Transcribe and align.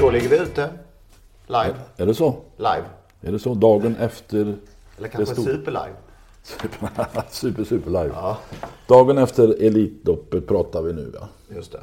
Då 0.00 0.10
ligger 0.10 0.28
vi 0.28 0.38
ute. 0.38 0.70
Live. 1.46 1.74
Är 1.96 2.06
det 2.06 2.14
så? 2.14 2.36
Live. 2.56 2.84
Är 3.20 3.32
det 3.32 3.38
så? 3.38 3.54
Dagen 3.54 3.96
efter... 3.96 4.56
Eller 4.98 5.08
kanske 5.08 5.34
stod- 5.34 5.44
superlive. 5.44 5.94
Super, 7.30 7.64
super, 7.64 7.90
live. 7.90 8.14
Dagen 8.88 9.18
efter 9.18 9.62
Elitloppet 9.62 10.46
pratar 10.46 10.82
vi 10.82 10.92
nu 10.92 11.12
ja. 11.20 11.28
Just 11.56 11.72
det. 11.72 11.80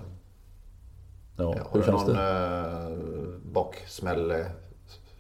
ja 1.38 1.44
Har 1.44 1.54
hur 1.72 1.80
du 1.80 1.86
känns 1.86 2.08
någon 2.08 2.16
det? 2.16 2.90
eh, 2.92 3.52
bocksmäll 3.54 4.34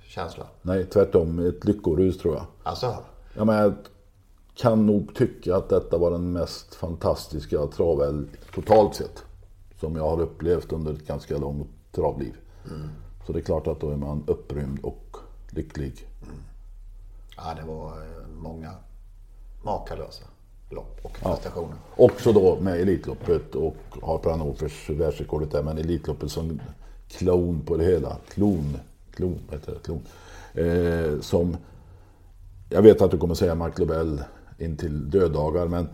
känsla? 0.07 0.45
Nej, 0.61 0.85
tvärtom. 0.85 1.39
Ett 1.47 1.65
lyckorus 1.65 2.17
tror 2.17 2.33
jag. 2.35 2.45
Alltså, 2.63 2.97
Ja, 3.37 3.45
men 3.45 3.55
jag 3.55 3.73
kan 4.55 4.85
nog 4.85 5.15
tycka 5.15 5.55
att 5.55 5.69
detta 5.69 5.97
var 5.97 6.11
den 6.11 6.31
mest 6.33 6.75
fantastiska 6.75 7.67
travel 7.67 8.27
totalt 8.55 8.95
sett. 8.95 9.23
Som 9.79 9.95
jag 9.95 10.03
har 10.09 10.21
upplevt 10.21 10.71
under 10.73 10.93
ett 10.93 11.07
ganska 11.07 11.37
långt 11.37 11.67
travliv. 11.91 12.35
Så 13.25 13.33
det 13.33 13.39
är 13.39 13.43
klart 13.43 13.67
att 13.67 13.79
då 13.79 13.89
är 13.89 13.97
man 13.97 14.23
upprymd 14.27 14.79
och 14.83 15.17
lycklig. 15.49 16.07
ja, 17.37 17.53
det 17.61 17.67
var 17.67 17.91
eh, 17.91 18.27
många 18.37 18.71
makalösa 19.63 20.25
lopp 20.69 20.99
och 21.01 21.13
prestationer. 21.13 21.75
Också 21.95 22.33
då 22.33 22.59
med 22.59 22.81
Elitloppet 22.81 23.55
och 23.55 23.75
har 24.01 24.17
Pranofers 24.17 24.89
världsrekordet 24.89 25.51
där. 25.51 25.63
Men 25.63 25.77
Elitloppet 25.77 26.31
som 26.31 26.61
klon 27.07 27.61
på 27.61 27.77
det 27.77 27.85
hela. 27.85 28.17
Klon. 28.29 28.77
Klon, 29.11 29.39
heter 29.51 29.73
det? 29.73 29.79
Klon. 29.79 30.01
Eh, 30.53 31.19
som... 31.21 31.57
Jag 32.69 32.81
vet 32.81 33.01
att 33.01 33.11
du 33.11 33.17
kommer 33.17 33.35
säga 33.35 33.55
Mark 33.55 33.79
Lobel 33.79 34.23
in 34.57 34.77
till 34.77 35.09
döddagar. 35.09 35.67
Men 35.67 35.89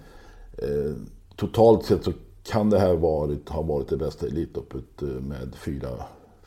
eh, 0.57 0.95
totalt 1.35 1.85
sett 1.85 2.03
så 2.03 2.13
kan 2.43 2.69
det 2.69 2.79
här 2.79 2.93
varit, 2.93 3.49
ha 3.49 3.61
varit 3.61 3.89
det 3.89 3.97
bästa 3.97 4.27
Elitloppet 4.27 5.01
eh, 5.01 5.07
med 5.07 5.55
fyra, 5.55 5.89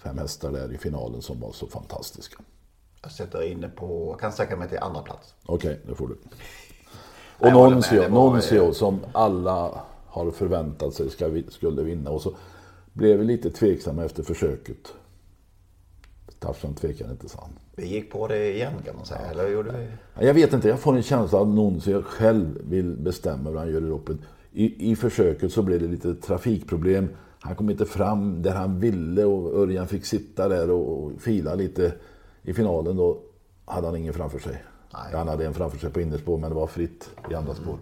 fem 0.04 0.18
hästar 0.18 0.52
där 0.52 0.72
i 0.72 0.78
finalen 0.78 1.22
som 1.22 1.40
var 1.40 1.52
så 1.52 1.66
fantastiska. 1.66 2.36
Jag 3.02 3.12
sätter 3.12 3.42
inne 3.42 3.68
på, 3.68 4.08
jag 4.12 4.20
kan 4.20 4.32
sträcka 4.32 4.56
mig 4.56 4.68
till 4.68 4.78
andra 4.78 5.02
plats. 5.02 5.34
Okej, 5.46 5.80
det 5.88 5.94
får 5.94 6.08
du. 6.08 6.14
Och 7.38 7.46
det 7.46 7.54
var- 7.54 7.70
Nuncio 8.30 8.72
som 8.74 9.00
alla 9.12 9.82
har 10.06 10.30
förväntat 10.30 10.94
sig 10.94 11.10
ska, 11.10 11.42
skulle 11.48 11.82
vinna. 11.82 12.10
Och 12.10 12.22
så 12.22 12.34
blev 12.92 13.18
vi 13.18 13.24
lite 13.24 13.50
tveksamma 13.50 14.04
efter 14.04 14.22
försöket. 14.22 14.92
Tarzan 16.38 16.74
tvekade 16.74 17.10
inte, 17.10 17.28
sa 17.28 17.40
han. 17.40 17.50
Vi 17.76 17.86
gick 17.86 18.12
på 18.12 18.28
det 18.28 18.52
igen 18.54 18.72
kan 18.84 18.96
man 18.96 19.06
säga. 19.06 19.20
Eller 19.20 19.48
gjorde 19.48 19.72
vi? 19.72 20.26
Jag 20.26 20.34
vet 20.34 20.52
inte, 20.52 20.68
jag 20.68 20.80
får 20.80 20.96
en 20.96 21.02
känsla 21.02 21.40
att 21.40 21.48
Nuncio 21.48 22.02
själv 22.02 22.58
vill 22.68 22.96
bestämma 22.96 23.50
hur 23.50 23.56
han 23.56 23.68
gör 23.72 23.78
i 23.80 23.88
loppet. 23.88 24.16
I, 24.52 24.90
I 24.92 24.96
försöket 24.96 25.52
så 25.52 25.62
blev 25.62 25.80
det 25.80 25.86
lite 25.86 26.14
trafikproblem. 26.14 27.08
Han 27.44 27.56
kom 27.56 27.70
inte 27.70 27.84
fram 27.84 28.42
där 28.42 28.54
han 28.54 28.80
ville 28.80 29.24
och 29.24 29.58
Örjan 29.58 29.88
fick 29.88 30.06
sitta 30.06 30.48
där 30.48 30.70
och, 30.70 31.12
fila 31.20 31.54
lite. 31.54 31.92
I 32.42 32.54
finalen 32.54 32.96
då 32.96 33.18
hade 33.64 33.86
han 33.86 33.96
ingen 33.96 34.14
framför 34.14 34.38
sig. 34.38 34.64
Nej. 34.92 35.12
Han 35.12 35.28
hade 35.28 35.46
en 35.46 35.54
framför 35.54 35.78
sig 35.78 35.90
på 35.90 36.00
innerspår 36.00 36.38
men 36.38 36.50
det 36.50 36.56
var 36.56 36.66
fritt 36.66 37.10
i 37.30 37.34
andra 37.34 37.54
spår. 37.54 37.78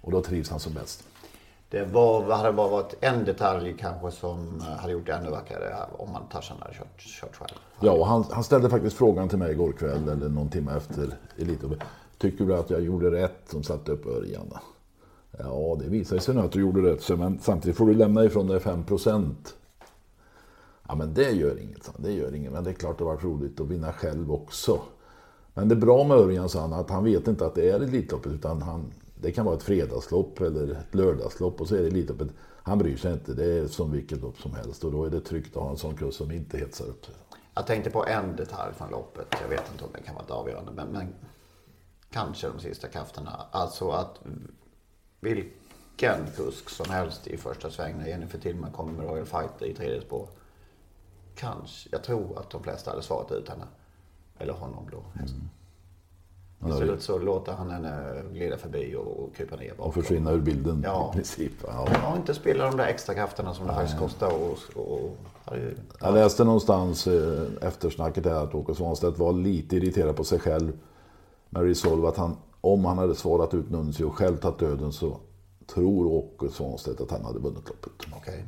Och 0.00 0.12
då 0.12 0.22
trivs 0.22 0.50
han 0.50 0.60
som 0.60 0.72
bäst. 0.72 1.04
Det 1.70 1.84
var, 1.84 2.32
hade 2.32 2.52
bara 2.52 2.68
varit 2.68 2.94
en 3.00 3.24
detalj 3.24 3.76
kanske 3.78 4.10
som 4.10 4.60
eh, 4.60 4.66
hade 4.66 4.92
gjort 4.92 5.06
det 5.06 5.12
ännu 5.12 5.30
vackrare 5.30 5.76
om 5.98 6.12
man 6.12 6.22
Tarzan 6.32 6.56
hade 6.60 6.74
kört, 6.74 7.00
kört 7.20 7.36
själv. 7.36 7.58
Ja, 7.80 7.92
och 7.92 8.06
han, 8.06 8.24
han 8.30 8.44
ställde 8.44 8.70
faktiskt 8.70 8.96
frågan 8.96 9.28
till 9.28 9.38
mig 9.38 9.52
igår 9.52 9.72
kväll 9.72 10.08
eller 10.08 10.28
någon 10.28 10.48
timme 10.48 10.76
efter 10.76 11.16
Elitloppet. 11.38 11.78
Tycker 12.18 12.44
du 12.44 12.56
att 12.56 12.70
jag 12.70 12.80
gjorde 12.80 13.10
rätt 13.10 13.40
som 13.46 13.62
satte 13.62 13.92
upp 13.92 14.06
Örjan? 14.06 14.54
Ja, 15.38 15.78
det 15.80 15.88
visar 15.88 16.18
sig 16.18 16.34
nu 16.34 16.40
att 16.40 16.52
du 16.52 16.60
gjorde 16.60 16.92
rätt. 16.92 17.18
Men 17.18 17.38
samtidigt 17.38 17.76
får 17.76 17.86
du 17.86 17.94
lämna 17.94 18.24
ifrån 18.24 18.46
dig 18.46 18.60
5 18.60 18.84
procent. 18.84 19.54
Ja, 20.88 20.94
men 20.94 21.14
det 21.14 21.30
gör 21.30 21.60
inget. 21.60 21.84
sa 21.84 21.92
han. 21.92 22.02
Det 22.02 22.12
gör 22.12 22.34
inget. 22.34 22.52
Men 22.52 22.64
det 22.64 22.70
är 22.70 22.74
klart 22.74 22.98
det 22.98 23.04
var 23.04 23.16
roligt 23.16 23.60
att 23.60 23.68
vinna 23.68 23.92
själv 23.92 24.32
också. 24.32 24.80
Men 25.54 25.68
det 25.68 25.74
är 25.74 25.80
bra 25.80 26.04
med 26.04 26.16
Örjan, 26.16 26.48
sa 26.48 26.60
han, 26.60 26.72
att 26.72 26.90
han 26.90 27.04
vet 27.04 27.28
inte 27.28 27.46
att 27.46 27.54
det 27.54 27.70
är 27.70 27.80
Elitloppet. 27.80 28.32
Utan 28.32 28.62
han, 28.62 28.92
det 29.20 29.32
kan 29.32 29.44
vara 29.44 29.56
ett 29.56 29.62
fredagslopp 29.62 30.40
eller 30.40 30.70
ett 30.70 30.94
lördagslopp 30.94 31.60
och 31.60 31.68
så 31.68 31.74
är 31.76 31.80
det 31.80 31.86
Elitloppet. 31.86 32.28
Han 32.62 32.78
bryr 32.78 32.96
sig 32.96 33.12
inte. 33.12 33.34
Det 33.34 33.44
är 33.44 33.66
som 33.66 33.92
vilket 33.92 34.20
lopp 34.20 34.38
som 34.38 34.54
helst. 34.54 34.84
Och 34.84 34.92
då 34.92 35.04
är 35.04 35.10
det 35.10 35.20
tryggt 35.20 35.56
att 35.56 35.62
ha 35.62 35.70
en 35.70 35.76
sån 35.76 35.96
kurs 35.96 36.14
som 36.14 36.30
inte 36.30 36.58
hetsar 36.58 36.84
upp 36.84 37.04
sig. 37.04 37.14
Jag 37.54 37.66
tänkte 37.66 37.90
på 37.90 38.06
en 38.06 38.36
detalj 38.36 38.74
från 38.74 38.90
loppet. 38.90 39.26
Jag 39.42 39.48
vet 39.48 39.72
inte 39.72 39.84
om 39.84 39.90
det 39.92 40.02
kan 40.02 40.14
vara 40.14 40.24
ett 40.24 40.30
avgörande. 40.30 40.72
Men, 40.72 40.88
men 40.88 41.14
kanske 42.10 42.48
de 42.48 42.60
sista 42.60 42.88
krafterna. 42.88 43.46
Alltså 43.50 43.90
att 43.90 44.20
vilken 45.24 46.26
kusk 46.36 46.70
som 46.70 46.90
helst 46.90 47.26
i 47.26 47.36
första 47.36 47.70
sväng 47.70 47.94
när 47.98 48.06
Jennifer 48.08 48.38
Tillman 48.38 48.72
kommer 48.72 48.92
med 48.92 49.06
Royal 49.06 49.26
Fighter 49.26 49.66
i 49.66 49.74
tredje 49.74 50.00
spår. 50.00 50.28
Kanske, 51.34 51.88
jag 51.92 52.02
tror 52.04 52.38
att 52.38 52.50
de 52.50 52.62
flesta 52.62 52.90
hade 52.90 53.02
svarat 53.02 53.32
ut 53.32 53.48
henne. 53.48 53.64
Eller 54.38 54.52
honom 54.52 54.88
då. 54.90 55.20
hästen. 55.20 55.50
Istället 56.68 57.02
så 57.02 57.18
låter 57.18 57.52
han 57.52 57.70
henne 57.70 58.22
glida 58.32 58.56
förbi 58.56 58.94
och, 58.96 59.06
och 59.24 59.34
krypa 59.36 59.56
ner 59.56 59.70
och 59.70 59.76
bakom. 59.76 59.92
försvinna 59.92 60.32
ur 60.32 60.40
bilden 60.40 60.82
Ja. 60.84 61.10
i 61.12 61.16
princip. 61.16 61.52
Ja. 61.66 61.88
Ja, 62.02 62.16
inte 62.16 62.34
spela 62.34 62.64
de 62.64 62.76
där 62.76 62.86
extra 62.86 63.14
krafterna 63.14 63.54
som 63.54 63.66
det 63.66 63.74
faktiskt 63.74 63.98
kostar. 63.98 64.32
Och, 64.34 64.58
och, 64.74 65.16
Jag 66.00 66.14
läste 66.14 66.44
någonstans 66.44 67.06
eh, 67.06 67.42
eftersnacket 67.60 68.24
där 68.24 68.34
att 68.44 68.54
Åke 68.54 68.74
Svanstedt 68.74 69.18
var 69.18 69.32
lite 69.32 69.76
irriterad 69.76 70.16
på 70.16 70.24
sig 70.24 70.38
själv 70.38 70.72
med 71.50 71.62
Resolve 71.62 72.08
att 72.08 72.16
han, 72.16 72.36
om 72.64 72.84
han 72.84 72.98
hade 72.98 73.14
svarat 73.14 73.54
ut 73.54 73.70
Nuncio 73.70 74.04
och 74.04 74.14
själv 74.14 74.36
tagit 74.36 74.58
döden 74.58 74.92
så 74.92 75.20
tror 75.66 76.06
Åke 76.06 76.48
Svanstedt 76.48 77.00
att 77.00 77.10
han 77.10 77.24
hade 77.24 77.38
vunnit 77.38 77.68
loppet. 77.68 77.92
Okej, 78.16 78.44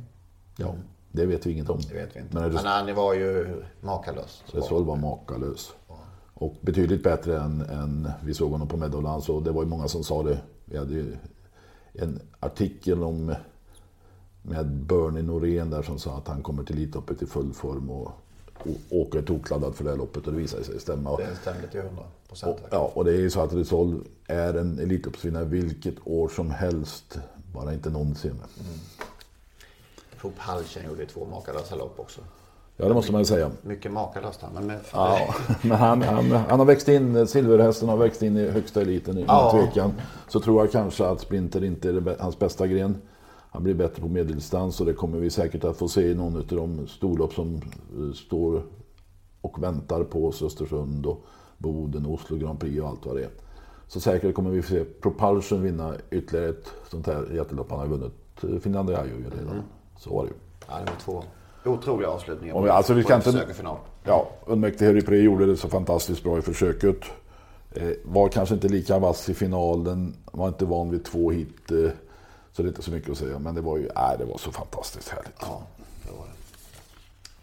Ja, 0.57 0.75
det 1.11 1.25
vet 1.25 1.45
vi 1.45 1.51
inget 1.51 1.69
om. 1.69 1.79
det 1.89 1.93
vet 1.93 2.15
vi 2.15 2.19
inte. 2.19 2.35
Men 2.35 2.53
Men 2.53 2.65
han 2.65 2.95
var 2.95 3.13
ju 3.13 3.63
makalös. 3.81 4.43
Resolve 4.45 4.87
var 4.87 4.95
makalös. 4.95 5.73
Och 6.33 6.55
betydligt 6.61 7.03
bättre 7.03 7.39
än, 7.41 7.61
än 7.61 8.11
vi 8.23 8.33
såg 8.33 8.51
honom 8.51 8.67
på 8.67 8.77
Meadowlands. 8.77 9.29
Och 9.29 9.43
det 9.43 9.51
var 9.51 9.63
ju 9.63 9.69
många 9.69 9.87
som 9.87 10.03
sa 10.03 10.23
det. 10.23 10.39
Vi 10.65 10.77
hade 10.77 10.93
ju 10.93 11.17
en 11.93 12.19
artikel 12.39 13.03
om 13.03 13.35
med 14.41 14.67
Bernie 14.85 15.23
Norén 15.23 15.69
där 15.69 15.81
som 15.81 15.99
sa 15.99 16.17
att 16.17 16.27
han 16.27 16.43
kommer 16.43 16.63
till 16.63 16.75
Elitloppet 16.77 17.21
i 17.21 17.25
full 17.25 17.53
form 17.53 17.89
och 17.89 18.11
åker 18.89 19.21
tokladdad 19.21 19.75
för 19.75 19.83
det 19.83 19.89
här 19.89 19.97
loppet 19.97 20.27
och 20.27 20.33
det 20.33 20.39
visade 20.39 20.63
sig 20.63 20.79
stämma. 20.79 21.17
Det 21.17 21.35
stämde 21.41 21.67
till 21.67 21.79
100 21.79 22.03
procent. 22.27 22.57
Ja, 22.71 22.91
och 22.93 23.05
det 23.05 23.11
är 23.11 23.17
ju 23.17 23.29
så 23.29 23.41
att 23.41 23.53
Resolve 23.53 23.99
är 24.27 24.53
en 24.53 24.79
Elitloppsvinnare 24.79 25.45
vilket 25.45 25.95
år 26.03 26.27
som 26.29 26.51
helst. 26.51 27.19
Bara 27.53 27.73
inte 27.73 27.89
någonsin. 27.89 28.35
Pro 30.21 30.31
Palchen 30.37 30.85
gjorde 30.89 31.05
två 31.05 31.25
makalösa 31.25 31.75
lopp 31.75 31.99
också. 31.99 32.21
Ja, 32.77 32.87
det 32.87 32.93
måste 32.93 33.11
man 33.11 33.21
ju 33.21 33.25
säga. 33.25 33.51
Mycket 33.61 33.91
makalöst 33.91 34.41
men 34.53 34.67
med, 34.67 34.79
Ja, 34.93 35.19
men 35.61 35.77
han, 35.77 36.01
han, 36.01 36.31
han 36.31 36.59
har 36.59 36.65
växt 36.65 36.87
in, 36.87 37.27
silverhästen 37.27 37.89
har 37.89 37.97
växt 37.97 38.21
in 38.23 38.37
i 38.37 38.49
högsta 38.49 38.81
eliten 38.81 39.17
utan 39.17 39.35
Ja. 39.35 39.51
tvekan. 39.51 39.93
Så 40.27 40.39
tror 40.39 40.61
jag 40.63 40.71
kanske 40.71 41.05
att 41.07 41.21
sprinter 41.21 41.63
inte 41.63 41.89
är 41.89 42.15
hans 42.19 42.39
bästa 42.39 42.67
gren. 42.67 43.01
Han 43.57 43.63
blir 43.63 43.73
bättre 43.73 44.01
på 44.01 44.07
medeldistans 44.07 44.79
och 44.79 44.85
det 44.85 44.93
kommer 44.93 45.17
vi 45.19 45.29
säkert 45.29 45.63
att 45.63 45.77
få 45.77 45.87
se 45.87 46.01
i 46.01 46.15
någon 46.15 46.35
av 46.37 46.43
de 46.47 46.87
storlopp 46.87 47.33
som 47.33 47.55
eh, 47.55 48.13
står 48.15 48.63
och 49.41 49.63
väntar 49.63 50.03
på 50.03 50.27
oss. 50.27 50.41
Östersund 50.41 51.05
och 51.05 51.25
Boden, 51.57 52.05
Oslo 52.05 52.37
Grand 52.37 52.59
Prix 52.59 52.81
och 52.81 52.87
allt 52.87 53.05
vad 53.05 53.15
det 53.15 53.21
är. 53.23 53.29
Så 53.87 53.99
säkert 53.99 54.35
kommer 54.35 54.49
vi 54.49 54.61
få 54.61 54.69
se 54.69 54.83
Propulsion 54.83 55.61
vinna 55.61 55.93
ytterligare 56.11 56.49
ett 56.49 56.71
sånt 56.91 57.07
här 57.07 57.27
jättelopp. 57.35 57.69
Han 57.69 57.79
har 57.79 57.87
vunnit 57.87 58.13
eh, 58.43 58.59
Finlandia 58.59 59.05
ju 59.05 59.23
redan. 59.39 59.61
Så 59.99 60.13
var 60.15 60.23
det 60.23 60.29
ju. 60.29 60.35
ja, 60.69 60.73
det 60.85 60.91
var 60.91 60.99
två 60.99 61.23
otroliga 61.71 62.09
avslutningar. 62.09 62.61
Vi- 62.61 62.69
alltså, 62.69 62.93
vi 62.93 63.01
på 63.01 63.05
ska 63.07 63.13
en 63.15 63.19
inte- 63.19 63.31
försökerfinal. 63.31 63.77
Ja, 64.03 64.27
Unmäktige 64.45 64.85
Harry 64.87 65.01
gjorde 65.23 65.45
det 65.45 65.57
så 65.57 65.67
fantastiskt 65.69 66.23
bra 66.23 66.37
i 66.37 66.41
försöket. 66.41 66.99
Eh, 67.71 67.89
var 68.05 68.29
kanske 68.29 68.55
inte 68.55 68.67
lika 68.67 68.99
vass 68.99 69.29
i 69.29 69.33
finalen. 69.33 70.15
Var 70.31 70.47
inte 70.47 70.65
van 70.65 70.89
vid 70.89 71.05
två 71.05 71.31
hit. 71.31 71.71
Eh, 71.71 71.91
Så 72.57 72.63
det 72.63 72.67
är 72.67 72.69
inte 72.69 72.81
så 72.81 72.91
mycket 72.91 73.09
att 73.09 73.17
säga. 73.17 73.39
Men 73.39 73.55
det 73.55 73.61
var 73.61 73.77
ju, 73.77 73.89
nej, 73.95 74.15
det 74.17 74.25
var 74.25 74.37
så 74.37 74.51
fantastiskt 74.51 75.09
härligt. 75.09 75.35
Ja, 75.39 75.61
det 76.03 76.11
var 76.11 76.25
det. 76.25 76.31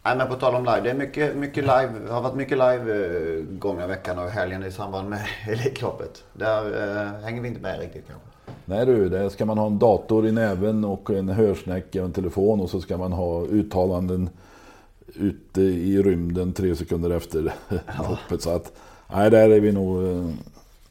Nej, 0.03 0.17
men 0.17 0.29
på 0.29 0.35
tal 0.35 0.55
om 0.55 0.65
live. 0.65 0.81
Det 0.81 0.91
är 0.91 0.95
mycket, 0.95 1.37
mycket 1.37 1.65
live. 1.65 1.91
Det 2.07 2.13
har 2.13 2.21
varit 2.21 2.35
mycket 2.35 2.59
live 2.59 3.07
eh, 3.39 3.45
gångna 3.45 3.87
veckan 3.87 4.19
och 4.19 4.31
helgen 4.31 4.65
i 4.65 4.73
samband 4.73 5.09
med 5.09 5.27
Elitloppet. 5.49 6.25
Där 6.33 6.83
eh, 6.83 7.23
hänger 7.23 7.43
vi 7.43 7.49
inte 7.49 7.61
med 7.61 7.81
riktigt 7.81 8.05
kanske. 8.07 8.27
Nej 8.65 8.87
du, 8.87 9.09
där 9.09 9.29
ska 9.29 9.45
man 9.45 9.59
ha 9.59 9.67
en 9.67 9.79
dator 9.79 10.27
i 10.27 10.33
näven 10.33 10.85
och 10.85 11.11
en 11.11 11.29
hörsnäcka 11.29 12.01
och 12.01 12.07
en 12.07 12.13
telefon 12.13 12.61
och 12.61 12.71
så 12.71 12.81
ska 12.81 12.97
man 12.97 13.13
ha 13.13 13.43
uttalanden 13.43 14.31
ute 15.15 15.63
i 15.63 16.03
rymden 16.03 16.53
tre 16.53 16.77
sekunder 16.77 17.11
efter 17.11 17.55
loppet. 18.09 18.43
Så 18.43 18.51
att, 18.51 18.73
nej, 19.13 19.31
där 19.31 19.51
är 19.51 19.61
vi 19.61 19.73
nog 19.73 20.07
eh, 20.07 20.31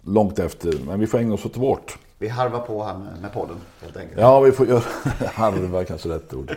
långt 0.01 0.39
efter. 0.39 0.73
Men 0.85 0.99
vi 0.99 1.07
får 1.07 1.17
ägna 1.17 1.33
oss 1.33 1.45
åt 1.45 1.57
vårt. 1.57 1.97
Vi 2.23 2.29
harvar 2.29 2.59
på 2.59 2.83
här 2.83 2.97
med, 3.21 3.33
podden 3.33 3.57
helt 3.81 3.97
enkelt. 3.97 4.21
Ja, 4.21 4.39
vi 4.39 4.51
får 4.51 4.67
göra 4.67 4.83
harva 5.33 5.83
kanske 5.83 6.09
rätt 6.09 6.33
ord. 6.33 6.55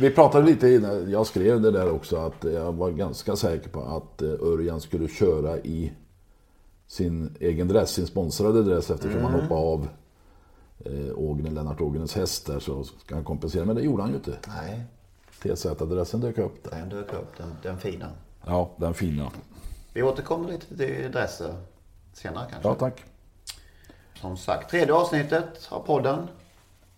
Vi 0.00 0.10
pratade 0.10 0.46
lite 0.46 0.68
innan, 0.68 1.10
jag 1.10 1.26
skrev 1.26 1.60
det 1.60 1.70
där 1.70 1.90
också, 1.90 2.16
att 2.16 2.44
jag 2.44 2.72
var 2.72 2.90
ganska 2.90 3.36
säker 3.36 3.68
på 3.68 3.80
att 3.82 4.22
eh, 4.22 4.28
Örjan 4.28 4.80
skulle 4.80 5.08
köra 5.08 5.58
i 5.58 5.92
sin 6.86 7.36
egen 7.40 7.68
dress, 7.68 7.90
sin 7.90 8.06
sponsrade 8.06 8.62
dress 8.62 8.90
eftersom 8.90 9.22
han 9.24 9.32
hoppade 9.32 9.60
av 9.60 9.88
eh, 10.84 11.18
Ågren, 11.18 11.54
Lennart 11.54 11.80
Ågrens 11.80 12.16
häst 12.16 12.46
där 12.46 12.58
så 12.58 12.84
ska 12.84 13.14
han 13.14 13.24
kompensera. 13.24 13.64
Men 13.64 13.76
det 13.76 13.82
gjorde 13.82 14.02
han 14.02 14.10
ju 14.10 14.16
inte. 14.16 14.38
Nej, 14.48 14.84
TZ-adressen 15.42 16.20
dök 16.20 16.38
upp 16.38 16.64
där. 16.64 16.78
den 16.78 16.88
dök 16.88 17.12
upp. 17.12 17.36
Den, 17.36 17.56
den 17.62 17.78
fina. 17.78 18.06
Ja, 18.46 18.70
den 18.76 18.94
fina. 18.94 19.30
Vi 19.92 20.02
återkommer 20.02 20.48
lite 20.48 20.76
till 20.76 21.12
dresser 21.12 21.54
senare 22.12 22.46
kanske. 22.50 22.68
Ja, 22.68 22.74
tack. 22.74 23.04
Som 24.20 24.36
sagt, 24.36 24.70
tredje 24.70 24.94
avsnittet 24.94 25.68
av 25.68 25.80
podden. 25.80 26.28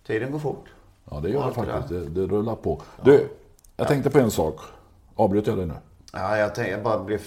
Tiden 0.07 0.33
går 0.33 0.39
fort. 0.39 0.65
Ja, 1.11 1.21
det 1.21 1.29
gör 1.29 1.47
det 1.47 1.53
faktiskt. 1.55 1.89
Det, 1.89 2.09
det 2.09 2.27
rullar 2.27 2.55
på. 2.55 2.83
Du, 3.05 3.29
jag 3.77 3.89
tänkte 3.89 4.11
på 4.11 4.19
en 4.19 4.31
sak. 4.31 4.61
Avbröt 5.15 5.47
jag 5.47 5.57
dig 5.57 5.67
nu? 5.67 5.75
Ja, 6.13 6.37
jag, 6.37 6.55
tänkte, 6.55 6.73
jag 6.73 6.83
bara 6.83 7.05
blev 7.05 7.21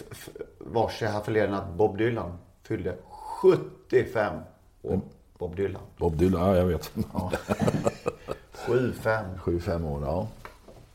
varse 0.59 1.07
här 1.07 1.21
förleden 1.21 1.53
att 1.53 1.73
Bob 1.73 1.97
Dylan 1.97 2.37
fyllde 2.63 2.95
75 3.41 4.35
år. 4.81 5.01
Bob 5.37 5.55
Dylan. 5.55 5.81
Bob 5.97 6.17
Dylan, 6.17 6.41
ja 6.41 6.55
jag 6.55 6.65
vet. 6.65 6.91
Ja. 7.13 7.31
75. 8.51 9.25
7-5 9.43 9.91
år, 9.91 10.03
ja. 10.03 10.27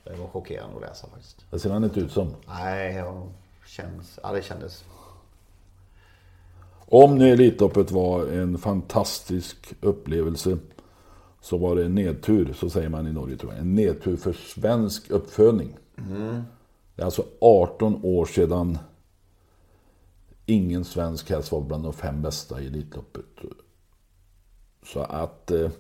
Det 0.05 0.17
var 0.17 0.27
chockerande 0.29 0.77
att 0.77 0.83
läsa 0.83 1.07
faktiskt. 1.07 1.45
Det 1.51 1.59
ser 1.59 1.71
han 1.71 1.85
inte 1.85 2.01
ut 2.01 2.13
som. 2.13 2.35
Nej, 2.49 2.95
jag 2.95 3.29
känns, 3.67 4.19
ja, 4.23 4.33
det 4.33 4.43
kändes. 4.43 4.85
Om 6.93 7.19
nu 7.19 7.33
Elitloppet 7.33 7.91
var 7.91 8.27
en 8.27 8.59
fantastisk 8.59 9.75
upplevelse 9.81 10.59
så 11.41 11.59
var 11.59 11.77
det 11.77 11.85
en 11.85 11.95
nedtur, 11.95 12.53
så 12.53 12.71
säger 12.71 12.89
man 12.89 13.07
i 13.07 13.13
Norge 13.13 13.37
tror 13.37 13.53
jag. 13.53 13.61
En 13.61 13.75
nedtur 13.75 14.17
för 14.17 14.33
svensk 14.33 15.11
uppfödning. 15.11 15.77
Det 16.95 17.03
är 17.03 17.05
alltså 17.05 17.25
18 17.41 18.01
år 18.05 18.25
sedan 18.25 18.79
ingen 20.47 20.85
svensk 20.85 21.31
häst 21.31 21.53
var 21.53 21.61
bland 21.61 21.85
de 21.85 21.93
fem 21.93 22.23
bästa 22.23 22.61
i 22.61 22.67
Elitloppet. 22.67 23.25
Så 24.87 25.01
att 25.01 25.51
eh, 25.51 25.71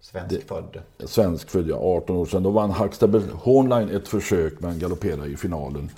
Svensk 0.00 0.48
född. 0.48 0.82
svensk 0.98 1.50
född, 1.50 1.68
ja, 1.68 1.76
18 1.76 2.16
år 2.16 2.26
sedan. 2.26 2.42
Då 2.42 2.50
vann 2.50 2.70
Huxtable 2.70 3.22
Hornline 3.32 3.96
ett 3.96 4.08
försök 4.08 4.60
men 4.60 4.78
galopperade 4.78 5.28
i 5.28 5.36
finalen. 5.36 5.90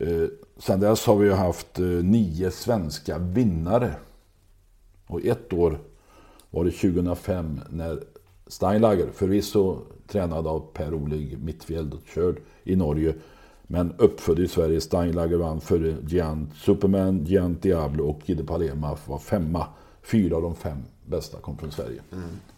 Eh, 0.00 0.28
sen 0.56 0.80
dess 0.80 1.06
har 1.06 1.16
vi 1.16 1.26
ju 1.26 1.32
haft 1.32 1.78
eh, 1.78 1.84
nio 1.84 2.50
svenska 2.50 3.18
vinnare. 3.18 3.94
Och 5.06 5.24
ett 5.24 5.52
år 5.52 5.78
var 6.50 6.64
det 6.64 6.70
2005 6.70 7.60
när 7.70 8.02
Steinlager, 8.46 9.08
förvisso 9.14 9.78
tränad 10.06 10.46
av 10.46 10.60
Per-Olig 10.72 11.38
Mittfjeld 11.38 11.94
och 11.94 12.00
körd 12.14 12.36
i 12.64 12.76
Norge. 12.76 13.14
Men 13.62 13.92
uppfödd 13.98 14.38
i 14.38 14.48
Sverige. 14.48 14.80
Steinlager 14.80 15.36
vann 15.36 15.60
före 15.60 15.96
Giant 16.06 16.54
Superman, 16.56 17.24
Giant 17.24 17.62
Diablo 17.62 18.04
och 18.04 18.20
Gide 18.24 18.44
Palema 18.44 18.96
var 19.06 19.18
femma. 19.18 19.66
Fyra 20.02 20.36
av 20.36 20.42
de 20.42 20.54
fem 20.54 20.78
bästa 21.06 21.38
kom 21.38 21.58
från 21.58 21.72
Sverige. 21.72 22.02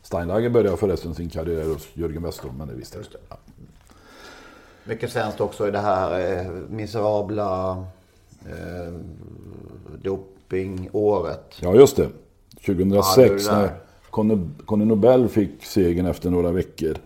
Steinlager 0.02 0.50
började 0.50 0.76
förresten 0.76 1.14
sin 1.14 1.28
karriär 1.28 1.64
hos 1.64 1.88
Jörgen 1.94 2.22
Westholm, 2.22 2.56
men 2.58 2.68
det 2.68 2.74
visste 2.74 2.98
jag 2.98 3.06
inte. 3.06 3.18
Ja. 4.90 4.94
Mycket 4.94 5.12
svenskt 5.12 5.40
också 5.40 5.68
i 5.68 5.70
det 5.70 5.78
här 5.78 6.38
eh, 6.38 6.50
miserabla 6.68 7.70
eh, 8.46 8.92
dopingåret. 10.02 11.54
Ja, 11.60 11.74
just 11.74 11.96
det. 11.96 12.08
2006 12.66 13.46
Ja, 13.46 13.52
det 13.52 13.58
när 13.58 13.70
Conny, 14.66 14.84
Nobel 14.84 15.28
fick 15.28 15.64
segern 15.64 16.06
efter 16.06 16.30
några 16.30 16.52
veckor. 16.52 16.96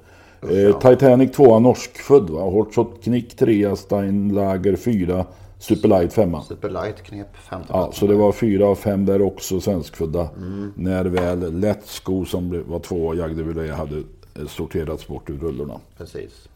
Eh, 0.43 0.79
Titanic 0.79 1.33
2 1.33 1.59
norskfödd 1.59 2.31
va? 2.31 2.41
Hortzot 2.41 3.03
Knick 3.03 3.37
3 3.37 3.77
Steinlager 3.77 4.77
4 4.77 5.27
Superlight 5.59 6.13
5 6.13 6.37
Superlight 6.49 7.03
knep 7.03 7.37
femte 7.37 7.67
Ja, 7.69 7.85
plats. 7.85 7.99
så 7.99 8.07
det 8.07 8.15
var 8.15 8.33
fyra 8.33 8.67
av 8.67 8.75
fem 8.75 9.07
där 9.07 9.23
också 9.23 9.61
svenskfödda. 9.61 10.29
När 10.75 11.05
väl 11.05 11.53
Let's 11.53 12.25
som 12.25 12.65
var 12.69 12.79
två 12.79 13.15
Jagdeville 13.15 13.73
hade 13.73 13.97
eh, 13.97 14.47
sorterats 14.49 15.09
bort 15.09 15.31
ur 15.31 15.39
rullorna. 15.39 15.81
Precis. 15.99 16.49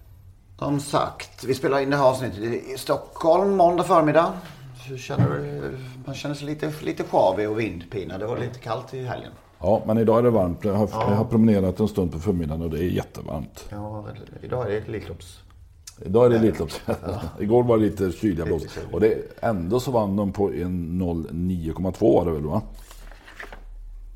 Som 0.59 0.81
sagt, 0.81 1.45
vi 1.45 1.55
spelar 1.55 1.81
in 1.81 1.91
det 1.91 1.97
här 1.97 2.05
avsnittet 2.05 2.39
i 2.43 2.75
Stockholm 2.79 3.57
måndag 3.57 3.85
förmiddag. 3.85 4.33
Känner, 4.99 5.61
man 6.07 6.15
känner 6.15 6.35
sig 6.35 6.47
lite, 6.47 6.73
lite 6.83 7.05
sjavig 7.05 7.51
och 7.51 7.61
vindpinad. 7.61 8.21
Det 8.21 8.27
var 8.27 8.39
lite 8.39 8.59
kallt 8.59 8.95
i 8.95 9.05
helgen. 9.05 9.33
Ja, 9.61 9.83
men 9.87 9.99
idag 9.99 10.19
är 10.19 10.23
det 10.23 10.31
varmt. 10.31 10.65
Jag 10.65 10.75
har, 10.75 10.89
jag 10.93 11.17
har 11.17 11.25
promenerat 11.25 11.81
en 11.81 11.89
stund 11.89 12.13
på 12.13 12.19
förmiddagen 12.19 12.63
och 12.63 12.71
det 12.71 12.79
är 12.79 12.89
jättevarmt. 12.89 13.65
Ja, 13.71 14.07
idag 14.43 14.67
är 14.67 14.71
det 14.71 14.77
ett 14.77 14.89
Elitlops. 14.89 15.39
Idag 16.05 16.27
är 16.27 16.31
det 16.31 16.37
Elitlopp. 16.37 16.71
Igår 17.41 17.63
var 17.63 17.77
det 17.77 17.83
lite 17.83 18.13
kyliga 18.13 18.45
blås. 18.45 18.63
Och 18.93 19.01
det, 19.01 19.43
ändå 19.43 19.81
så 19.81 19.91
vann 19.91 20.17
de 20.17 20.33
på 20.33 20.53
en 20.53 21.03
09,2 21.03 22.15
var 22.15 22.25
det 22.25 22.31
väl 22.31 22.47
va? 22.47 22.63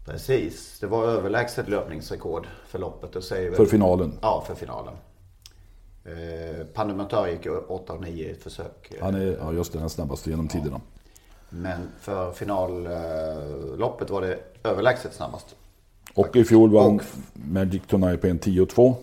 Precis. 0.07 0.79
Det 0.81 0.87
var 0.87 1.05
överlägset 1.05 1.69
löpningsrekord 1.69 2.47
för 2.69 2.79
loppet. 2.79 3.25
Säger 3.25 3.51
väl... 3.51 3.57
För 3.57 3.67
finalen. 3.67 4.13
Ja, 4.23 4.45
för 4.47 4.55
finalen. 4.55 4.95
Eh, 6.05 7.27
gick 7.33 7.45
ju 7.47 7.61
8-9 7.69 8.07
i 8.09 8.31
ett 8.31 8.43
försök. 8.43 8.93
Han 9.01 9.15
är, 9.15 9.37
ja 9.41 9.53
just 9.53 9.73
det, 9.73 9.79
den 9.79 9.91
snabbaste 9.91 10.31
genom 10.31 10.49
tiderna. 10.49 10.81
Men 11.49 11.89
för 12.01 12.33
finalloppet 12.33 14.11
var 14.11 14.21
det 14.21 14.39
överlägset 14.65 15.15
snabbast. 15.15 15.57
Och 16.15 16.37
i 16.37 16.45
fjol 16.45 16.71
vann 16.73 16.97
Och- 16.97 17.03
Magic 17.33 17.83
Tonight 17.87 18.21
på 18.21 18.27
en 18.27 18.39
10,2. 18.39 18.95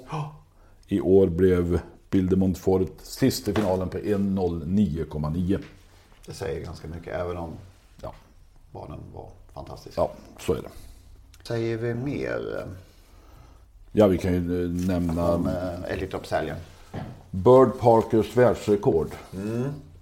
I 0.88 1.02
år 1.02 1.28
blev 1.28 1.80
Bill 2.10 2.30
de 2.30 2.36
Montfort 2.36 2.92
sist 3.02 3.48
i 3.48 3.54
finalen 3.54 3.90
på 3.90 3.98
1,09,9. 3.98 5.60
Det 6.26 6.34
säger 6.34 6.66
ganska 6.66 6.88
mycket, 6.88 7.16
även 7.16 7.38
om 7.38 7.52
Ja. 8.02 8.14
banan 8.72 9.00
var 9.14 9.28
fantastisk. 9.54 9.98
ja, 9.98 10.12
så 10.40 10.54
är 10.54 10.62
det. 10.62 10.70
Säger 11.44 11.78
vi 11.78 11.94
mer 11.94 12.66
Ja, 13.92 14.08
vi 14.08 14.18
kan 14.18 14.34
ju 14.34 14.64
eh, 14.66 14.70
nämna 14.88 15.34
om 15.34 15.48
eh, 15.48 15.92
Elitloppshelgen? 15.92 16.58
Bird 17.32 17.80
Parkers 17.80 18.38
världsrekord. 18.38 19.08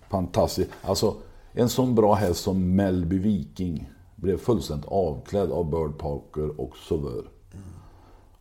Fantastiskt. 0.10 0.70
Alltså, 0.82 1.15
en 1.53 1.70
sån 1.70 1.96
bra 1.96 2.13
häst 2.13 2.44
som 2.44 2.75
Melby 2.75 3.20
Viking 3.20 3.89
blev 4.15 4.38
fullständigt 4.38 4.88
avklädd 4.89 5.51
av 5.51 5.70
Bird 5.70 5.98
Parker 5.98 6.62
och 6.62 6.77
Sauveur. 6.77 7.24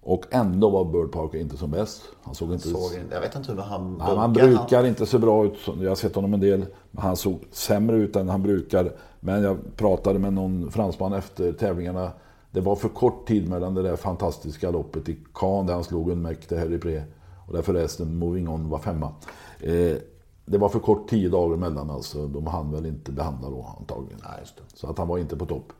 Och 0.01 0.25
ändå 0.31 0.71
var 0.71 0.85
Bird 0.85 1.13
Parker 1.13 1.39
inte 1.39 1.57
som 1.57 1.71
bäst. 1.71 2.03
Han 2.23 2.35
såg 2.35 2.53
inte... 2.53 2.69
Såg, 2.69 2.95
inte- 2.95 3.15
jag 3.15 3.21
vet 3.21 3.37
inte 3.37 3.53
hur 3.53 3.59
han 3.61 4.01
Han, 4.01 4.19
han 4.19 4.33
brukar 4.33 4.87
inte 4.87 5.07
se 5.07 5.19
bra 5.19 5.45
ut. 5.47 5.59
Jag 5.81 5.89
har 5.89 5.95
sett 5.95 6.15
honom 6.15 6.35
en 6.35 6.41
del. 6.41 6.67
Han 6.99 7.17
såg 7.17 7.39
sämre 7.53 7.97
ut 7.97 8.17
än 8.17 8.29
han 8.29 8.43
brukar. 8.43 8.93
Men 9.21 9.43
jag 9.43 9.59
pratade 9.77 10.19
med 10.19 10.33
någon 10.33 10.71
fransman 10.71 11.13
efter 11.13 11.53
tävlingarna. 11.53 12.11
Det 12.51 12.61
var 12.61 12.77
för 12.77 12.89
kort 12.89 13.29
tid 13.29 13.49
mellan 13.49 13.75
det 13.75 13.83
där 13.83 13.97
fantastiska 13.97 14.71
loppet 14.71 15.09
i 15.09 15.19
Cannes 15.35 15.67
där 15.67 15.75
han 15.75 15.85
slog 15.85 16.11
en 16.11 16.23
mäktig 16.23 16.57
Harry 16.57 16.79
Pre. 16.79 17.03
Och 17.47 17.53
där 17.53 17.63
förresten 17.63 18.19
Moving 18.19 18.49
On 18.49 18.69
var 18.69 18.79
femma. 18.79 19.15
Eh, 19.61 19.97
det 20.45 20.59
var 20.59 20.69
för 20.69 20.79
kort 20.79 21.09
tio 21.09 21.29
dagar 21.29 21.55
emellan 21.55 21.91
alltså. 21.91 22.27
De 22.27 22.47
hann 22.47 22.73
väl 22.73 22.87
inte 22.87 23.13
behandla 23.13 23.51
då 23.51 23.77
antagligen. 23.79 24.21
Nej. 24.23 24.45
Så 24.75 24.91
att 24.91 24.99
han 24.99 25.09
var 25.09 25.19
inte 25.19 25.37
på 25.37 25.47
topp. 25.47 25.73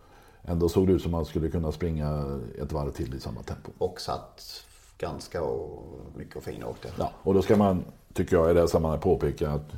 Ändå 0.43 0.69
såg 0.69 0.87
det 0.87 0.93
ut 0.93 1.03
som 1.03 1.15
att 1.15 1.19
han 1.19 1.25
skulle 1.25 1.49
kunna 1.49 1.73
springa 1.73 2.41
ett 2.63 2.73
varv 2.73 2.91
till 2.91 3.15
i 3.15 3.21
samma 3.21 3.43
tempo. 3.43 3.71
Och 3.79 4.01
satt 4.01 4.65
ganska 4.99 5.43
och, 5.43 5.83
mycket 6.17 6.37
och 6.37 6.43
fin 6.43 6.63
och 6.63 6.71
åkte. 6.71 6.89
Ja, 6.99 7.11
och 7.23 7.35
då 7.35 7.43
ska 7.43 7.57
man, 7.57 7.85
tycker 8.13 8.37
jag 8.37 8.51
i 8.51 8.55
det 8.55 8.61
här 8.61 8.67
sammanhanget 8.67 9.05
påpeka 9.05 9.51
att 9.51 9.73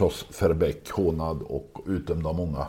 Jos 0.00 0.42
Verbeck, 0.42 0.90
hånad 0.90 1.42
och 1.42 1.80
utdömd 1.86 2.26
av 2.26 2.36
många, 2.36 2.66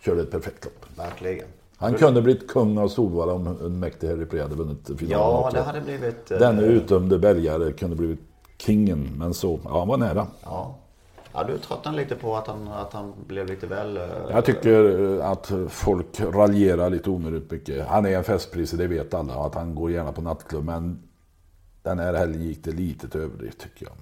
körde 0.00 0.22
ett 0.22 0.30
perfekt 0.30 0.64
lopp. 0.64 0.98
Verkligen. 0.98 1.48
Han 1.78 1.94
kunde 1.94 2.22
blivit 2.22 2.48
kung 2.48 2.78
av 2.78 2.88
Solvalla 2.88 3.32
om 3.32 3.46
en 3.46 3.78
mäktig 3.80 4.08
Harry 4.08 4.24
Pre 4.24 4.42
hade 4.42 4.54
vunnit 4.54 4.86
finalen 4.86 5.08
Ja, 5.10 5.44
också. 5.44 5.56
det 5.56 5.62
hade 5.62 5.80
blivit... 5.80 6.30
eh, 6.30 6.38
Denne 6.38 6.62
utdömde 6.62 7.18
belgare 7.18 7.72
kunde 7.72 7.96
blivit 7.96 8.20
kingen, 8.58 9.10
men 9.16 9.34
så, 9.34 9.58
ja 9.64 9.78
han 9.78 9.88
var 9.88 9.96
nära. 9.96 10.26
Ja. 10.44 10.74
Ja, 11.32 11.44
du 11.44 11.58
tröttnade 11.58 11.96
lite 11.96 12.14
på 12.14 12.36
att 12.36 12.46
han, 12.46 12.68
att 12.68 12.92
han 12.92 13.12
blev 13.26 13.46
lite 13.46 13.66
väl... 13.66 13.96
eh, 13.96 14.02
Jag 14.30 14.44
tycker 14.44 15.00
eh, 15.20 15.30
att 15.30 15.52
folk 15.68 16.20
raljerar 16.20 16.90
lite 16.90 17.10
onödigt 17.10 17.50
mycket. 17.50 17.86
Han 17.86 18.06
är 18.06 18.16
en 18.18 18.24
festpris, 18.24 18.70
det 18.70 18.86
vet 18.86 19.14
alla. 19.14 19.34
Att 19.34 19.54
han 19.54 19.74
går 19.74 19.90
gärna 19.90 20.12
på 20.12 20.22
nattklubb. 20.22 20.64
Men 20.64 21.02
den 21.82 21.98
här 21.98 22.14
helgen 22.14 22.42
gick 22.42 22.64
det 22.64 22.72
lite 22.72 23.08
till 23.08 23.20
överdrift 23.20 23.58
tycker 23.60 23.86
jag. 23.86 23.94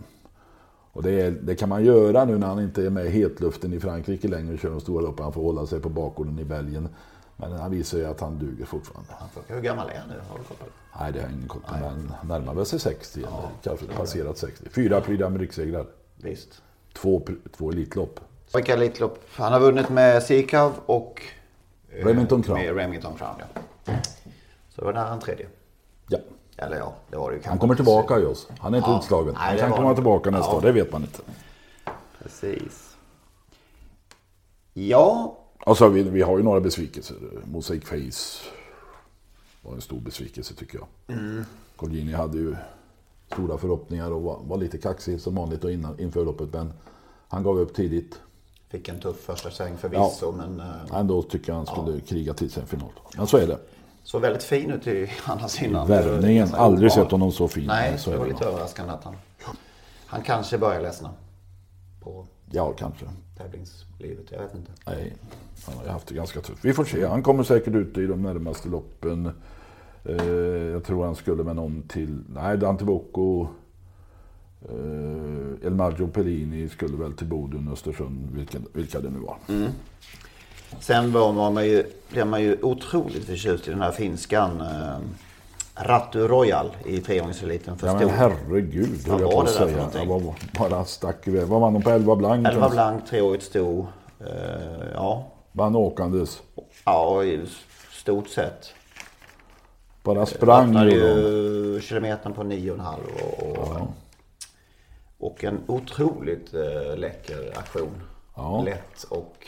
Och 0.93 1.03
det, 1.03 1.21
är, 1.21 1.31
det 1.31 1.55
kan 1.55 1.69
man 1.69 1.85
göra 1.85 2.25
nu 2.25 2.39
när 2.39 2.47
han 2.47 2.61
inte 2.61 2.87
är 2.87 2.91
med 2.91 3.07
i 3.07 3.11
hetluften 3.11 3.73
i 3.73 3.81
Frankrike 3.81 4.29
längre 4.29 4.53
och 4.55 4.59
kör 4.61 4.71
de 4.71 4.81
stora 4.81 5.03
loppen. 5.03 5.23
Han 5.25 5.33
får 5.33 5.43
hålla 5.43 5.67
sig 5.67 5.81
på 5.81 5.89
bakgården 5.89 6.39
i 6.39 6.45
Belgien. 6.45 6.89
Men 7.37 7.53
han 7.53 7.71
visar 7.71 7.99
ju 7.99 8.07
att 8.07 8.21
han 8.21 8.39
duger 8.39 8.65
fortfarande. 8.65 9.11
Hur 9.47 9.61
gammal 9.61 9.89
är 9.91 9.99
han 9.99 10.09
nu? 10.09 10.15
Har 10.29 10.39
du 10.39 10.45
koll 10.45 10.57
på 10.57 10.65
det? 10.65 10.71
Nej, 11.01 11.13
det 11.13 11.19
har 11.21 11.27
jag 11.29 11.37
ingen 11.37 11.49
koll 11.49 11.61
på. 11.63 11.73
Men 11.75 11.83
han 12.19 12.29
närmar 12.29 12.55
väl 12.55 12.67
sig 12.67 12.79
60 12.81 13.19
eller 13.21 13.31
kanske 13.63 13.87
passerat 13.87 14.39
60. 14.39 14.69
Fyra 14.71 15.01
Prix 15.01 15.23
d'Amérique-segrar. 15.23 15.87
Visst. 16.17 16.63
Två, 16.93 17.27
två 17.57 17.71
Elitlopp. 17.71 18.21
Vilka 18.55 18.73
Elitlopp? 18.73 19.19
Han 19.37 19.53
har 19.53 19.61
vunnit 19.61 19.89
med 19.89 20.23
Sikav 20.23 20.73
och... 20.87 21.23
eh, 21.93 22.07
Remington 22.07 22.43
Crown. 22.43 22.59
Med 22.61 22.77
Remington 22.77 23.15
Crown, 23.17 23.35
ja. 23.39 23.95
Så 24.69 24.81
det 24.81 24.85
var 24.85 24.93
nära 24.93 25.13
en 25.13 25.21
tredje. 25.21 25.47
Ja. 26.09 26.19
Eller 26.57 26.77
ja, 26.77 26.95
det 27.11 27.17
var 27.17 27.31
det 27.31 27.35
ju 27.37 27.39
kanske. 27.43 27.51
Han 27.51 27.59
kommer 27.59 27.75
tillbaka 27.75 28.19
i 28.21 28.25
oss. 28.25 28.49
Han 28.59 28.75
är 28.75 28.79
inte 28.79 28.91
Ja. 28.91 28.99
utslagen. 28.99 29.35
Nej, 29.35 29.49
Han 29.49 29.59
kan 29.59 29.71
komma 29.73 29.87
han. 29.87 29.95
tillbaka 29.95 30.31
nästa 30.31 30.53
Ja. 30.53 30.57
år, 30.57 30.61
det 30.63 30.73
vet 30.73 30.93
man 30.93 31.03
inte. 31.03 31.23
Precis. 32.23 32.97
Ja, 34.73 35.37
Och 35.65 35.79
så 35.79 35.85
har 35.85 35.91
vi, 35.91 36.03
vi 36.03 36.23
har 36.23 36.39
ju 36.39 36.45
några 36.45 36.61
besvikelser. 36.61 37.17
Mosaic 37.45 37.85
Face 37.85 38.51
var 39.63 39.75
en 39.75 39.81
stor 39.81 40.01
besvikelse 40.01 40.55
tycker 40.55 40.79
jag. 40.79 41.17
Mm. 41.17 41.45
Colgjini 41.77 42.13
hade 42.13 42.39
ju 42.39 42.57
stora 43.33 43.59
förhoppningar 43.59 44.11
och 44.11 44.23
var, 44.23 44.39
var 44.45 44.57
lite 44.57 44.79
kaxig 44.79 45.21
som 45.21 45.35
vanligt 45.35 45.65
innan, 45.65 46.01
inför 46.01 46.25
loppet. 46.25 46.53
Men 46.53 46.73
han 47.29 47.43
gav 47.43 47.59
upp 47.59 47.75
tidigt. 47.75 48.21
fick 48.69 48.89
en 48.89 49.01
tuff 49.01 49.21
första 49.21 49.51
sväng 49.51 49.77
förvisso, 49.77 50.33
men 50.33 50.61
eh, 50.61 50.99
Ändå 50.99 51.23
tycker 51.23 51.53
jag 51.53 51.57
han 51.57 51.67
skulle 51.67 52.01
kriga 52.01 52.35
till 52.35 52.51
sig 52.51 52.61
en 52.61 52.67
final. 52.67 52.91
Men 53.17 53.27
så 53.27 53.37
är 53.37 53.47
det. 53.47 53.59
såg 54.03 54.21
väldigt 54.21 54.43
fin 54.43 54.71
ut 54.71 54.87
i 54.87 55.11
annars 55.25 55.63
innan. 55.63 55.89
Värvningen, 55.89 56.55
aldrig 56.55 56.93
sett 56.93 57.11
honom 57.11 57.33
så 57.33 57.49
fin. 57.49 57.67
Nej, 57.67 57.99
så 57.99 58.11
det 58.11 58.17
var 58.17 58.27
lite 58.27 58.45
överraskande 58.45 58.93
att 58.93 59.05
han... 59.05 59.17
Han 60.07 60.23
kanske 60.23 60.59
börjar 60.59 60.83
ledsna 60.83 61.11
på 62.01 62.27
Ja, 62.51 62.73
kanske. 62.73 63.07
tävlingslivet. 63.37 64.27
Jag 64.31 64.39
vet 64.39 64.55
inte. 64.55 64.71
Nej, 64.87 65.15
han 65.67 65.77
har 65.77 65.85
ju 65.85 65.91
haft 65.91 66.07
det 66.07 66.15
ganska 66.15 66.41
tufft. 66.41 66.65
Vi 66.65 66.73
får 66.73 66.85
se. 66.85 67.07
Han 67.07 67.23
kommer 67.23 67.43
säkert 67.43 67.75
ut 67.75 67.99
i 67.99 68.07
de 68.07 68.23
närmaste 68.23 68.69
loppen. 68.69 69.31
Eh, 70.05 70.27
jag 70.73 70.85
tror 70.85 71.05
han 71.05 71.15
skulle 71.17 71.45
med 71.45 71.57
någon 71.57 71.83
till... 71.83 72.19
Nej, 72.29 72.59
Dante 72.59 72.85
Bocco. 72.85 73.47
Eh, 74.63 75.67
El 75.67 75.75
Maggio 75.75 76.07
Pellini 76.07 76.69
skulle 76.69 76.97
väl 76.97 77.13
till 77.13 77.27
Boden, 77.27 77.69
Östersund, 77.73 78.31
vilka, 78.33 78.59
vilka 78.73 79.01
det 79.01 79.11
nu 79.11 79.19
var. 79.19 79.37
Sen 80.81 81.13
var 81.13 81.51
man 81.51 81.67
ju, 81.67 81.85
blev 82.11 82.27
man 82.27 82.43
ju 82.43 82.59
otroligt 82.63 83.25
förtjust 83.25 83.69
i 83.69 83.71
den 83.71 83.81
här 83.81 83.93
finskan. 83.93 84.61
Eh, 84.61 84.99
Rattu 85.77 86.29
Royal 86.29 86.77
i 86.85 87.01
trehjulingseliten 87.01 87.79
för 87.79 87.87
Ja, 87.87 87.99
stor. 87.99 88.09
herregud, 88.09 88.99
Vad 89.07 89.13
höll 89.13 89.21
jag 89.21 89.27
var 89.27 89.35
på 89.35 89.41
att 89.43 89.51
säga. 89.51 89.89
Jag 89.95 90.07
var, 90.07 90.35
bara 90.59 90.85
stack 90.85 91.29
iväg. 91.29 91.47
Vad 91.47 91.61
vann 91.61 91.73
de 91.73 91.83
på 91.83 91.91
11 91.91 92.17
blank? 92.17 92.47
11 92.49 92.69
blank, 92.69 93.07
treårigt 93.07 93.45
sto. 93.45 93.87
Eh, 94.21 94.27
ja. 94.95 95.27
Vann 95.53 95.77
åkandes. 95.77 96.43
ja, 96.85 97.25
i 97.25 97.47
stort 97.93 98.29
sett. 98.29 98.75
Bara 100.03 100.27
sprang 100.27 100.67
Öppnade 100.69 100.91
ju. 100.91 101.81
kilometern 101.81 102.33
på 102.33 102.43
9,5 102.43 102.95
och, 103.23 103.59
och, 103.59 103.87
och 105.19 105.45
en 105.45 105.59
otroligt 105.67 106.55
eh, 106.55 106.97
läcker 106.97 107.53
aktion. 107.59 108.01
Ja. 108.37 108.63
Lätt 108.65 109.03
och 109.09 109.47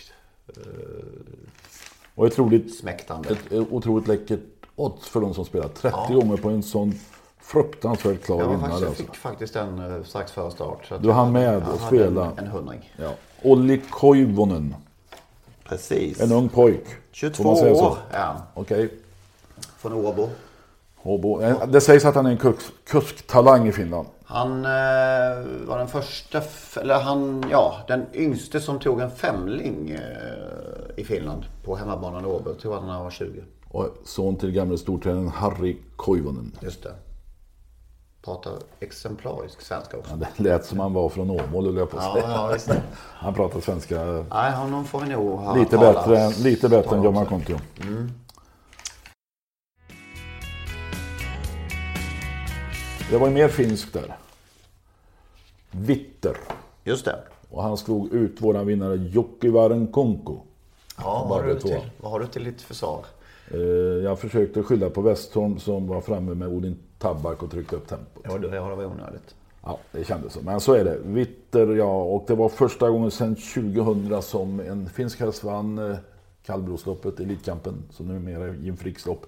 Och 2.15 2.25
otroligt, 2.25 2.79
smäktande. 2.79 3.29
ett 3.31 3.53
otroligt 3.71 4.09
läckert 4.09 4.56
odds 4.77 5.09
för 5.09 5.21
de 5.21 5.35
som 5.35 5.45
spelar. 5.45 5.69
30 5.69 5.97
gånger 6.15 6.37
på 6.37 6.49
en 6.49 6.63
sån 6.63 6.95
fruktansvärt 7.41 8.23
klar 8.23 8.39
Jag, 8.39 8.45
var 8.47 8.53
vinnare. 8.55 8.71
jag 8.73 8.89
Alltså. 8.89 9.03
fick 9.03 9.15
faktiskt 9.17 9.55
den 9.55 9.97
eh, 9.97 10.03
strax 10.05 10.33
före 10.33 10.51
start. 10.51 10.87
Så 10.89 10.95
att 10.95 11.03
Du 11.03 11.13
hann 11.13 11.33
med 11.33 11.55
jag 11.55 11.63
att 11.63 11.81
spela. 11.87 12.25
En, 12.25 12.39
en 12.39 12.47
hundring. 12.47 12.93
Ja. 12.97 13.11
Olli 13.43 13.83
Koivunen. 13.91 14.75
Precis. 15.65 16.21
En 16.21 16.33
ung 16.33 16.49
pojk. 16.49 16.85
22 17.13 17.43
Får 17.43 17.51
man 17.51 17.57
säga 17.57 17.75
så? 17.75 17.87
år 17.87 17.97
är 18.11 18.19
han. 18.25 18.37
Okej. 18.55 18.91
Från 19.79 19.93
Åbo. 19.93 20.29
Håbo. 20.97 21.41
Eh, 21.43 21.67
Det 21.69 21.81
sägs 21.81 22.05
att 22.05 22.15
han 22.15 22.27
är 22.27 22.31
en 22.31 22.37
kusk, 22.37 22.73
kusktalang 22.85 23.69
i 23.69 23.73
Finland. 23.73 24.09
Han 24.25 24.65
eh, 24.65 24.71
var 25.67 25.79
den 25.79 25.89
första, 25.89 26.43
eller 26.81 27.01
han, 27.01 27.45
ja, 27.51 27.77
den 27.89 28.07
yngste 28.15 28.61
som 28.61 28.79
tog 28.79 29.01
en 29.01 29.11
femling 29.11 29.91
eh, 29.91 30.01
i 31.01 31.05
Finland 31.05 31.45
på 31.65 31.77
hemmabanan 31.77 32.25
i 32.25 32.27
Åbo. 32.27 32.55
Tog 32.55 32.73
han 32.75 32.87
när 32.87 32.93
han 32.93 33.05
var 33.05 33.11
20. 33.11 33.43
Och 33.69 33.89
son 34.05 34.37
till 34.37 34.51
gamle 34.53 34.79
stortränaren 34.79 35.29
Harry 35.29 35.77
Koivunen. 35.97 36.53
Just 36.63 36.83
det. 36.83 36.95
Pratar 38.23 38.53
exemplarisk 38.81 39.61
svenska 39.61 39.97
också. 39.99 40.11
Ja, 40.21 40.27
det 40.37 40.43
lät 40.43 40.65
som 40.65 40.81
han 40.81 40.93
var 40.93 41.09
från 41.09 41.31
Åmål, 41.31 41.65
höll 41.67 41.77
jag 41.77 41.91
på 41.91 41.99
att 41.99 42.05
Ja, 42.05 42.13
säga. 42.15 42.31
ja 42.31 42.51
visst. 42.53 42.69
Nej, 42.69 42.81
Han 43.15 43.35
pratar 43.35 43.61
svenska 43.61 44.05
honom 44.57 44.85
får 44.85 45.01
vi 45.01 45.09
nog 45.09 45.39
ha 45.39 45.55
lite 45.57 45.79
bättre, 45.79 46.19
än- 46.21 46.33
lite 46.33 46.69
bättre 46.69 46.97
än 46.97 47.03
John 47.03 47.17
också. 47.17 47.21
Markontio. 47.35 47.59
Det 53.11 53.19
var 53.19 53.29
ju 53.29 53.35
mer 53.35 53.49
finskt 53.49 53.93
där. 53.93 54.17
Vitter. 55.71 56.37
Just 56.85 57.05
det. 57.05 57.19
Och 57.51 57.63
han 57.63 57.77
slog 57.77 58.13
ut 58.13 58.41
våran 58.41 58.67
vinnare 58.67 58.97
Jokivaren 58.97 59.87
Konko. 59.87 60.39
Ja, 60.99 61.27
vad 61.29 61.41
har, 61.41 61.49
du 61.49 61.61
till, 61.61 61.81
vad 62.01 62.13
har 62.13 62.21
du 62.21 62.27
till 62.27 62.45
ditt 62.45 62.63
försvar? 62.63 63.05
Eh, 63.51 63.59
Jag 64.05 64.19
försökte 64.19 64.63
skylla 64.63 64.91
på 64.91 65.01
Westholm 65.01 65.59
som 65.59 65.87
var 65.87 66.01
framme 66.01 66.35
med 66.35 66.49
Odin 66.49 66.77
Tabak 66.99 67.43
och 67.43 67.51
tryckte 67.51 67.77
upp 67.77 67.87
tempot. 67.89 68.25
Ja, 68.25 68.39
det 68.39 68.59
har 68.59 68.77
varit 68.77 68.87
onödigt. 68.91 69.35
Ja, 69.63 69.79
det 69.93 70.05
kändes 70.05 70.33
så. 70.33 70.41
Men 70.43 70.61
så 70.61 70.73
är 70.75 70.85
det. 70.85 70.99
Vitter, 71.05 71.75
ja. 71.75 72.03
Och 72.03 72.25
det 72.27 72.35
var 72.35 72.49
första 72.49 72.91
gången 72.91 73.11
sedan 73.11 73.37
2000 73.37 74.23
som 74.23 74.61
en 74.61 74.89
finsk 74.89 75.21
häst 75.21 75.45
vann 75.45 75.79
eh, 75.91 75.97
kallblodsloppet, 76.43 77.21
Elitkampen, 77.21 77.75
som 77.91 78.09
numera 78.09 78.45
är 78.45 78.55
Jim 78.55 78.77
Fricks 78.77 79.07
lopp. 79.07 79.27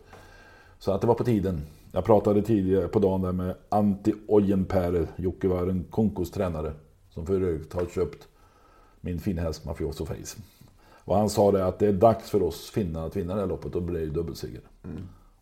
Så 0.78 0.92
att 0.92 1.00
det 1.00 1.06
var 1.06 1.14
på 1.14 1.24
tiden. 1.24 1.60
Jag 1.92 2.04
pratade 2.04 2.42
tidigare 2.42 2.88
på 2.88 2.98
dagen 2.98 3.22
där 3.22 3.32
med 3.32 3.54
Antti 3.68 4.14
Ojenperä, 4.28 5.06
Jokkivaren 5.16 5.84
Konkos 5.90 6.30
tränare, 6.30 6.72
som 7.10 7.26
för 7.26 7.34
övrigt 7.40 7.72
har 7.72 7.86
köpt 7.86 8.28
min 9.00 9.18
fina 9.20 9.42
häst 9.42 9.64
Mafioso 9.64 10.06
Face. 10.06 10.38
Och 11.08 11.16
han 11.16 11.30
sa 11.30 11.52
det 11.52 11.66
att 11.66 11.78
det 11.78 11.86
är 11.86 11.92
dags 11.92 12.30
för 12.30 12.42
oss 12.42 12.70
finnar 12.70 13.06
att 13.06 13.16
vinna 13.16 13.34
det 13.34 13.40
här 13.40 13.46
loppet 13.46 13.74
och 13.74 13.82
bli 13.82 14.06
dubbelseger. 14.06 14.60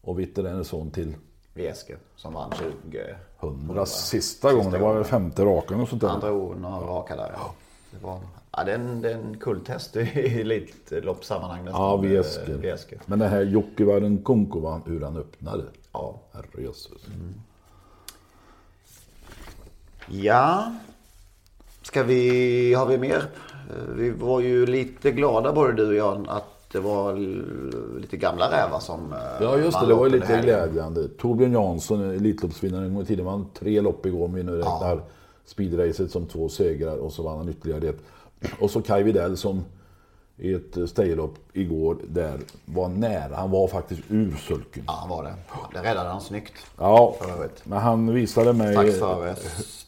Och 0.00 0.20
Vitter 0.20 0.44
är 0.44 0.62
son 0.62 0.90
till 0.90 1.14
Vieske 1.54 1.96
som 2.16 2.32
vann 2.34 2.52
20. 2.82 3.16
100 3.40 3.86
sista 3.86 4.52
gången. 4.52 4.70
Det 4.70 4.78
var 4.78 4.94
väl 4.94 5.04
femte 5.04 5.44
raken 5.44 5.80
och 5.80 5.88
sånt 5.88 6.02
där. 6.02 6.08
Han 6.08 6.20
drog 6.20 6.60
några 6.60 6.76
raka 6.76 7.16
där. 7.16 7.32
Ja. 7.36 7.54
Det, 7.90 8.06
var, 8.06 8.20
ja, 8.50 8.64
det, 8.64 8.72
är 8.72 8.78
en, 8.78 9.02
det 9.02 9.10
är 9.10 9.14
en 9.14 9.38
kulttest 9.38 9.96
i 9.96 10.40
elitloppssammanhang. 10.40 11.66
Ja, 11.66 11.94
Eh, 11.94 12.00
Vieske. 12.00 12.52
Vieske. 12.52 12.98
Men 13.06 13.18
det 13.18 13.28
här 13.28 13.42
Jokkivaren 13.42 14.22
Konko, 14.22 14.80
hur 14.86 15.00
han 15.00 15.16
öppnade. 15.16 15.64
Ja. 15.92 16.20
Herrejösses. 16.32 17.06
Ja. 20.08 20.74
Ska 21.82 22.02
vi, 22.02 22.74
har 22.74 22.86
vi 22.86 22.98
mer? 22.98 23.28
Eh, 23.70 23.94
Vi 23.94 24.10
var 24.10 24.40
ju 24.40 24.66
lite 24.66 25.10
glada 25.10 25.52
både 25.52 25.72
du 25.72 25.86
och 25.88 25.94
jag 25.94 26.24
att 26.28 26.44
det 26.72 26.80
var 26.80 27.14
lite 28.00 28.16
gamla 28.16 28.50
rävar 28.50 28.80
som 28.80 29.12
eh, 29.12 29.18
Ja 29.40 29.58
just 29.58 29.80
det, 29.80 29.86
det 29.86 29.94
var 29.94 30.08
lite 30.08 30.40
glädjande. 30.42 31.08
Torbjörn 31.08 31.52
Jansson, 31.52 32.10
Elitloppsvinnare 32.10 32.84
en 32.84 32.94
gång 32.94 33.02
i 33.02 33.06
tiden, 33.06 33.24
vann 33.24 33.46
tre 33.58 33.80
lopp 33.80 34.06
igår 34.06 34.24
om 34.24 34.34
vi 34.34 34.42
nu 34.42 34.56
räknar 34.56 35.00
speedracet 35.46 36.10
som 36.10 36.26
två 36.26 36.48
segrar 36.48 36.96
och 36.96 37.12
så 37.12 37.22
vann 37.22 37.38
han 37.38 37.48
ytterligare 37.48 37.88
ett. 37.88 37.98
Och 38.60 38.70
så 38.70 38.82
Kaj 38.82 39.02
Widell 39.02 39.36
som 39.36 39.64
i 40.38 40.54
ett 40.54 40.76
stejlopp 40.90 41.34
igår 41.52 41.96
där 42.08 42.38
var 42.64 42.88
nära. 42.88 43.36
Han 43.36 43.50
var 43.50 43.68
faktiskt 43.68 44.02
ur 44.08 44.32
sulken. 44.36 44.84
Ja, 44.86 44.92
han 44.92 45.08
var 45.08 45.22
det. 45.22 45.34
Det 45.72 45.90
räddade 45.90 46.08
han 46.08 46.20
snyggt. 46.20 46.52
Ja, 46.78 47.16
men 47.64 47.78
han 47.78 48.14
visade 48.14 48.52
mig... 48.52 48.72
Strax 48.72 48.98
före, 48.98 49.34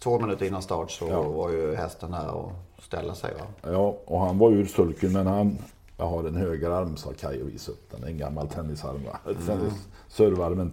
två 0.03 0.19
minuter 0.19 0.47
innan 0.47 0.63
start 0.63 0.91
så 0.91 1.23
var 1.23 1.51
ju 1.51 1.75
hästen 1.75 2.13
här 2.13 2.31
och 2.31 2.53
ställa 2.79 3.15
sig. 3.15 3.35
Va? 3.35 3.71
Ja, 3.73 3.99
och 4.05 4.21
han 4.21 4.39
var 4.39 4.51
ur 4.51 4.67
sulken 4.67 5.13
men 5.13 5.27
han... 5.27 5.59
Jag 6.01 6.07
har 6.07 6.25
en 6.25 6.37
högerarm 6.37 6.97
sa 6.97 7.13
Kaj 7.13 7.43
och 7.43 7.49
visade 7.49 7.79
upp 7.79 7.91
den. 7.91 8.05
En 8.05 8.19
gammal 8.19 8.49
tennisarm 8.49 9.05
va? 9.05 9.19
Mm. 9.27 9.71
Servarmen. 10.09 10.73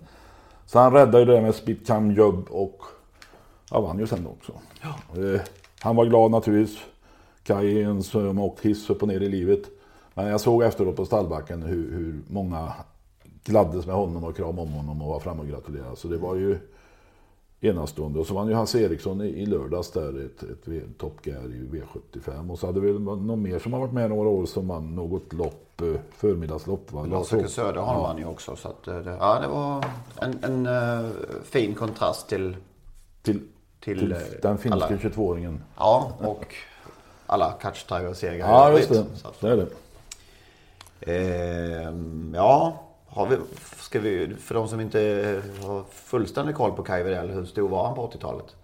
Så 0.66 0.80
han 0.80 0.94
räddade 0.94 1.20
ju 1.20 1.26
det 1.26 1.42
med 1.42 1.56
Spit 1.56 1.88
Cam 1.88 2.12
Jobb 2.12 2.48
och 2.50 2.82
ja, 3.72 3.82
vann 3.82 4.00
ju 4.00 4.08
sen 4.08 4.28
också. 4.28 4.52
Eh, 5.22 5.42
han 5.80 5.96
var 5.96 6.06
glad 6.06 6.32
naturligtvis. 6.32 6.80
Kaj 7.44 7.82
är 7.82 7.86
en 7.86 8.04
som 8.04 8.40
åkt 8.40 8.66
hiss 8.66 8.90
upp 8.90 9.02
och 9.02 9.08
ner 9.08 9.22
i 9.22 9.30
livet. 9.30 9.62
Men 10.14 10.28
jag 10.28 10.42
såg 10.42 10.64
efteråt 10.64 10.96
på 10.96 11.06
stallbacken 11.06 11.64
hur, 11.64 11.92
hur 11.92 12.22
många 12.28 12.74
gladdes 13.44 13.86
med 13.86 13.96
honom 13.96 14.24
och 14.24 14.38
kramade 14.38 14.62
om 14.62 14.72
honom 14.72 15.02
och 15.02 15.08
var 15.08 15.20
framme 15.20 15.42
och 15.42 15.48
gratulerade. 15.48 15.96
Så 15.96 16.08
det 16.08 16.18
var 16.18 16.36
ju 16.36 16.60
enastående. 17.62 18.20
Och 18.20 18.28
så 18.28 18.34
vann 18.34 18.48
ju 18.48 18.54
Hasse 18.54 18.80
Eriksson 18.82 19.22
i, 19.22 19.26
i 19.28 19.46
lördags 19.46 19.92
där 19.92 20.26
ett, 20.26 20.44
ett 20.44 20.62
v, 20.68 20.82
Top 20.98 21.28
Gear 21.28 21.46
i 21.46 21.70
V75. 21.72 22.52
Och 22.52 22.60
så 22.60 22.66
hade 22.66 22.80
vi 22.80 22.92
någon 23.00 23.42
mer 23.42 23.60
som 23.60 23.74
har 23.74 23.80
varit 23.80 23.94
med 23.94 24.10
några 24.10 24.30
år 24.30 24.46
som 24.46 24.68
vann 24.68 24.96
något 24.96 25.34
lopp, 25.34 25.82
eh, 25.82 25.88
förmiddagslopp. 26.18 26.92
Va? 26.92 27.06
Lars-Åke 27.06 27.48
Söderholm 27.48 27.98
Ja. 27.98 28.04
vann 28.04 28.18
ju 28.18 28.26
också. 28.26 28.56
Så 28.56 28.68
att, 28.68 28.88
eh, 28.88 28.98
det, 28.98 29.18
ja, 29.20 29.40
det 29.42 29.48
var 29.48 29.86
en, 30.22 30.44
en 30.44 30.66
eh, 31.06 31.12
fin 31.44 31.76
kontrast 31.76 32.30
till, 32.30 32.58
Till, 33.22 33.40
till, 33.80 34.00
till 34.00 34.12
eh, 34.12 34.18
den 34.42 34.58
finska 34.58 34.86
alla. 34.86 34.98
22-åringen. 34.98 35.62
Ja, 35.78 36.12
och 36.20 36.46
alla 37.28 37.52
Catch 37.52 37.84
Tiger-segrar 37.84 38.38
Ja, 38.50 38.72
just 38.72 38.90
det. 38.90 39.06
Så 39.16 39.28
att- 39.28 39.42
Det 39.42 39.50
är 39.52 39.58
det. 39.58 39.68
Ehm, 41.02 42.34
ja, 42.36 42.82
har 43.16 43.28
vi, 43.28 43.38
ska 43.78 44.00
vi, 44.00 44.36
för 44.40 44.56
de 44.56 44.68
som 44.68 44.80
inte 44.80 45.00
har 45.64 45.84
fullständig 45.92 46.56
koll 46.56 46.72
på 46.72 46.84
Kaj 46.84 47.04
Widell, 47.04 47.30
hur 47.30 47.46
stor 47.46 47.70
var 47.70 47.86
han 47.86 47.96
på 47.96 48.08
80-talet? 48.08 48.56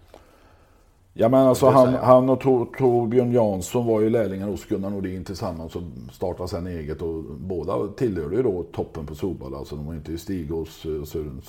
Ja 1.14 1.28
men 1.28 1.40
alltså 1.40 1.66
han, 1.66 1.94
han 1.94 2.28
och 2.28 2.40
Tor, 2.40 2.68
Torbjörn 2.78 3.32
Jansson 3.32 3.86
var 3.86 4.00
ju 4.00 4.10
lärlingar 4.10 4.48
hos 4.48 4.64
Gunnar 4.64 4.90
Nordin 4.90 5.24
tillsammans 5.24 5.76
och 5.76 5.82
startade 6.12 6.48
sen 6.48 6.66
eget 6.66 7.02
och 7.02 7.24
båda 7.24 7.88
tillhörde 7.88 8.36
ju 8.36 8.42
då 8.42 8.62
toppen 8.62 9.06
på 9.06 9.14
Solvalla. 9.14 9.58
Alltså 9.58 9.76
de 9.76 9.86
var 9.86 9.94
inte 9.94 10.12
i 10.12 10.18
Stigås, 10.18 10.84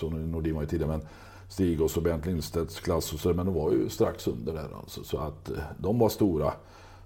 och 0.01 0.11
Nordin 0.11 0.55
var 0.55 0.61
ju 0.61 0.67
tidigare 0.67 0.91
men 0.91 1.07
Stigås 1.47 1.97
och 1.97 2.03
Bernt 2.03 2.25
Lindstedts 2.25 2.79
klass 2.79 3.13
och 3.13 3.19
så 3.19 3.33
men 3.33 3.45
de 3.45 3.55
var 3.55 3.71
ju 3.71 3.89
strax 3.89 4.27
under 4.27 4.53
där 4.53 4.69
alltså. 4.79 5.03
Så 5.03 5.17
att 5.17 5.49
eh, 5.49 5.57
de 5.77 5.99
var 5.99 6.09
stora. 6.09 6.53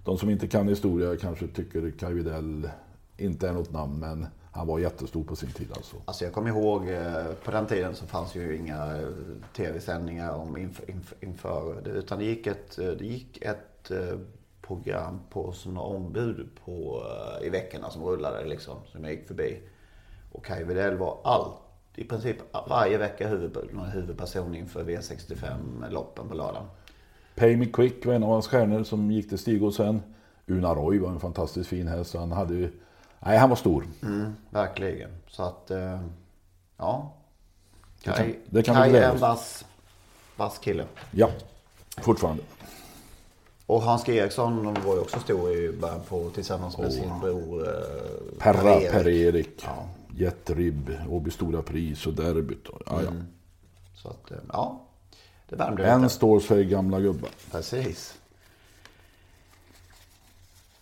De 0.03 0.17
som 0.17 0.29
inte 0.29 0.47
kan 0.47 0.67
historia 0.67 1.17
kanske 1.17 1.47
tycker 1.47 1.91
Kaj 1.99 2.13
Widell 2.13 2.69
inte 3.17 3.49
är 3.49 3.53
något 3.53 3.71
namn 3.71 3.99
men 3.99 4.27
han 4.57 4.67
var 4.67 4.79
jättestor 4.79 5.23
på 5.23 5.35
sin 5.35 5.51
tid 5.51 5.67
alltså. 5.75 5.95
Alltså 6.05 6.23
jag 6.23 6.33
kommer 6.33 6.49
ihåg, 6.49 6.89
eh, 6.89 7.25
på 7.43 7.51
den 7.51 7.67
tiden 7.67 7.95
så 7.95 8.05
fanns 8.07 8.35
ju 8.35 8.57
inga 8.57 8.97
eh, 8.97 9.07
tv-sändningar 9.55 10.31
om 10.31 10.57
inför, 10.57 10.91
inför, 10.91 11.17
inför 11.21 11.81
det, 11.83 11.89
utan 11.89 12.19
det 12.19 12.25
gick 12.25 12.47
ett, 12.47 12.79
eh, 12.79 12.87
det 12.87 13.05
gick 13.05 13.41
ett 13.41 13.91
program 14.61 15.19
på 15.29 15.51
sådana 15.51 15.81
ombud 15.81 16.49
på, 16.65 17.03
i 17.43 17.49
veckorna 17.49 17.89
som 17.89 18.03
rullade 18.03 18.45
liksom, 18.45 18.75
som 18.91 19.03
jag 19.03 19.13
gick 19.13 19.27
förbi. 19.27 19.59
Och 20.31 20.45
Kaj 20.45 20.63
Widell 20.63 20.97
var 20.97 21.17
allt, 21.23 21.55
i 21.95 22.03
princip 22.03 22.37
varje 22.69 22.97
vecka 22.97 23.27
huvud, 23.27 23.57
huvudperson 23.93 24.55
inför 24.55 24.83
V65-loppen 24.83 26.29
på 26.29 26.35
lördagen. 26.35 26.67
Pay 27.35 27.57
Me 27.57 27.65
Quick 27.65 28.05
var 28.05 28.13
en 28.13 28.23
av 28.23 28.29
hans 28.29 28.47
stjärnor 28.47 28.83
som 28.83 29.11
gick 29.11 29.29
till 29.29 29.37
Stigås 29.37 29.75
sen. 29.75 30.01
Una 30.45 30.75
Roy 30.75 30.99
var 30.99 31.09
en 31.09 31.19
fantastiskt 31.19 31.69
fin 31.69 31.87
häst. 31.87 32.15
Han 32.15 32.31
hade 32.31 32.53
ju... 32.53 32.71
Nej, 33.19 33.37
han 33.37 33.49
var 33.49 33.55
stor. 33.55 33.83
Mm, 34.03 34.35
verkligen. 34.49 35.09
Så 35.27 35.43
att, 35.43 35.71
eh, 35.71 35.99
ja. 36.77 37.13
Det 37.97 38.03
kan- 38.03 38.13
Kaj, 38.15 38.39
det 38.49 38.63
kan 38.63 38.75
Kaj 38.75 38.95
är 38.95 39.11
en 39.11 39.17
vass, 39.19 39.65
vass 40.35 40.57
kille. 40.57 40.85
Ja, 41.11 41.29
fortfarande. 41.97 42.43
Och 43.65 43.81
Hans. 43.81 44.09
Eriksson 44.09 44.73
var 44.73 44.93
ju 44.93 44.99
också 45.01 45.19
stor 45.19 45.51
i 45.51 45.71
början 45.71 46.01
på 46.09 46.29
tillsammans 46.29 46.77
med 46.77 46.93
sin 46.93 47.19
bror 47.19 47.67
eh, 47.67 47.73
Perra, 48.39 48.61
Per-Erik. 48.61 48.91
Per-Erik. 48.91 49.63
Ja. 49.65 49.87
Jätteribb, 50.15 50.91
Åby 51.09 51.31
Stora 51.31 51.61
Pris 51.61 52.07
och 52.07 52.13
derbyt. 52.13 52.65
Ja, 52.85 53.01
ja. 53.03 53.11
Så 53.95 54.07
att, 54.09 54.31
eh, 54.31 54.37
ja. 54.51 54.81
Det 55.49 55.55
värmde 55.55 55.87
En 55.87 56.09
står 56.09 56.39
sig 56.39 56.65
gamla 56.65 56.99
gubbar. 56.99 57.29
Precis. 57.51 58.13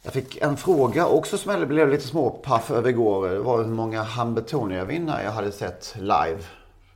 Jag 0.06 0.14
fick 0.14 0.38
en 0.42 0.58
fråga 0.58 1.08
också 1.08 1.38
som 1.38 1.52
jag 1.52 1.68
blev 1.68 1.90
lite 1.90 2.08
småpaff 2.08 2.72
över 2.72 2.90
igår. 2.90 3.30
Det 3.30 3.40
var 3.40 3.64
hur 3.64 3.72
många 3.72 4.04
Hamiltonia-vinnare 4.04 5.24
jag 5.24 5.32
hade 5.32 5.52
sett 5.52 5.96
live. 6.00 6.40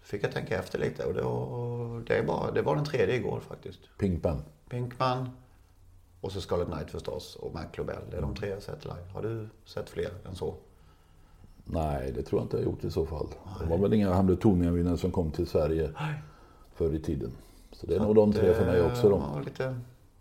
Fick 0.01 0.23
jag 0.23 0.31
tänka 0.31 0.59
efter 0.59 0.79
lite 0.79 1.05
och 1.05 1.13
det 1.13 1.21
var, 1.21 1.99
det 2.07 2.23
bara, 2.27 2.51
det 2.51 2.61
var 2.61 2.75
den 2.75 2.85
tredje 2.85 3.15
igår 3.15 3.39
faktiskt. 3.47 3.79
Pinkpen. 3.99 4.41
Pinkman 4.69 5.29
och 6.21 6.31
så 6.31 6.41
Scarlet 6.41 6.67
Knight 6.67 6.91
förstås 6.91 7.35
och 7.35 7.53
Mac 7.53 7.63
Lobel. 7.73 7.95
Det 8.11 8.17
är 8.17 8.21
de 8.21 8.35
tre 8.35 8.49
jag 8.49 8.63
sett 8.63 8.85
live. 8.85 9.09
Har 9.13 9.21
du 9.21 9.47
sett 9.65 9.89
fler 9.89 10.09
än 10.29 10.35
så? 10.35 10.53
Nej, 11.65 12.11
det 12.15 12.21
tror 12.21 12.39
jag 12.41 12.45
inte 12.45 12.57
jag 12.57 12.65
gjort 12.65 12.83
i 12.83 12.91
så 12.91 13.05
fall. 13.05 13.27
Det 13.59 13.65
var 13.65 13.77
väl 13.77 13.93
inga 13.93 14.13
Hamiltonia-vinnare 14.13 14.97
som 14.97 15.11
kom 15.11 15.31
till 15.31 15.47
Sverige 15.47 15.91
förr 16.75 16.95
i 16.95 16.99
tiden. 16.99 17.31
Så 17.71 17.87
det 17.87 17.95
är 17.95 17.99
nog 17.99 18.15
de 18.15 18.33
tre 18.33 18.53
för 18.53 18.65
mig 18.65 18.81
också 18.81 19.01
Det 19.01 19.09
då. 19.09 19.17
var 19.17 19.43
lite, 19.45 19.79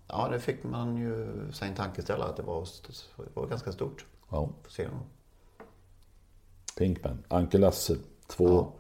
ja, 0.09 0.29
det 0.29 0.41
fick 0.41 0.65
man 0.65 0.97
ju 0.97 1.27
sig 1.53 1.69
en 1.69 1.75
tankeställare 1.75 2.29
att 2.29 2.37
det 2.37 2.43
var, 2.43 2.67
det 3.17 3.25
var 3.35 3.47
ganska 3.47 3.73
stort. 3.73 4.05
Ja, 4.31 4.49
Får 4.63 4.71
se 4.71 4.83
nog. 4.85 5.01
Pinkpen. 6.79 7.19
Anke 7.29 7.59
Lasse. 7.59 7.97
Två, 8.27 8.49
Ja. 8.49 8.73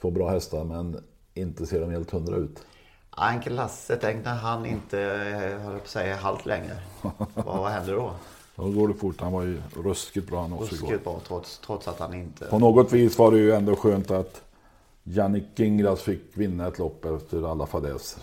två 0.00 0.10
bra 0.10 0.28
hästar 0.30 0.64
men 0.64 1.04
inte 1.34 1.66
ser 1.66 1.80
de 1.80 1.90
helt 1.90 2.10
hundra 2.10 2.36
ut. 2.36 2.66
Anke 3.10 3.50
Lasse, 3.50 3.96
tänk 3.96 4.24
när 4.24 4.34
han 4.34 4.66
inte, 4.66 5.00
eh, 5.02 5.60
höll 5.60 5.72
på 5.78 5.82
att 5.82 5.88
säga, 5.88 6.16
halt 6.16 6.46
längre. 6.46 6.76
vad, 7.34 7.70
händer 7.70 7.92
då? 7.94 8.12
Då 8.56 8.70
går 8.70 8.88
det 8.88 8.94
fort. 8.94 9.20
Han 9.20 9.32
var 9.32 9.42
ju 9.42 9.62
ruskigt 9.76 10.28
bra 10.28 10.40
han 10.42 10.52
också 10.52 10.74
igår. 10.74 10.86
Ruskigt 10.86 11.04
bra 11.04 11.20
trots, 11.26 11.58
trots 11.66 11.88
att 11.88 11.98
han 11.98 12.14
inte... 12.14 12.44
På 12.44 12.58
något 12.58 12.92
vis 12.92 13.18
var 13.18 13.30
det 13.32 13.38
ju 13.38 13.52
ändå 13.52 13.76
skönt 13.76 14.10
att 14.10 14.42
Jannik 15.02 15.44
Gingras 15.56 16.00
fick 16.00 16.22
vinna 16.34 16.66
ett 16.66 16.78
lopp 16.78 17.04
efter 17.04 17.50
alla 17.50 17.66
fadäser. 17.66 18.22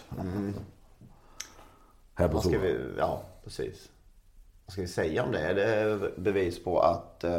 Här 2.15 2.28
på 2.28 2.41
Solvalla. 2.41 2.63
vi, 2.63 2.78
ja, 2.97 3.21
precis. 3.43 3.89
Vad 4.65 4.71
ska 4.73 4.82
vi 4.82 4.88
säga 4.88 5.23
om 5.23 5.32
det? 5.32 5.39
Är 5.39 5.54
det 5.56 5.99
bevis 6.17 6.63
på 6.63 6.80
att... 6.80 7.23
eh, 7.23 7.32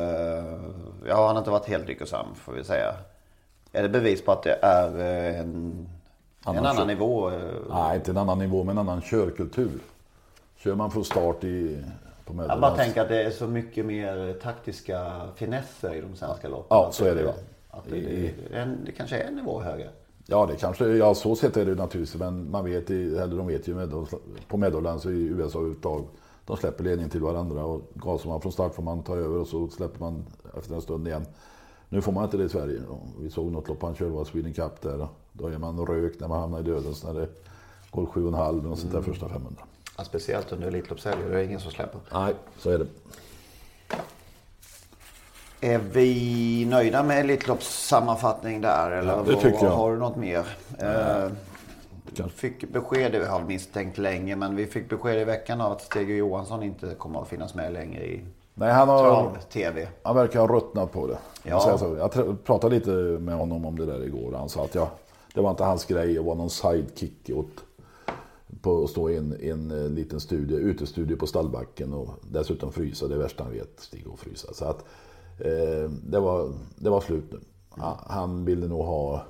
ja, 1.07 1.27
han 1.27 1.37
har 1.37 1.39
inte 1.39 1.51
varit 1.51 1.67
helt 1.69 1.89
lyckosam, 1.89 2.27
får 2.35 2.53
vi 2.53 2.65
säga. 2.65 2.95
Är 3.73 3.83
det 3.83 3.89
bevis 3.89 4.25
på 4.25 4.33
att 4.33 4.43
det 4.43 4.59
är 4.63 4.99
eh, 4.99 5.41
en, 5.41 5.87
Annan 6.43 6.57
en 6.59 6.65
annan 6.67 6.77
kör- 6.77 6.87
nivå? 6.87 7.31
Nej, 7.71 7.97
inte 7.97 8.11
en 8.11 8.17
annan 8.17 8.39
nivå 8.39 8.65
men 8.65 8.79
en 8.79 8.89
annan 8.89 9.03
körkultur. 9.03 9.81
Kör 10.57 10.75
man 10.75 10.91
från 10.91 11.05
start 11.05 11.45
i, 11.45 11.85
på 12.25 12.45
Jag 12.49 12.61
bara 12.61 12.77
tänker 12.77 13.03
att 13.03 13.09
det 13.09 13.23
är 13.23 13.31
så 13.31 13.47
mycket 13.47 13.87
mer 13.87 14.39
taktiska 14.43 15.21
finesser 15.37 15.95
i 15.95 16.01
de 16.01 16.17
svenska 16.17 16.49
loppen. 16.49 16.67
Ja, 16.77 16.87
Att 16.87 16.95
så 16.95 17.05
är 17.05 17.15
det. 17.15 17.35
Att 17.71 17.85
det, 17.85 18.01
det, 18.01 18.33
det, 18.51 18.57
är 18.57 18.63
en- 18.63 18.85
det 18.85 18.93
kanske 18.93 19.17
är 19.19 19.25
en 19.29 19.35
nivå 19.37 19.61
högre. 19.61 19.89
Ja, 20.27 20.47
det 20.47 20.57
kanske, 20.57 20.87
ja 20.87 21.15
så 21.15 21.37
sett 21.37 21.57
är 21.57 21.67
det 21.67 21.75
naturligtvis. 21.75 22.21
Men 22.21 22.51
man 22.51 22.65
vet, 22.65 22.91
eller 22.91 23.37
de 23.37 23.47
vet 23.47 23.69
ju 23.69 23.75
med, 23.75 24.07
på 24.49 24.57
Meadowlands 24.57 25.07
i 25.07 25.09
USA 25.09 25.63
uttag. 25.63 26.05
De 26.45 26.57
släpper 26.57 26.85
ledningen 26.85 27.11
till 27.11 27.21
varandra 27.21 27.65
och 27.65 27.83
gasar 27.95 28.29
man 28.29 28.41
från 28.41 28.53
start 28.53 28.75
får 28.75 28.83
man 28.83 29.03
ta 29.03 29.17
över 29.17 29.39
och 29.39 29.47
så 29.47 29.69
släpper 29.69 30.01
man 30.01 30.25
efter 30.59 30.75
en 30.75 30.81
stund 30.81 31.09
igen. 31.09 31.27
Nu 31.89 32.03
får 32.03 32.13
man 32.13 32.25
inte 32.25 32.37
det 32.37 32.45
i 32.45 32.49
Sverige. 32.49 32.81
Vi 33.21 33.31
såg 33.31 33.53
något 33.53 33.69
lopp 33.69 33.83
han 33.83 33.95
körde 33.95 34.11
var 34.11 34.25
Sweden 34.25 34.53
Cup 34.53 34.81
där. 34.81 35.09
Då 35.33 35.47
är 35.47 35.59
man 35.59 35.87
rökt 35.87 36.21
när 36.21 36.29
man 36.29 36.41
hamnar 36.41 36.61
i 36.61 36.63
dödens 36.63 37.05
när 37.05 37.15
det 37.15 37.29
går 37.91 38.07
7,5 38.07 38.71
och 38.71 38.79
sånt 38.79 38.93
där 38.93 39.03
första 39.03 39.29
500. 39.29 39.63
Ja, 39.99 40.05
speciellt 40.05 40.53
under 40.53 40.69
Elitloppshelger. 40.69 41.31
Det 41.31 41.41
är 41.41 41.45
ingen 41.45 41.61
som 41.61 41.71
släpper. 41.71 42.01
Nej, 42.13 42.35
så 42.59 42.71
är 42.71 42.79
det. 42.79 42.87
Är 45.67 45.79
vi 45.79 46.67
nöjda 46.71 47.03
med 47.03 47.21
Elitlopps 47.21 47.87
sammanfattning 47.89 48.61
där? 48.61 48.91
Eller 48.91 49.13
Ja, 49.13 49.23
det 49.23 49.33
vad- 49.33 49.43
tycker 49.43 49.65
jag. 49.65 49.71
Har 49.71 49.93
du 49.93 49.99
något 49.99 50.17
mer? 50.17 50.47
Eh, 50.79 51.31
Kanske. 52.17 52.37
fick 52.39 52.73
besked, 52.73 53.13
det 53.13 53.27
har 53.27 53.41
vi 53.41 53.45
misstänkt 53.47 53.99
länge, 53.99 54.37
men 54.37 54.57
vi 54.57 54.67
fick 54.67 54.89
besked 54.89 55.21
i 55.21 55.25
veckan 55.25 55.61
av 55.61 55.73
att 55.73 55.83
Stege 55.83 56.15
Johansson 56.15 56.63
inte 56.63 56.95
kommer 56.99 57.23
att 57.23 57.29
finnas 57.29 57.55
med 57.55 57.73
längre 57.73 58.05
i 58.07 58.21
Nej, 58.55 58.73
han 58.73 58.89
har... 58.89 58.99
trav-tv. 59.03 59.89
Han 60.03 60.17
verkar 60.17 60.41
ha 60.41 60.47
ruttnat 60.57 60.93
på 60.93 61.07
det. 61.07 61.19
Ja. 61.43 61.79
Jag, 61.99 62.45
pratade 62.45 62.75
lite 62.75 62.91
med 63.21 63.35
honom 63.37 63.65
om 63.67 63.79
det 63.79 63.87
där 63.87 64.05
igår. 64.05 64.33
Han 64.39 64.49
sa 64.49 64.65
att 64.65 64.75
ja, 64.75 64.91
det 65.35 65.41
var 65.41 65.51
inte 65.51 65.65
hans 65.65 65.85
grej 65.85 66.19
att 66.19 66.25
vara 66.25 66.35
någon 66.35 66.51
sidekick 66.51 67.31
åt, 67.35 67.65
på 68.63 68.85
att 68.85 68.91
stå 68.91 69.11
i 69.11 69.17
en, 69.17 69.37
en 69.43 69.71
eh, 69.85 69.91
liten 69.91 70.21
studie, 70.21 70.55
utestudio 70.55 71.17
på 71.17 71.27
stallbacken 71.27 71.93
och 71.93 72.09
dessutom 72.31 72.73
frysa. 72.73 73.09
Det 73.09 73.15
är 73.15 73.19
värsta 73.19 73.45
han 73.45 73.53
vet, 73.53 73.81
stiga 73.81 74.11
och 74.11 74.19
frysa. 74.19 74.55
Så 74.55 74.65
att 74.65 74.79
eh, 74.79 74.85
det, 76.03 76.21
var, 76.21 76.53
det 76.77 76.91
var 76.91 77.01
slut 77.01 77.33
nu. 77.33 77.41
Han, 78.07 78.45
ville 78.45 78.69
nog 78.69 78.85
ha 78.85 79.25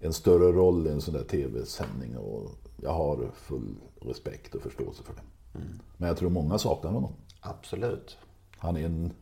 en 0.00 0.12
större 0.12 0.52
roll 0.52 0.86
i 0.86 0.90
en 0.90 1.00
sån 1.00 1.14
där 1.14 1.24
tv-sändning 1.24 2.16
och 2.16 2.50
jag 2.76 2.92
har 2.92 3.30
full 3.34 3.74
respekt 4.00 4.54
och 4.54 4.62
förståelse 4.62 5.02
för 5.02 5.14
det. 5.14 5.22
Men 5.96 6.08
jag 6.08 6.16
tror 6.16 6.30
många 6.30 6.58
saknar 6.58 6.90
honom. 6.90 7.12
Absolut. 7.40 8.16
Han 8.58 8.76
är, 8.76 8.86
en, 8.86 9.12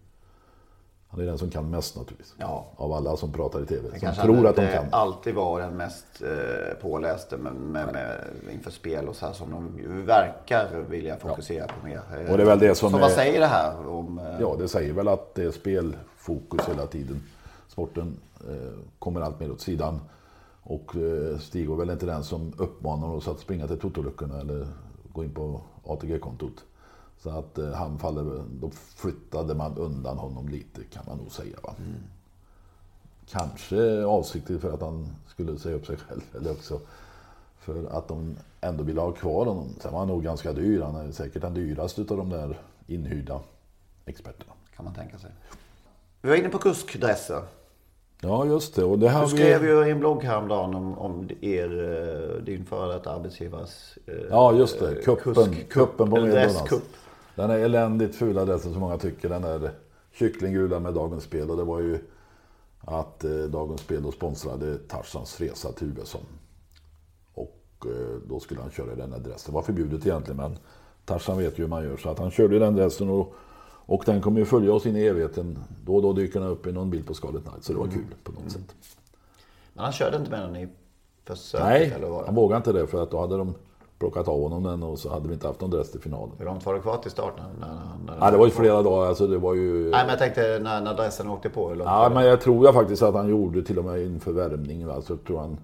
han 1.12 1.20
är 1.20 1.24
den 1.26 1.38
som 1.38 1.50
kan 1.50 1.70
mest 1.70 1.96
naturligtvis. 1.96 2.34
Ja. 2.38 2.66
Av 2.76 2.92
alla 2.92 3.16
som 3.16 3.32
pratar 3.32 3.62
i 3.62 3.66
tv. 3.66 3.88
Det 3.92 4.14
Som 4.14 4.14
tror 4.14 4.46
att 4.46 4.56
de 4.56 4.66
kan. 4.72 4.84
alltid 4.90 5.34
var 5.34 5.60
den 5.60 5.76
mest 5.76 6.06
eh, 6.22 6.74
påläste 6.82 7.36
med, 7.36 7.52
med, 7.54 7.92
med, 7.92 8.20
inför 8.52 8.70
spel 8.70 9.08
och 9.08 9.16
så 9.16 9.26
här 9.26 9.32
som 9.32 9.50
de 9.50 9.76
verkar 10.06 10.80
vilja 10.88 11.16
fokusera 11.16 11.66
på 11.66 11.86
mer. 11.86 11.96
Eh, 12.12 12.30
Och 12.30 12.36
det 12.36 12.42
är 12.42 12.46
väl 12.46 12.58
det 12.58 12.74
som 12.74 12.90
Så 12.90 12.96
är- 12.96 13.00
vad 13.00 13.10
säger 13.10 13.40
det 13.40 13.46
här 13.46 13.88
om... 13.88 14.18
Eh, 14.18 14.40
Ja, 14.40 14.54
det 14.58 14.68
säger 14.68 14.92
väl 14.92 15.08
att 15.08 15.34
det 15.34 15.44
är 15.44 15.50
spelfokus 15.50 16.68
hela 16.68 16.86
tiden. 16.86 17.22
Sporten 17.68 18.16
eh, 18.48 18.78
kommer 18.98 19.20
allt 19.20 19.40
mer 19.40 19.52
åt 19.52 19.60
sidan. 19.60 20.00
Och 20.62 20.96
eh, 20.96 21.38
Stig 21.38 21.68
var 21.68 21.76
väl 21.76 21.90
inte 21.90 22.06
den 22.06 22.24
som 22.24 22.52
uppmanar 22.58 23.08
oss 23.08 23.28
att 23.28 23.38
springa 23.40 23.66
till 23.66 23.78
Totoluckorna 23.78 24.40
eller 24.40 24.66
gå 25.12 25.24
in 25.24 25.34
på 25.34 25.60
ATG-kontot. 25.86 26.64
Så 27.22 27.30
att 27.30 27.58
eh, 27.58 27.72
han 27.72 27.98
faller, 27.98 28.42
då 28.60 28.70
flyttade 28.96 29.54
man 29.54 29.76
undan 29.78 30.18
honom 30.18 30.48
lite 30.48 30.84
kan 30.84 31.02
man 31.06 31.18
nog 31.18 31.32
säga. 31.32 31.56
Va? 31.62 31.74
Kanske 33.30 34.04
avsiktligt 34.04 34.60
för 34.62 34.72
att 34.72 34.80
han 34.80 35.08
skulle 35.28 35.58
säga 35.58 35.76
upp 35.76 35.86
sig 35.86 35.96
själv. 35.96 36.20
Eller 36.36 36.50
också 36.50 36.80
För 37.58 37.84
att 37.90 38.08
de 38.08 38.36
ändå 38.60 38.84
ville 38.84 39.00
ha 39.00 39.12
kvar 39.12 39.46
honom. 39.46 39.68
Sen 39.80 39.92
var 39.92 39.98
han 39.98 40.08
nog 40.08 40.22
ganska 40.22 40.52
dyr. 40.52 40.80
Han 40.82 40.96
är 40.96 41.12
säkert 41.12 41.42
den 41.42 41.54
dyraste 41.54 42.00
av 42.00 42.06
de 42.16 42.28
där 42.30 42.58
inhyrda 42.86 43.40
experterna. 44.06 44.52
Kan 44.76 44.84
man 44.84 44.94
tänka 44.94 45.18
sig. 45.18 45.30
Vi 46.22 46.28
var 46.28 46.36
inne 46.36 46.48
på 46.48 46.58
kuskdresser. 46.58 47.42
Ja, 48.20 48.44
just 48.46 48.74
det. 48.74 48.84
Och 48.84 48.98
det 48.98 49.08
här 49.08 49.22
Du 49.22 49.28
skrev 49.28 49.64
ju 49.64 49.86
i 49.86 49.90
en 49.90 49.98
blogg 49.98 50.24
häromdagen 50.24 50.74
om, 50.74 50.98
om 50.98 51.28
er, 51.40 51.82
eh, 52.38 52.42
din 52.44 52.64
före 52.64 52.92
detta 52.92 53.10
arbetsgivares 53.14 53.98
eh, 54.06 54.14
Ja, 54.30 54.52
just 54.52 54.78
det. 54.80 54.94
Kuppen, 55.04 55.34
kusk- 55.34 55.68
kuppen 55.68 56.10
på 56.10 56.16
Medborgarnas. 56.16 56.70
Den 57.34 57.50
är 57.50 57.58
eländigt 57.58 58.14
fula 58.14 58.42
adressen 58.42 58.72
som 58.72 58.80
många 58.80 58.98
tycker. 58.98 59.28
Den 59.28 59.44
är 59.44 59.70
kycklinggula 60.12 60.80
med 60.80 60.94
Dagens 60.94 61.24
Spel. 61.24 61.50
Och 61.50 61.56
det 61.56 61.64
var 61.64 61.80
ju 61.80 61.98
att 62.80 63.24
eh, 63.24 63.30
Dagens 63.30 63.80
Spel 63.80 64.02
då 64.02 64.12
sponsrade 64.12 64.78
Tarzans 64.78 65.40
resa 65.40 65.72
till 65.72 65.98
USA. 65.98 66.18
Och 67.34 67.86
eh, 67.86 68.18
då 68.28 68.40
skulle 68.40 68.60
han 68.60 68.70
köra 68.70 68.92
i 68.92 68.96
den 68.96 69.12
adressen. 69.12 69.52
Det 69.52 69.54
var 69.54 69.62
förbjudet 69.62 70.06
egentligen 70.06 70.36
men 70.36 70.58
Tarzan 71.04 71.38
vet 71.38 71.58
ju 71.58 71.62
hur 71.62 71.68
man 71.68 71.84
gör. 71.84 71.96
Så 71.96 72.08
att 72.08 72.18
han 72.18 72.30
körde 72.30 72.56
i 72.56 72.58
den 72.58 72.74
adressen 72.74 73.08
och, 73.08 73.34
och 73.86 74.02
den 74.06 74.20
kommer 74.20 74.38
ju 74.38 74.44
följa 74.44 74.72
oss 74.72 74.86
in 74.86 74.96
i 74.96 75.02
evigheten. 75.02 75.58
Då 75.84 75.96
och 75.96 76.02
då 76.02 76.12
dyker 76.12 76.40
den 76.40 76.48
upp 76.48 76.66
i 76.66 76.72
någon 76.72 76.90
bild 76.90 77.06
på 77.06 77.14
Scarlet 77.14 77.42
Knight. 77.42 77.64
Så 77.64 77.72
det 77.72 77.78
var 77.78 77.86
kul 77.86 78.14
på 78.24 78.32
något 78.32 78.50
sätt. 78.52 78.74
Men 79.72 79.84
han 79.84 79.92
körde 79.92 80.16
inte 80.16 80.30
med 80.30 80.40
den 80.40 80.56
i 80.56 80.68
försöket 81.24 81.66
Nej, 81.66 81.92
eller 81.96 82.08
vad? 82.08 82.26
han 82.26 82.34
vågade 82.34 82.56
inte 82.56 82.72
det 82.72 82.86
för 82.86 83.02
att 83.02 83.10
då 83.10 83.20
hade 83.20 83.36
de 83.36 83.54
plockat 84.02 84.28
av 84.28 84.42
honom 84.42 84.62
den 84.62 84.82
och 84.82 84.98
så 84.98 85.10
hade 85.10 85.28
vi 85.28 85.34
inte 85.34 85.46
haft 85.46 85.60
någon 85.60 85.70
dress 85.70 85.90
till 85.90 86.00
finalen. 86.00 86.30
Hur 86.38 86.44
långt 86.44 86.66
var 86.66 86.74
det 86.74 86.80
kvar 86.80 86.96
till 86.96 87.10
start? 87.10 87.34
När, 87.36 87.66
när, 87.66 87.76
när, 88.06 88.26
Ja, 88.26 88.30
det 88.30 88.36
var 88.36 88.44
ju 88.46 88.50
flera 88.50 88.82
dagar. 88.82 89.08
Alltså 89.08 89.26
det 89.26 89.38
var 89.38 89.54
ju... 89.54 89.90
Nej 89.90 90.00
men 90.00 90.08
jag 90.08 90.18
tänkte 90.18 90.58
när, 90.62 90.80
när 90.80 90.94
dressen 90.94 91.28
åkte 91.28 91.48
på. 91.48 91.68
Hur 91.68 91.76
långt 91.76 91.90
Ja, 91.90 92.10
men 92.14 92.24
jag 92.24 92.40
tror 92.40 92.64
jag 92.64 92.74
faktiskt 92.74 93.02
att 93.02 93.14
han 93.14 93.28
gjorde 93.28 93.62
till 93.62 93.78
och 93.78 93.84
med 93.84 94.00
inför 94.00 94.32
värmningen. 94.32 94.88
Va? 94.88 95.02
Så 95.02 95.16
tror 95.16 95.38
han, 95.38 95.58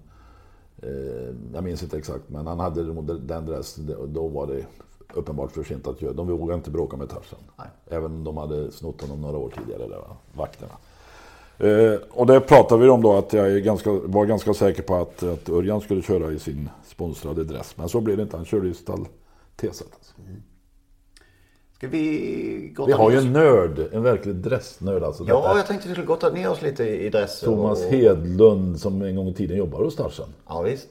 eh, 0.81 1.35
jag 1.53 1.63
minns 1.63 1.83
inte 1.83 1.97
exakt, 1.97 2.23
men 2.27 2.47
han 2.47 2.59
hade 2.59 2.83
den 3.17 3.45
dressen. 3.45 3.95
Då 4.07 4.27
var 4.27 4.47
det 4.47 4.65
uppenbart 5.13 5.51
för 5.51 5.63
sent 5.63 5.87
att 5.87 6.01
göra. 6.01 6.13
De 6.13 6.27
vågade 6.27 6.57
inte 6.57 6.71
bråka 6.71 6.97
med 6.97 7.09
Tarzan. 7.09 7.39
Även 7.87 8.05
om 8.11 8.23
de 8.23 8.37
hade 8.37 8.71
snott 8.71 9.01
honom 9.01 9.21
några 9.21 9.37
år 9.37 9.53
tidigare, 9.57 9.87
där, 9.87 9.97
va? 9.97 10.15
vakterna. 10.33 10.73
Eh, 11.59 11.99
och 12.11 12.25
det 12.27 12.39
pratade 12.39 12.83
vi 12.83 12.89
om 12.89 13.01
då 13.01 13.17
att 13.17 13.33
jag 13.33 13.63
ganska, 13.63 13.91
var 13.91 14.25
ganska 14.25 14.53
säker 14.53 14.83
på 14.83 14.95
att, 14.95 15.23
att 15.23 15.49
Örjan 15.49 15.81
skulle 15.81 16.01
köra 16.01 16.31
i 16.31 16.39
sin 16.39 16.69
sponsrade 16.87 17.43
dress. 17.43 17.77
Men 17.77 17.89
så 17.89 18.01
blev 18.01 18.17
det 18.17 18.23
inte. 18.23 18.35
Han 18.37 18.45
körde 18.45 18.67
i 18.67 18.73
stall 18.73 19.05
T-set. 19.55 19.87
Alltså. 19.93 20.13
Ska 21.77 21.87
vi 21.87 22.71
gotta 22.75 22.87
Vi 22.87 22.93
har 22.93 23.11
ju 23.11 23.17
en 23.17 23.33
nörd, 23.33 23.79
en 23.93 24.03
verklig 24.03 24.35
dressnörd. 24.35 25.03
Alltså. 25.03 25.23
Ja, 25.27 25.35
Detta- 25.41 25.57
jag 25.57 25.67
tänkte 25.67 25.87
vi 25.87 25.93
skulle 25.93 26.07
gotta 26.07 26.29
ner 26.29 26.49
oss 26.51 26.61
lite 26.61 26.83
i 26.83 27.09
dresser. 27.09 27.47
Thomas 27.47 27.85
och... 27.85 27.91
Hedlund 27.91 28.79
som 28.79 29.01
en 29.01 29.15
gång 29.15 29.27
i 29.27 29.33
tiden 29.33 29.57
jobbade 29.57 29.83
hos 29.83 29.95
Tarzan. 29.95 30.29
Ja 30.47 30.61
visst. 30.61 30.89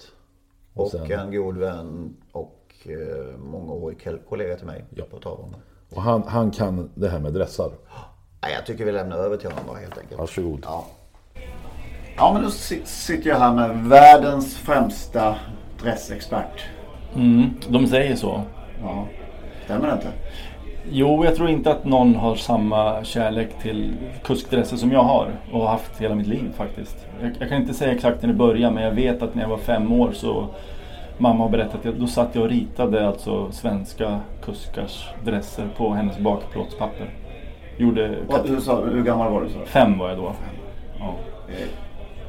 Och, 0.75 0.91
sen- 0.91 1.11
en 1.13 1.33
god 1.37 1.57
vän 1.59 2.17
och 2.33 2.65
eh, 2.85 3.95
kol- 4.05 4.21
kollega 4.29 4.57
till 4.57 4.67
mig 4.67 4.85
Ja. 4.95 5.05
på 5.11 5.19
traven. 5.19 5.57
Och 5.95 6.03
han, 6.03 6.23
han 6.23 6.51
kan 6.51 6.91
det 6.95 7.09
här 7.09 7.21
med 7.21 7.33
dressar. 7.33 7.71
Nej, 8.43 8.53
jag 8.55 8.67
tycker 8.67 8.85
vi 8.85 8.93
lämnar 8.93 9.17
över 9.17 9.37
till 9.37 9.51
honom 9.51 9.65
bara 9.67 9.79
helt 9.79 9.99
enkelt. 9.99 10.19
Varsågod. 10.21 10.61
Ja. 10.63 10.85
Ja, 12.17 12.33
men 12.33 12.43
då 12.43 12.51
si- 12.51 12.83
sitter 12.85 13.31
jag 13.31 13.39
här 13.39 13.53
med 13.55 13.77
världens 13.85 14.57
främsta 14.59 15.35
dressexpert. 15.83 16.65
Mm, 17.17 17.51
de 17.69 17.87
säger 17.87 18.17
så. 18.17 18.43
Ja. 18.83 19.05
Stämmer 19.65 19.87
det 19.87 19.93
inte? 19.93 20.09
Jo, 20.91 21.25
jag 21.25 21.37
tror 21.37 21.49
inte 21.51 21.71
att 21.71 21.85
någon 21.85 22.15
har 22.15 22.35
samma 22.37 23.05
kärlek 23.05 23.59
till 23.63 23.95
kuskdresser 24.25 24.77
som 24.77 24.93
jag 24.93 25.03
har 25.03 25.31
och 25.53 25.61
har 25.61 25.69
haft 25.69 26.01
hela 26.01 26.15
mitt 26.15 26.27
liv 26.27 26.53
faktiskt. 26.57 27.07
Jag, 27.23 27.33
jag 27.41 27.49
kan 27.49 27.61
inte 27.63 27.75
säga 27.75 27.93
exakt 27.93 28.23
när 28.23 28.29
det 28.29 28.35
började 28.35 28.75
men 28.75 28.83
jag 28.85 28.93
vet 28.93 29.23
att 29.23 29.35
när 29.35 29.43
jag 29.43 29.49
var 29.49 29.59
fem 29.59 29.93
år 29.93 30.13
så 30.13 30.47
Mamma 31.21 31.45
har 31.45 31.51
berättat 31.51 31.87
att 31.87 31.95
då 31.99 32.07
satt 32.07 32.35
jag 32.35 32.45
och 32.45 32.51
ritade 32.51 33.07
alltså 33.09 33.53
svenska 33.53 34.21
kuskars 34.45 35.09
dresser 35.25 35.69
på 35.77 35.91
hennes 35.95 36.19
bakplåtspapper. 36.19 37.11
Gjorde 37.79 38.15
Hur, 38.47 38.61
sa, 38.61 38.81
hur 38.85 39.03
gammal 39.03 39.33
var 39.33 39.43
du? 39.43 39.49
Så? 39.49 39.59
fem 39.65 39.99
var 39.99 40.09
jag 40.09 40.19
då. 40.19 40.33
Ja. 40.99 41.15
Det 41.47 41.53
är, 41.53 41.67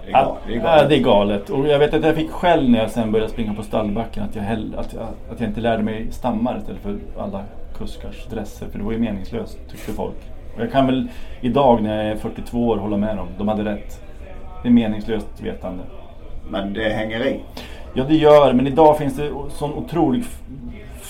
är 0.09 0.11
ja, 0.11 0.39
galet. 0.63 0.89
det 0.89 0.95
är 0.95 1.03
galet. 1.03 1.49
Och 1.49 1.67
jag 1.67 1.79
vet 1.79 1.93
att 1.93 2.03
jag 2.03 2.15
fick 2.15 2.31
skäll 2.31 2.69
när 2.69 2.79
jag 2.79 2.91
sen 2.91 3.11
började 3.11 3.31
springa 3.31 3.53
på 3.53 3.63
stallbacken 3.63 4.23
att 4.23 4.35
jag, 4.35 4.43
hell, 4.43 4.75
att 4.77 4.93
jag, 4.93 5.03
att 5.31 5.39
jag 5.39 5.49
inte 5.49 5.61
lärde 5.61 5.83
mig 5.83 6.07
stammar 6.11 6.57
istället 6.57 6.81
för 6.81 6.97
alla 7.17 7.43
kuskars 7.77 8.25
dresser. 8.25 8.67
För 8.71 8.79
det 8.79 8.85
var 8.85 8.91
ju 8.91 8.97
meningslöst 8.97 9.57
tyckte 9.71 9.91
folk. 9.91 10.15
Och 10.55 10.61
jag 10.61 10.71
kan 10.71 10.85
väl 10.85 11.07
idag 11.41 11.83
när 11.83 12.03
jag 12.03 12.11
är 12.11 12.15
42 12.15 12.67
år 12.67 12.77
hålla 12.77 12.97
med 12.97 13.17
dem. 13.17 13.27
De 13.37 13.47
hade 13.47 13.65
rätt. 13.65 14.01
Det 14.63 14.69
är 14.69 14.73
meningslöst 14.73 15.41
vetande. 15.41 15.83
Men 16.49 16.73
det 16.73 16.89
hänger 16.89 17.27
i. 17.27 17.39
Ja 17.93 18.03
det 18.03 18.15
gör 18.15 18.53
men 18.53 18.67
idag 18.67 18.97
finns 18.97 19.15
det 19.17 19.31
sån 19.49 19.73
otrolig 19.73 20.23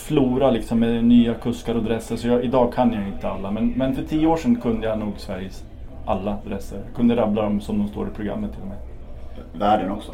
flora 0.09 0.51
liksom 0.51 0.79
med 0.79 1.03
nya 1.03 1.33
kuskar 1.33 1.75
och 1.75 1.83
dresser. 1.83 2.15
Så 2.15 2.27
jag, 2.27 2.43
idag 2.43 2.73
kan 2.73 2.93
jag 2.93 3.07
inte 3.07 3.29
alla. 3.29 3.51
Men, 3.51 3.73
men 3.75 3.95
för 3.95 4.03
tio 4.03 4.27
år 4.27 4.37
sedan 4.37 4.55
kunde 4.55 4.87
jag 4.87 4.99
nog 4.99 5.13
Sveriges 5.17 5.63
alla 6.05 6.37
dresser. 6.47 6.81
Jag 6.85 6.95
kunde 6.95 7.15
rabbla 7.15 7.41
dem 7.41 7.61
som 7.61 7.79
de 7.79 7.87
står 7.87 8.07
i 8.07 8.11
programmet 8.11 8.51
till 8.51 8.61
och 8.61 8.67
med. 8.67 8.77
Världen 9.53 9.91
också. 9.91 10.11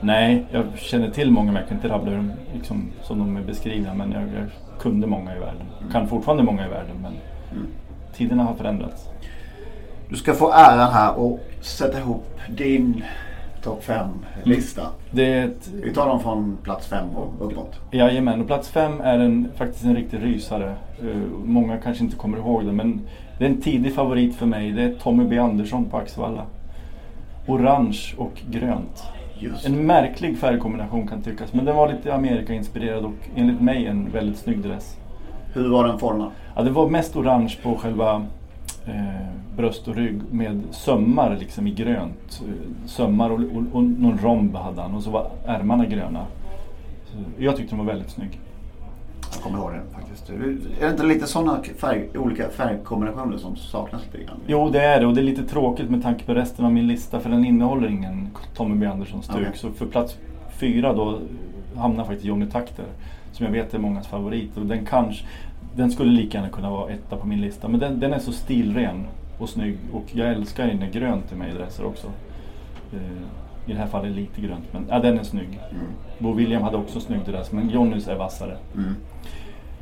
Nej, 0.00 0.46
jag 0.50 0.64
känner 0.76 1.10
till 1.10 1.30
många 1.30 1.52
men 1.52 1.60
jag 1.60 1.68
kan 1.68 1.76
inte 1.76 1.88
rabbla 1.88 2.12
dem 2.12 2.32
liksom, 2.54 2.90
som 3.02 3.18
de 3.18 3.36
är 3.36 3.42
beskrivna. 3.42 3.94
Men 3.94 4.12
jag, 4.12 4.22
jag 4.22 4.48
kunde 4.80 5.06
många 5.06 5.36
i 5.36 5.38
världen. 5.38 5.66
Kan 5.92 6.08
fortfarande 6.08 6.42
många 6.42 6.66
i 6.66 6.70
världen 6.70 6.96
men 7.02 7.12
tiderna 8.16 8.42
har 8.42 8.54
förändrats. 8.54 9.08
Du 10.08 10.16
ska 10.16 10.32
få 10.34 10.52
äran 10.52 10.92
här 10.92 11.18
och 11.18 11.40
sätta 11.60 11.98
ihop 11.98 12.40
din 12.48 13.04
topp 13.62 13.84
5-lista. 13.84 14.82
Det 15.10 15.32
är 15.32 15.44
ett, 15.44 15.70
Vi 15.82 15.94
tar 15.94 16.08
dem 16.08 16.20
från 16.20 16.58
plats 16.62 16.86
5 16.86 17.08
och 17.10 17.46
uppåt. 17.46 17.80
jajamän, 17.90 18.40
och 18.40 18.46
plats 18.46 18.68
fem 18.68 19.00
är 19.00 19.18
en, 19.18 19.48
faktiskt 19.56 19.84
en 19.84 19.96
riktig 19.96 20.22
rysare. 20.22 20.74
Eh, 21.00 21.16
många 21.44 21.78
kanske 21.78 22.04
inte 22.04 22.16
kommer 22.16 22.38
ihåg 22.38 22.66
det 22.66 22.72
men 22.72 23.00
det 23.38 23.44
är 23.44 23.48
en 23.48 23.60
tidig 23.60 23.94
favorit 23.94 24.36
för 24.36 24.46
mig. 24.46 24.72
Det 24.72 24.82
är 24.82 24.94
Tommy 24.94 25.24
B 25.24 25.38
Andersson 25.38 25.84
på 25.84 25.96
Axevalla. 25.96 26.46
Orange 27.46 28.14
och 28.16 28.42
grönt. 28.50 29.04
Just 29.38 29.66
En 29.66 29.86
märklig 29.86 30.38
färgkombination 30.38 31.08
kan 31.08 31.22
tyckas 31.22 31.52
men 31.52 31.64
den 31.64 31.76
var 31.76 31.88
lite 31.92 32.14
Amerika-inspirerad 32.14 33.04
och 33.04 33.14
enligt 33.36 33.60
mig 33.60 33.86
en 33.86 34.10
väldigt 34.10 34.38
snygg 34.38 34.58
dress. 34.62 34.96
Hur 35.54 35.68
var 35.68 35.86
den 35.86 35.98
formad? 35.98 36.30
Ja, 36.56 36.62
det 36.62 36.70
var 36.70 36.88
mest 36.88 37.16
orange 37.16 37.56
på 37.62 37.74
själva 37.74 38.26
eh, 38.88 39.56
bröst 39.56 39.88
och 39.88 39.96
rygg 39.96 40.20
med 40.30 40.62
sömmar 40.70 41.36
liksom 41.40 41.66
i 41.66 41.70
grönt. 41.70 42.42
Eh, 42.46 42.88
Sömmar 42.88 43.30
och, 43.30 43.40
och, 43.40 43.62
och 43.72 43.82
någon 43.82 44.18
romb 44.18 44.56
hade 44.56 44.82
han 44.82 44.94
och 44.94 45.02
så 45.02 45.10
var 45.10 45.30
ärmarna 45.46 45.86
gröna. 45.86 46.26
Så 47.06 47.16
jag 47.38 47.56
tyckte 47.56 47.76
den 47.76 47.86
var 47.86 47.92
väldigt 47.92 48.10
snygg. 48.10 48.40
Jag 49.32 49.42
kommer 49.42 49.58
ihåg 49.58 49.72
den 49.72 49.82
faktiskt. 49.94 50.30
Är 50.30 50.56
det 50.80 50.90
inte 50.90 51.06
lite 51.06 51.26
sådana 51.26 51.62
färg, 51.76 52.08
olika 52.18 52.48
färgkombinationer 52.48 53.38
som 53.38 53.56
saknas 53.56 54.02
lite 54.12 54.24
grann? 54.24 54.36
Jo 54.46 54.68
det 54.68 54.80
är 54.80 55.00
det 55.00 55.06
och 55.06 55.14
det 55.14 55.20
är 55.20 55.24
lite 55.24 55.42
tråkigt 55.44 55.90
med 55.90 56.02
tanke 56.02 56.24
på 56.24 56.34
resten 56.34 56.64
av 56.64 56.72
min 56.72 56.86
lista 56.86 57.20
för 57.20 57.30
den 57.30 57.44
innehåller 57.44 57.88
ingen 57.88 58.28
Tommy 58.54 58.74
B 58.74 58.86
Andersson 58.86 59.22
stuk. 59.22 59.36
Okej. 59.36 59.50
Så 59.54 59.70
för 59.70 59.86
plats 59.86 60.16
fyra 60.58 60.92
då 60.92 61.18
hamnar 61.76 62.04
faktiskt 62.04 62.24
Johnny 62.24 62.46
Takter. 62.46 62.84
Som 63.32 63.46
jag 63.46 63.52
vet 63.52 63.74
är 63.74 63.78
mångas 63.78 64.06
favorit. 64.06 64.56
Och 64.56 64.66
den 64.66 64.86
kanske, 64.86 65.24
den 65.74 65.90
skulle 65.90 66.12
lika 66.12 66.38
gärna 66.38 66.50
kunna 66.50 66.70
vara 66.70 66.90
etta 66.90 67.16
på 67.16 67.26
min 67.26 67.40
lista. 67.40 67.68
Men 67.68 67.80
den, 67.80 68.00
den 68.00 68.12
är 68.12 68.18
så 68.18 68.32
stilren 68.32 69.06
och 69.38 69.48
snygg. 69.48 69.78
Och 69.92 70.04
jag 70.12 70.28
älskar 70.28 70.66
när 70.66 70.74
det 70.74 70.86
är 70.86 70.90
grönt 70.90 71.32
i 71.32 71.56
dresser 71.56 71.86
också. 71.86 72.06
Eh, 72.92 73.70
I 73.70 73.72
det 73.72 73.78
här 73.78 73.86
fallet 73.86 74.12
lite 74.12 74.40
grönt 74.40 74.72
men 74.72 74.86
ja, 74.88 74.98
den 74.98 75.18
är 75.18 75.22
snygg. 75.22 75.60
Bo 76.18 76.32
William 76.32 76.62
hade 76.62 76.76
också 76.76 77.00
snygg 77.00 77.20
dress 77.26 77.52
men 77.52 77.70
Johnnys 77.70 78.08
är 78.08 78.16
vassare. 78.16 78.56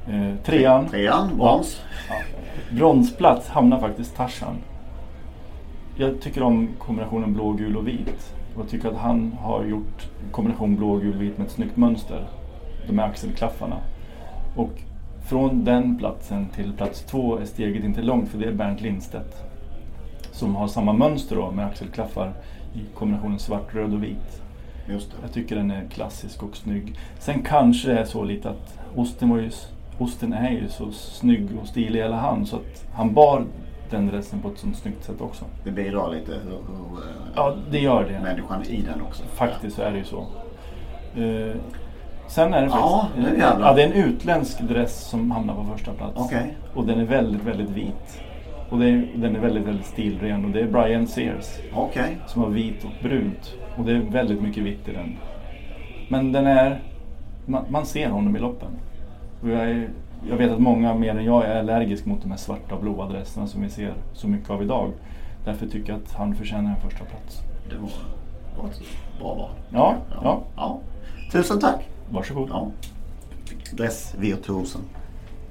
Eh, 0.08 0.34
trean. 0.44 0.88
Trean, 0.88 1.36
brons. 1.36 1.80
Bronsplats 2.70 3.48
hamnar 3.48 3.80
faktiskt 3.80 4.16
Tarzan. 4.16 4.56
Jag 5.96 6.20
tycker 6.20 6.42
om 6.42 6.68
kombinationen 6.78 7.34
blå, 7.34 7.52
gul 7.52 7.76
och 7.76 7.88
vit. 7.88 8.34
Och 8.54 8.62
jag 8.62 8.68
tycker 8.70 8.88
att 8.88 8.96
han 8.96 9.32
har 9.40 9.64
gjort 9.64 10.06
kombination 10.30 10.76
blå, 10.76 10.96
gul, 10.96 11.18
vit 11.18 11.38
med 11.38 11.46
ett 11.46 11.52
snyggt 11.52 11.76
mönster. 11.76 12.26
De 12.86 12.98
här 12.98 13.08
axelklaffarna. 13.08 13.76
Och 14.56 14.70
från 15.26 15.64
den 15.64 15.98
platsen 15.98 16.46
till 16.54 16.72
plats 16.72 17.00
två 17.04 17.38
är 17.38 17.44
steget 17.44 17.84
inte 17.84 18.02
långt 18.02 18.28
för 18.28 18.38
det 18.38 18.44
är 18.46 18.52
Bernt 18.52 18.80
Lindstedt. 18.80 19.42
Som 20.32 20.56
har 20.56 20.68
samma 20.68 20.92
mönster 20.92 21.36
då 21.36 21.50
med 21.50 21.66
axelklaffar 21.66 22.32
i 22.74 22.80
kombinationen 22.94 23.38
svart, 23.38 23.74
röd 23.74 23.94
och 23.94 24.02
vit. 24.04 24.42
Jag 25.22 25.32
tycker 25.32 25.56
den 25.56 25.70
är 25.70 25.84
klassisk 25.88 26.42
och 26.42 26.56
snygg. 26.56 26.98
Sen 27.18 27.42
kanske 27.42 27.88
det 27.88 27.98
är 27.98 28.04
så 28.04 28.24
lite 28.24 28.50
att 28.50 28.78
osten, 28.94 29.28
var 29.30 29.38
ju, 29.38 29.50
osten 29.98 30.32
är 30.32 30.50
ju 30.50 30.68
så 30.68 30.90
snygg 30.92 31.48
och 31.62 31.68
stilig 31.68 31.98
i 32.00 32.02
hela 32.02 32.16
hand 32.16 32.48
så 32.48 32.56
att 32.56 32.86
han 32.94 33.14
bar 33.14 33.44
den 33.90 34.06
dressen 34.06 34.40
på 34.40 34.48
ett 34.48 34.58
sånt 34.58 34.76
snyggt 34.76 35.04
sätt 35.04 35.20
också. 35.20 35.44
Det 35.64 35.70
bidrar 35.70 36.10
lite 36.14 36.32
hur, 36.32 36.50
hur 36.50 36.98
eh, 37.02 37.14
Ja, 37.36 37.56
det 37.70 37.78
gör 37.78 38.04
det. 38.04 38.20
människan 38.20 38.62
i 38.62 38.82
den 38.82 39.00
också. 39.02 39.22
Faktiskt 39.34 39.76
så 39.76 39.82
är 39.82 39.90
det 39.92 39.98
ju 39.98 40.04
så. 40.04 40.26
Eh, 41.16 41.56
sen 42.28 42.54
är 42.54 42.60
det 42.60 42.66
Ja, 42.66 43.08
faktiskt... 43.14 43.32
nu 43.32 43.38
jävlar. 43.38 43.68
ja, 43.68 43.74
det 43.74 43.82
är 43.82 43.86
en 43.86 43.92
utländsk 43.92 44.60
dress 44.60 44.96
som 45.00 45.30
hamnar 45.30 45.54
på 45.54 45.64
första 45.64 45.92
plats. 45.92 46.12
Okej. 46.16 46.56
Och 46.74 46.86
den 46.86 47.00
är 47.00 47.04
väldigt, 47.04 47.42
väldigt 47.42 47.70
vit. 47.70 48.20
Och 48.70 48.84
är, 48.84 49.08
den 49.14 49.36
är 49.36 49.40
väldigt, 49.40 49.64
väldigt 49.66 49.86
stilren 49.86 50.44
och 50.44 50.50
det 50.50 50.60
är 50.60 50.66
Brian 50.66 51.06
Sears. 51.06 51.58
Okej. 51.74 52.16
som 52.26 52.42
har 52.42 52.48
vit 52.48 52.84
och 52.84 52.90
brunt. 53.02 53.54
Och 53.76 53.84
det 53.84 53.92
är 53.92 53.98
väldigt 54.00 54.42
mycket 54.42 54.62
vitt 54.62 54.88
i 54.88 54.92
den. 54.92 55.16
Men 56.08 56.32
den 56.32 56.46
är 56.46 56.80
man, 57.46 57.64
man 57.68 57.86
ser 57.86 58.08
honom 58.08 58.36
i 58.36 58.38
loppen. 58.38 58.68
Och 59.42 59.48
jag, 59.48 59.70
är, 59.70 59.88
jag 60.30 60.36
vet 60.36 60.52
att 60.52 60.58
många 60.60 60.94
mer 60.94 61.10
än 61.16 61.24
jag 61.24 61.44
är 61.44 61.58
allergisk 61.58 62.06
mot 62.06 62.22
de 62.22 62.30
här 62.30 62.38
svarta 62.38 62.74
och 62.74 62.80
blåa 62.80 63.08
dresserna 63.08 63.46
som 63.46 63.62
vi 63.62 63.68
ser 63.68 63.94
så 64.12 64.28
mycket 64.28 64.50
av 64.50 64.62
idag. 64.62 64.90
Därför 65.44 65.66
tycker 65.66 65.92
jag 65.92 66.02
att 66.02 66.12
han 66.12 66.34
förtjänar 66.34 66.70
en 66.70 66.90
första 66.90 67.04
plats. 67.04 67.40
Det 67.70 67.76
var, 67.76 67.90
var 68.62 68.70
ett 68.70 68.80
bra 69.20 69.34
val. 69.34 69.50
Ja, 69.72 69.94
ja. 70.22 70.40
ja. 70.56 70.78
Tusen 71.32 71.60
tack. 71.60 71.88
Varsågod. 72.10 72.48
Ja. 72.50 72.70
Dressvirtuosen 73.72 74.80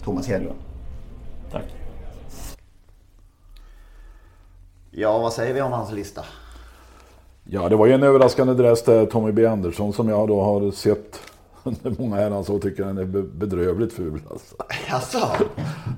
Thomas 0.04 0.28
Hedlund. 0.28 0.60
Tack. 1.52 1.66
Ja, 4.92 5.18
vad 5.20 5.34
säger 5.34 5.54
vi 5.54 5.62
om 5.62 5.72
hans 5.72 5.92
lista? 5.92 6.22
Ja, 7.44 7.70
det 7.70 7.76
var 7.76 7.86
ju 7.86 7.94
en 7.94 8.04
överraskande 8.04 8.54
dress 8.54 8.84
där, 8.84 9.06
Tommy 9.06 9.32
B 9.32 9.46
Andersson, 9.46 9.94
som 9.94 10.10
jag 10.10 10.28
då 10.28 10.42
har 10.44 10.72
sett 10.72 11.20
under 11.64 11.96
många 12.02 12.16
herrans 12.16 12.50
år 12.50 12.60
tycker 12.60 12.86
den 12.86 12.98
är 12.98 13.06
be- 13.06 13.22
bedrövligt 13.22 13.94
ful. 13.94 14.22
Alltså. 14.30 14.56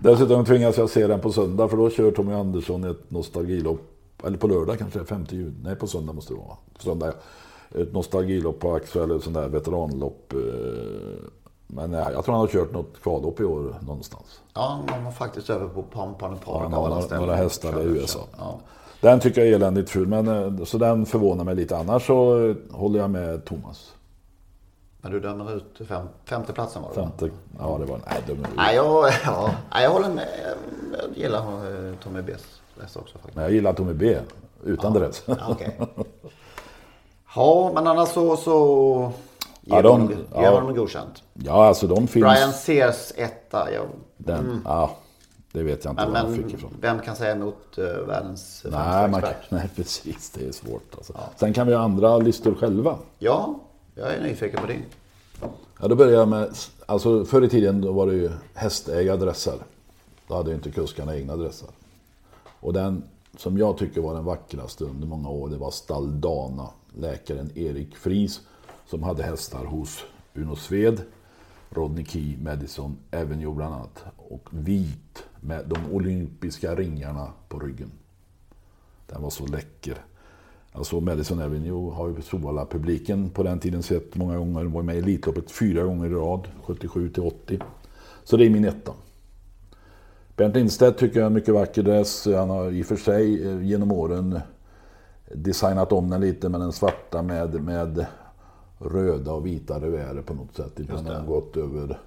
Dessutom 0.03 0.45
tvingas 0.45 0.77
jag 0.77 0.89
se 0.89 1.07
den 1.07 1.19
på 1.19 1.31
söndag 1.31 1.67
för 1.69 1.77
då 1.77 1.89
kör 1.89 2.11
Tommy 2.11 2.33
Andersson 2.33 2.83
ett 2.83 3.11
nostalgilopp. 3.11 3.81
Eller 4.25 4.37
på 4.37 4.47
lördag 4.47 4.77
kanske, 4.79 5.05
5 5.05 5.25
juni. 5.29 5.53
Nej, 5.63 5.75
på 5.75 5.87
söndag 5.87 6.13
måste 6.13 6.33
det 6.33 6.37
vara. 6.39 6.57
På 6.77 6.83
söndag, 6.83 7.05
ja. 7.07 7.13
Ett 7.75 7.93
nostalgilopp 7.93 8.59
på 8.59 8.73
Axel, 8.73 9.01
eller 9.01 9.19
sånt 9.19 9.35
där 9.35 9.47
veteranlopp. 9.47 10.33
eh, 10.33 10.39
Men 11.67 11.93
eh, 11.93 11.99
jag 12.13 12.25
tror 12.25 12.33
han 12.33 12.41
har 12.41 12.47
kört 12.47 12.71
något 12.73 13.01
kvallopp 13.03 13.39
i 13.39 13.43
år 13.43 13.75
någonstans. 13.81 14.41
Ja, 14.53 14.79
de 14.87 15.03
var 15.03 15.11
faktiskt 15.11 15.49
över 15.49 15.67
på 15.67 15.83
Pampan 15.83 16.37
Ja, 16.45 16.59
han 16.59 16.71
Park. 16.71 16.73
har 16.81 16.89
några, 16.89 17.19
några 17.19 17.35
hästar 17.35 17.81
i 17.81 17.83
USA. 17.83 18.19
Ja. 18.37 18.59
Den 19.01 19.19
tycker 19.19 19.41
jag 19.41 19.49
är 19.49 19.55
eländigt 19.55 19.89
ful, 19.89 20.07
men 20.07 20.27
eh, 20.27 20.63
så 20.63 20.77
den 20.77 21.05
förvånar 21.05 21.43
mig 21.43 21.55
lite. 21.55 21.77
Annars 21.77 22.07
så 22.07 22.55
håller 22.71 22.99
jag 22.99 23.09
med 23.09 23.45
Thomas. 23.45 23.93
Men 25.01 25.11
du 25.11 25.19
dömer 25.19 25.55
ut 25.55 25.87
fem, 25.87 26.07
femteplatsen 26.25 26.81
var 26.81 26.89
det? 26.89 26.95
Femte, 26.95 27.29
ja 27.59 27.77
det 27.79 27.85
var 27.85 27.99
nej, 28.09 28.23
dum 28.27 28.43
är 28.43 28.49
Nej, 28.55 28.75
jag, 28.75 29.11
ja, 29.25 29.51
jag 29.81 29.89
håller 29.91 30.09
med. 30.09 30.27
Jag 30.91 31.17
gillar 31.17 31.41
Tommy 32.03 32.19
B's 32.21 32.39
också 32.99 33.13
faktiskt. 33.13 33.35
Men 33.35 33.43
jag 33.43 33.53
gillar 33.53 33.73
Tommy 33.73 33.93
B. 33.93 34.17
Utan 34.63 34.93
dress. 34.93 35.23
Ja, 35.25 35.35
okej. 35.49 35.79
Ja, 37.37 37.71
men 37.73 37.87
annars 37.87 38.09
så, 38.09 38.37
så 38.37 39.11
ger 39.61 39.75
Ja, 39.75 39.75
ja, 39.75 39.81
de- 39.81 39.91
honom, 39.91 40.09
ger 40.09 40.43
ja. 40.43 40.59
honom 40.59 40.75
godkänt. 40.75 41.23
Ja, 41.33 41.65
alltså 41.67 41.87
de 41.87 42.07
finns. 42.07 42.23
Brian 42.25 42.53
Sears 42.53 43.11
etta. 43.15 43.71
Ja, 43.71 43.81
Den, 44.17 44.61
ja, 44.65 44.95
det 45.51 45.63
vet 45.63 45.83
jag 45.85 45.91
inte 45.91 46.03
men, 46.03 46.11
var 46.13 46.19
han 46.19 46.35
fick 46.35 46.53
ifrån. 46.53 46.73
vem 46.81 46.99
kan 46.99 47.15
säga 47.15 47.31
emot 47.31 47.77
uh, 47.77 47.85
världens 47.85 48.65
Nej, 48.71 49.09
man, 49.09 49.21
nej, 49.49 49.69
precis. 49.75 50.29
Det 50.29 50.47
är 50.47 50.51
svårt. 50.51 50.95
Alltså. 50.97 51.13
Sen 51.35 51.53
kan 51.53 51.67
vi 51.67 51.73
ha 51.73 51.81
andra 51.81 52.17
listor 52.17 52.55
själva. 52.55 52.95
Ja, 53.19 53.55
jag 53.95 54.13
är 54.13 54.21
nyfiken 54.21 54.61
på 54.61 54.67
din. 54.67 54.83
Ja, 55.81 55.87
då 55.87 55.95
börjar 55.95 56.13
jag 56.19 56.27
med, 56.27 56.49
alltså 56.85 57.25
förr 57.25 57.41
i 57.41 57.49
tiden 57.49 57.81
då 57.81 57.91
var 57.91 58.07
det 58.07 58.13
ju 58.13 58.31
hästägadressar. 58.53 59.55
Då 60.27 60.35
hade 60.35 60.49
ju 60.49 60.55
inte 60.55 60.71
kuskarna 60.71 61.15
egna 61.15 61.35
dressar. 61.35 61.69
Och 62.59 62.73
den 62.73 63.03
som 63.37 63.57
jag 63.57 63.77
tycker 63.77 64.01
var 64.01 64.13
den 64.13 64.25
vackraste 64.25 64.83
under 64.83 65.07
många 65.07 65.29
år, 65.29 65.49
det 65.49 65.57
var 65.57 65.71
Staldana. 65.71 66.67
Läkaren 66.99 67.57
Erik 67.57 67.95
Fries 67.95 68.41
som 68.85 69.03
hade 69.03 69.23
hästar 69.23 69.65
hos 69.65 70.03
Uno 70.33 70.55
Sved, 70.55 71.01
Rodney 71.69 72.05
Key, 72.05 72.37
Madison 72.37 72.97
Avenue 73.11 73.53
bland 73.53 73.75
annat. 73.75 74.05
Och 74.17 74.49
vit 74.51 75.23
med 75.41 75.65
de 75.67 75.93
olympiska 75.93 76.75
ringarna 76.75 77.33
på 77.49 77.59
ryggen. 77.59 77.91
Den 79.07 79.21
var 79.21 79.29
så 79.29 79.45
läcker. 79.45 79.97
Alltså 80.71 80.99
Madison 80.99 81.41
Avenue 81.41 81.93
har 81.93 82.07
ju 82.07 82.21
Solvalla-publiken 82.21 83.29
på 83.29 83.43
den 83.43 83.59
tiden 83.59 83.83
sett 83.83 84.15
många 84.15 84.37
gånger. 84.37 84.63
Den 84.63 84.71
var 84.71 84.83
med 84.83 84.95
i 84.95 84.99
Elitloppet 84.99 85.51
fyra 85.51 85.83
gånger 85.83 86.05
i 86.05 86.09
rad, 86.09 86.47
77 86.63 87.09
till 87.09 87.23
80. 87.23 87.59
Så 88.23 88.37
det 88.37 88.45
är 88.45 88.49
min 88.49 88.65
etta. 88.65 88.93
Bernt 90.35 90.55
Lindstedt 90.55 90.97
tycker 90.97 91.15
jag 91.15 91.23
är 91.23 91.27
en 91.27 91.33
mycket 91.33 91.53
vacker 91.53 91.83
dress. 91.83 92.25
Han 92.25 92.49
har 92.49 92.71
i 92.71 92.81
och 92.81 92.85
för 92.85 92.95
sig 92.95 93.47
eh, 93.47 93.65
genom 93.65 93.91
åren 93.91 94.39
designat 95.35 95.91
om 95.91 96.09
den 96.09 96.21
lite 96.21 96.49
med 96.49 96.59
den 96.59 96.71
svarta 96.71 97.21
med, 97.21 97.63
med 97.63 98.05
röda 98.79 99.31
och 99.31 99.45
vita 99.45 99.79
revärer 99.79 100.21
på 100.21 100.33
något 100.33 100.55
sätt. 100.55 100.79
Ibland 100.79 101.07
har 101.07 101.13
den 101.13 101.25
gått 101.25 101.57
över, 101.57 101.99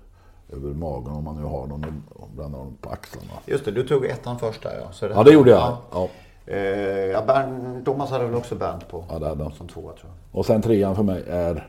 över 0.49 0.75
magen 0.75 1.13
om 1.13 1.25
man 1.25 1.37
nu 1.37 1.43
har 1.43 1.67
någon 1.67 2.05
och 2.09 2.29
den 2.37 2.77
på 2.81 2.91
axlarna. 2.91 3.33
Just 3.47 3.65
det, 3.65 3.71
du 3.71 3.89
tog 3.89 4.05
ettan 4.05 4.39
först 4.39 4.63
där 4.63 4.81
ja. 4.81 4.93
Så 4.93 5.07
Ja, 5.07 5.23
det 5.23 5.33
gjorde 5.33 5.51
jag. 5.51 5.77
Ja. 5.93 6.09
Eh, 6.47 6.59
ja, 7.07 7.25
Bernt, 7.27 7.85
Thomas 7.85 8.11
hade 8.11 8.25
väl 8.25 8.35
också 8.35 8.55
Bernt 8.55 8.89
på. 8.89 9.05
Ja, 9.09 9.19
det 9.19 9.29
hade. 9.29 9.51
Som 9.51 9.69
tvåa 9.69 9.93
tror 9.93 10.13
jag. 10.13 10.39
Och 10.39 10.47
sen 10.47 10.63
trean 10.63 10.97
för 10.97 11.03
mig 11.03 11.25
är 11.29 11.69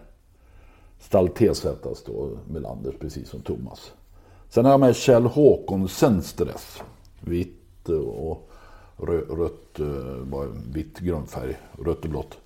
Stall 0.99 1.29
T-Zs 1.29 2.03
då, 2.05 2.29
Melanders, 2.47 2.95
precis 2.99 3.29
som 3.29 3.41
Thomas. 3.41 3.91
Sen 4.49 4.65
har 4.65 4.71
jag 4.71 4.79
med 4.79 4.95
Kjell 4.95 5.25
Håkonsens 5.25 6.33
dress. 6.33 6.81
Vitt 7.19 7.89
och 7.89 8.50
rött, 9.07 9.79
eh, 9.79 9.85
var 10.31 10.47
vitt 10.73 10.99
grundfärg, 10.99 11.57
rött 11.85 12.03
och 12.03 12.09
blått. 12.09 12.37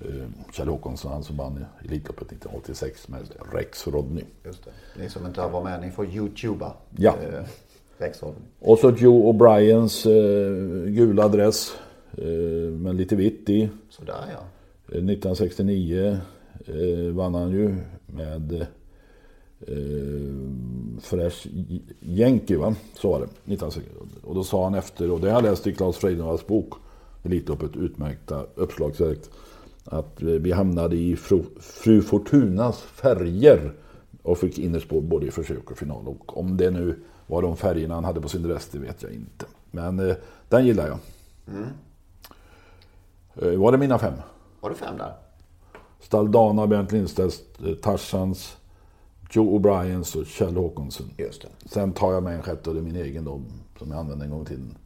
Eh, 0.00 0.52
Kjell 0.52 0.68
Håkonsson, 0.68 1.12
han 1.12 1.24
som 1.24 1.36
vann 1.36 1.58
i 1.58 1.86
Elitloppet 1.86 2.32
1986 2.32 3.08
med 3.08 3.22
Rex 3.52 3.86
Rodney. 3.86 4.24
Just 4.44 4.64
det. 4.64 4.70
Ni 5.02 5.08
som 5.08 5.26
inte 5.26 5.40
har 5.40 5.50
varit 5.50 5.64
med, 5.64 5.80
ni 5.80 5.90
får 5.90 6.06
youtuba. 6.06 6.72
Ja. 6.96 7.14
Eh, 7.32 7.44
Rexholm. 7.98 8.36
Och 8.60 8.78
så 8.78 8.90
Joe 8.90 9.32
O'Briens 9.32 10.06
eh, 10.06 10.90
gula 10.90 11.28
dress 11.28 11.76
eh, 12.18 12.24
med 12.70 12.94
lite 12.94 13.16
vitt 13.16 13.48
i. 13.48 13.68
Sådär 13.88 14.24
ja. 14.32 14.38
Eh, 14.88 15.04
1969 15.04 16.18
eh, 16.66 17.14
vann 17.14 17.34
han 17.34 17.50
ju 17.50 17.76
med 18.06 18.66
eh, 19.60 20.96
Fresh 21.00 21.48
Yankee, 22.00 22.56
va? 22.56 22.74
Så 22.94 23.10
var 23.10 23.18
det. 23.18 23.24
1960. 23.24 23.90
Och 24.22 24.34
då 24.34 24.44
sa 24.44 24.64
han 24.64 24.74
efter, 24.74 25.10
och 25.10 25.20
det 25.20 25.30
har 25.30 25.34
jag 25.34 25.50
läst 25.50 25.66
i 25.66 25.74
Claes 25.74 25.96
Freidenvalls 25.96 26.46
bok, 26.46 26.74
Elitloppet, 27.22 27.76
utmärkta 27.76 28.46
uppslagsverk, 28.54 29.18
att 29.84 30.22
vi 30.22 30.52
hamnade 30.52 30.96
i 30.96 31.16
Fru, 31.16 31.42
Fru 31.60 32.02
Fortunas 32.02 32.80
färger 32.82 33.72
och 34.22 34.38
fick 34.38 34.58
innerspår 34.58 35.00
både 35.00 35.26
i 35.26 35.30
försök 35.30 35.70
och 35.70 35.78
final. 35.78 36.08
Och 36.08 36.38
om 36.38 36.56
det 36.56 36.70
nu 36.70 36.98
var 37.26 37.42
de 37.42 37.56
färgerna 37.56 37.94
han 37.94 38.04
hade 38.04 38.20
på 38.20 38.28
sin 38.28 38.42
dress, 38.42 38.68
det 38.72 38.78
vet 38.78 39.02
jag 39.02 39.12
inte. 39.12 39.46
Men 39.70 40.10
eh, 40.10 40.16
den 40.48 40.66
gillar 40.66 40.86
jag. 40.86 40.98
Eh, 43.34 43.58
var 43.58 43.72
det 43.72 43.78
mina 43.78 43.98
fem? 43.98 44.14
Var 44.60 44.70
det 44.70 44.76
fem 44.76 44.96
där? 44.98 45.12
Staldana, 46.00 46.66
Bernt 46.66 46.92
Lindstedts, 46.92 47.42
eh, 47.66 47.74
Tarzans, 47.74 48.56
Joe 49.30 49.58
O'Briens 49.58 50.20
och 50.20 50.26
Kjell 50.26 50.56
Håkonsen. 50.56 51.06
Just 51.16 51.42
det. 51.42 51.68
Sen 51.68 51.92
tar 51.92 52.12
jag 52.12 52.22
med 52.22 52.34
en 52.34 52.42
sjätte 52.42 52.70
och 52.70 52.74
det 52.74 52.80
är 52.80 52.84
min 52.84 52.96
egen 52.96 53.24
då, 53.24 53.40
som 53.78 53.90
jag 53.90 54.00
använde 54.00 54.24
en 54.24 54.30
gång 54.30 54.42
i 54.42 54.46
tiden. 54.46 54.76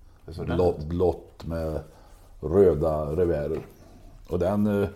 Blått, 0.46 0.84
blått 0.84 1.46
med 1.46 1.80
röda 2.40 3.16
revärer. 3.16 3.58
Och 4.28 4.38
den, 4.38 4.82
eh, 4.82 4.88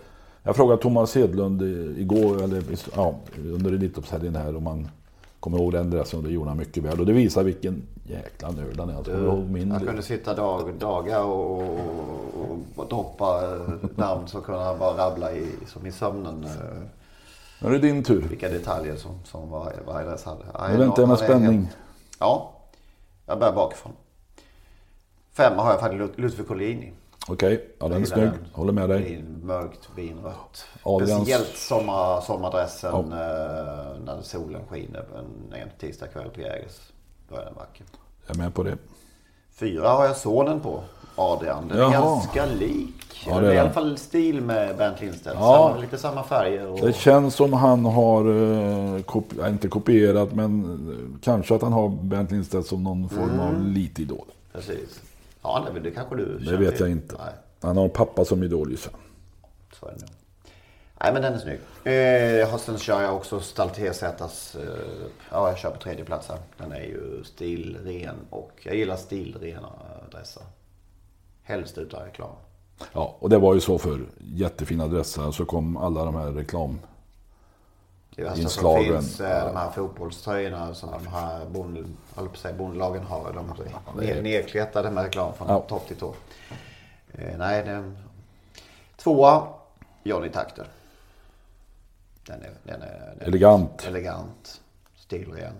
jag 0.42 0.56
frågade 0.56 0.82
Thomas 0.82 1.14
Hedlund 1.14 1.62
eh, 1.62 2.00
igår, 2.00 2.42
eller 2.42 2.62
ja, 2.96 3.14
under 3.44 3.72
Elitloppshelgen 3.72 4.36
här, 4.36 4.56
om 4.56 4.66
han 4.66 4.88
kommer 5.40 5.58
ihåg 5.58 5.72
den 5.72 5.90
dressen 5.90 6.18
och 6.18 6.24
det 6.24 6.30
gjorde 6.30 6.50
han 6.50 6.58
mycket 6.58 6.82
väl. 6.82 7.00
Och 7.00 7.06
det 7.06 7.12
visar 7.12 7.42
vilken 7.42 7.82
jäkla 8.06 8.50
nörd 8.50 8.78
han 8.78 8.88
är. 8.88 8.94
Jag 8.94 9.04
kommer 9.04 9.26
ihåg 9.26 9.50
min... 9.50 9.70
Han 9.70 9.86
kunde 9.86 10.02
sitta 10.02 10.34
dag, 10.34 10.74
dagar 10.78 11.24
och, 11.24 11.62
och, 11.62 12.58
och 12.76 12.88
droppa 12.88 13.44
eh, 13.44 13.60
namn 13.96 14.28
så 14.28 14.40
kunde 14.40 14.60
han 14.60 14.78
bara 14.78 15.06
rabbla 15.06 15.32
i, 15.32 15.46
som 15.66 15.86
i 15.86 15.92
sömnen. 15.92 16.46
Nu 17.58 17.68
är 17.68 17.72
det 17.72 17.78
din 17.78 18.04
tur. 18.04 18.22
Vilka 18.28 18.48
detaljer 18.48 18.96
som, 18.96 19.18
som 19.24 19.50
dress 20.04 20.24
hade. 20.24 20.44
Ja, 20.54 20.68
Nu 20.68 20.76
väntar 20.76 21.02
jag 21.02 21.08
med 21.08 21.18
spänning. 21.18 21.68
Ja, 22.18 22.52
jag 23.26 23.38
börjar 23.38 23.52
bakifrån. 23.52 23.92
Femma 25.32 25.62
har 25.62 25.70
jag 25.70 25.80
faktiskt 25.80 26.18
Ludvig 26.18 26.48
Collini. 26.48 26.92
Okej, 27.28 27.68
ja 27.78 27.88
den 27.88 28.02
är 28.02 28.06
snygg. 28.06 28.24
den. 28.24 28.46
Håller 28.52 28.72
med 28.72 28.88
dig. 28.88 29.12
I 29.12 29.22
mörkt 29.22 29.88
vinrött. 29.96 30.66
Adrians- 30.82 31.16
Speciellt 31.16 31.56
sommar, 31.56 32.20
sommardressen 32.20 32.94
eh, 32.94 33.98
när 34.04 34.22
solen 34.22 34.60
skiner 34.70 35.04
en, 35.18 35.52
en 35.60 35.68
tisdagkväll 35.78 36.30
på 36.30 36.40
Jägers. 36.40 36.80
Då 37.28 37.36
är 37.36 37.44
den 37.44 37.54
vacker. 37.54 37.86
Jag 38.26 38.36
är 38.36 38.40
med 38.42 38.54
på 38.54 38.62
det. 38.62 38.78
Fyra 39.52 39.88
har 39.88 40.04
jag 40.06 40.16
sonen 40.16 40.60
på. 40.60 40.82
Adrian. 41.16 41.68
Den 41.68 41.78
är 41.80 41.90
ganska 41.90 42.46
lik. 42.46 42.90
Ja, 43.26 43.34
det 43.34 43.40
det 43.46 43.52
är 43.52 43.54
i 43.54 43.58
alla 43.58 43.70
fall 43.72 43.98
stil 43.98 44.40
med 44.40 44.76
Bernt 44.76 45.00
Lindstedt. 45.00 45.36
Ja. 45.40 45.68
Samma, 45.68 45.80
lite 45.80 45.98
samma 45.98 46.22
färger. 46.22 46.66
Och... 46.66 46.80
Det 46.80 46.92
känns 46.96 47.34
som 47.34 47.52
han 47.52 47.84
har, 47.84 48.20
eh, 48.24 49.00
kopi- 49.02 49.48
inte 49.48 49.68
kopierat, 49.68 50.32
men 50.32 50.60
eh, 50.64 51.20
kanske 51.24 51.54
att 51.54 51.62
han 51.62 51.72
har 51.72 51.88
Bernt 51.88 52.30
Lindstedt 52.30 52.66
som 52.66 52.84
någon 52.84 53.08
form 53.08 53.40
av 53.40 53.62
lite 53.62 54.02
idol. 54.02 54.26
Precis. 54.52 55.00
Ja, 55.42 55.66
det, 55.74 55.80
det 55.80 55.90
kanske 55.90 56.16
du 56.16 56.38
Det 56.38 56.44
känner 56.44 56.58
vet 56.58 56.70
till. 56.76 56.80
jag 56.80 56.90
inte. 56.90 57.14
Nej, 57.18 57.32
Han 57.62 57.76
har 57.76 57.84
en 57.84 57.90
pappa 57.90 58.24
som 58.24 58.42
idol 58.42 58.70
gissar 58.70 58.92
jag. 58.92 59.00
så 59.80 59.86
är 59.86 59.90
det 59.92 60.00
nog. 60.00 60.10
Nej, 61.02 61.12
men 61.12 61.22
den 61.22 61.34
är 61.34 61.38
snygg. 61.38 61.60
Eh, 62.50 62.56
sen 62.56 62.78
kör 62.78 63.02
jag 63.02 63.16
också 63.16 63.40
Staltesätas. 63.40 64.56
Eh, 64.56 64.62
ja, 65.30 65.48
jag 65.48 65.58
kör 65.58 65.70
på 65.70 65.80
tredje 65.80 66.04
plats 66.04 66.28
här. 66.28 66.38
Den 66.58 66.72
är 66.72 66.80
ju 66.84 67.24
stilren 67.24 68.16
och 68.30 68.50
jag 68.62 68.74
gillar 68.76 68.96
stilrena 68.96 69.68
dressar. 70.12 70.42
Helst 71.44 71.78
utan 71.78 72.02
reklam. 72.04 72.32
Ja, 72.92 73.16
och 73.18 73.30
det 73.30 73.38
var 73.38 73.54
ju 73.54 73.60
så 73.60 73.78
för 73.78 74.00
jättefina 74.18 74.86
dressar 74.88 75.30
så 75.32 75.44
kom 75.44 75.76
alla 75.76 76.04
de 76.04 76.14
här 76.14 76.32
reklam 76.32 76.80
Det 78.16 78.22
är 78.22 78.38
inslagen. 78.40 78.84
som 78.92 79.02
finns 79.02 79.20
eh, 79.20 79.30
Ja. 79.30 79.46
de 79.46 79.56
här 79.56 79.70
fotbollströjorna 79.70 80.74
som 80.74 80.90
de 80.90 81.06
här 81.06 81.44
bond, 81.46 81.96
bondlagen 82.58 83.02
har. 83.04 83.32
De 83.96 84.02
är 84.08 84.22
nedkletade 84.22 84.90
med 84.90 85.04
reklam 85.04 85.34
från 85.34 85.48
Ja. 85.48 85.60
topp 85.60 85.86
till 85.88 85.96
tå. 85.96 86.14
Eh, 87.12 87.38
nej, 87.38 87.64
den... 87.64 87.98
Tvåa, 88.96 89.46
Johnny 90.02 90.28
Takter. 90.28 90.66
Den 92.26 92.42
är, 92.42 92.50
den 92.62 92.82
är, 92.82 92.98
den 93.10 93.20
är 93.20 93.26
Elegant. 93.26 93.84
elegant, 93.86 94.60
stilren. 94.96 95.54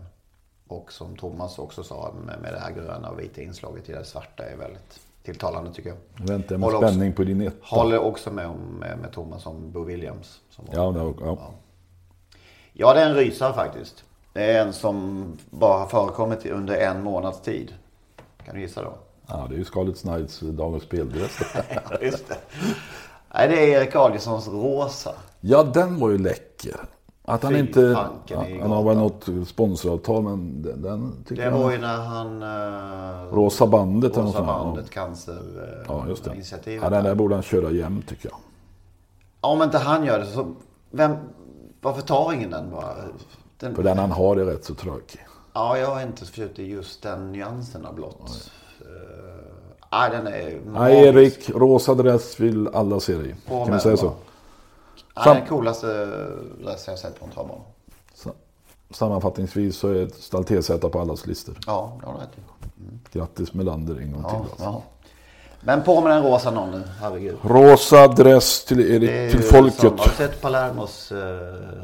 Och 0.68 0.92
som 0.92 1.16
Thomas 1.16 1.58
också 1.58 1.82
sa 1.82 2.14
med, 2.26 2.40
med 2.40 2.52
det 2.52 2.58
här 2.60 2.70
gröna 2.72 3.10
och 3.10 3.20
vita 3.20 3.42
inslaget 3.42 3.88
i 3.88 3.92
det 3.92 4.04
svarta 4.04 4.44
är 4.44 4.56
väldigt 4.56 5.00
tilltalande 5.24 5.72
tycker 5.72 5.88
jag. 5.90 6.26
Väntar 6.26 6.56
med 6.56 6.64
Håller 6.64 6.78
också- 6.78 6.88
spänning 6.88 7.12
på 7.12 7.24
din 7.24 7.40
etta. 7.40 7.56
Håller 7.76 7.98
också 7.98 8.30
med, 8.30 8.46
om, 8.46 8.56
med, 8.80 8.98
med 8.98 9.12
Thomas 9.12 9.46
om 9.46 9.72
Bo 9.72 9.84
Williams. 9.84 10.40
Som 10.50 10.64
var- 10.66 10.74
Ja, 10.74 11.14
ja. 11.20 11.50
Ja, 12.72 12.94
det 12.94 13.00
är 13.00 13.06
en 13.10 13.14
rysare 13.16 13.52
faktiskt. 13.54 14.04
Det 14.32 14.42
är 14.52 14.66
en 14.66 14.72
som 14.72 15.24
bara 15.50 15.78
har 15.78 15.86
förekommit 15.86 16.46
under 16.46 16.76
en 16.76 17.02
månads 17.02 17.40
tid. 17.40 17.74
Kan 18.44 18.54
du 18.54 18.60
gissa 18.60 18.82
då? 18.82 18.92
ja, 19.26 19.46
det 19.48 19.54
är 19.54 19.58
ju 19.58 19.64
Scarlet 19.64 20.00
Knights 20.00 20.40
Dagens 20.40 20.82
Speldress. 20.82 21.38
Ja, 21.90 21.98
just 22.02 22.28
det. 22.28 22.36
Nej, 23.34 23.48
det 23.48 23.54
är 23.74 23.80
Erik 23.80 23.94
Adielssons 23.96 24.48
rosa. 24.48 25.14
ja, 25.40 25.62
den 25.62 25.98
var 25.98 26.10
ju 26.10 26.18
läcker. 26.18 26.76
Att 27.26 27.42
han 27.42 27.52
Fy 27.52 27.58
inte... 27.58 28.08
han 28.62 28.70
har 28.70 28.82
väl 28.82 28.96
något 28.96 29.28
sponsoravtal 29.46 30.22
men 30.22 30.62
den, 30.62 30.82
den 30.82 31.12
tycker 31.28 31.42
Det 31.42 31.48
jag... 31.48 31.58
var 31.58 31.70
ju 31.72 31.78
när 31.78 31.96
han... 31.96 32.42
Uh, 32.42 33.34
Rosa 33.34 33.66
bandet 33.66 34.12
eller 34.12 34.24
något 34.24 34.34
Rosa 34.34 34.46
bandet, 34.46 34.90
cancer... 34.90 35.32
eh, 35.32 35.84
Ja, 35.88 36.04
just 36.08 36.24
det. 36.24 36.34
Initiativet. 36.34 36.82
Ja, 36.82 36.90
den 36.90 37.04
där 37.04 37.14
borde 37.14 37.34
han 37.34 37.42
köra 37.42 37.70
jämt 37.70 38.08
tycker 38.08 38.28
jag. 38.28 38.38
Om 39.40 39.62
inte 39.62 39.78
han 39.78 40.04
gör 40.04 40.18
det 40.18 40.26
så... 40.26 40.54
Vem, 40.90 41.16
varför 41.80 42.02
tar 42.02 42.32
ingen 42.32 42.50
den 42.50 42.70
bara? 42.70 42.94
Den, 43.58 43.74
För 43.74 43.82
den 43.82 43.98
han 43.98 44.10
har 44.10 44.36
är 44.36 44.44
rätt 44.44 44.64
så 44.64 44.74
tråkig. 44.74 45.20
Ja, 45.52 45.78
jag 45.78 46.02
är 46.02 46.06
inte 46.06 46.24
förtjust 46.24 46.58
i 46.58 46.66
just 46.70 47.02
den 47.02 47.32
nyansen 47.32 47.86
av 47.86 47.94
blått. 47.94 48.50
Eh, 48.80 48.86
Nej, 49.92 50.10
den 50.10 50.26
är... 50.26 50.60
Nej, 50.66 51.06
Erik, 51.06 51.50
rosa 51.50 51.94
dress 51.94 52.40
vill 52.40 52.68
alla 52.68 53.00
se 53.00 53.14
dig. 53.16 53.34
Kan 53.48 53.72
vi 53.72 53.80
säga 53.80 53.96
så? 53.96 54.12
Sam- 55.14 55.36
den 55.36 55.46
coolaste 55.46 56.06
dress 56.62 56.88
jag 56.88 56.98
sett 56.98 57.18
på 57.20 57.24
en 57.24 57.30
travbana. 57.30 57.60
Sammanfattningsvis 58.90 59.76
så 59.76 59.88
är 59.88 60.08
Stall 60.08 60.44
T-Z 60.44 60.88
på 60.88 61.00
allas 61.00 61.26
listor. 61.26 61.58
Ja, 61.66 61.98
det 62.00 62.06
har 62.06 62.14
du 62.14 62.20
rätt 62.20 62.28
i. 62.38 63.18
Grattis 63.18 63.54
Melander 63.54 63.94
en 63.96 64.12
gång 64.12 64.22
till. 64.22 64.32
Ja, 64.32 64.38
Alltså. 64.50 64.62
ja. 64.64 64.82
Men 65.60 65.82
på 65.82 66.00
med 66.00 66.10
den 66.12 66.22
rosa 66.22 66.50
någon 66.50 66.70
nu, 66.70 66.82
herregud. 67.00 67.36
Rosa 67.42 68.08
dress 68.08 68.64
till, 68.64 68.80
Erik, 68.80 69.00
Det 69.10 69.18
är 69.18 69.30
till 69.30 69.42
folket. 69.42 69.80
Som, 69.80 69.98
har 69.98 70.04
du 70.06 70.10
sett 70.10 70.40
Palermos 70.40 71.12
eh, 71.12 71.18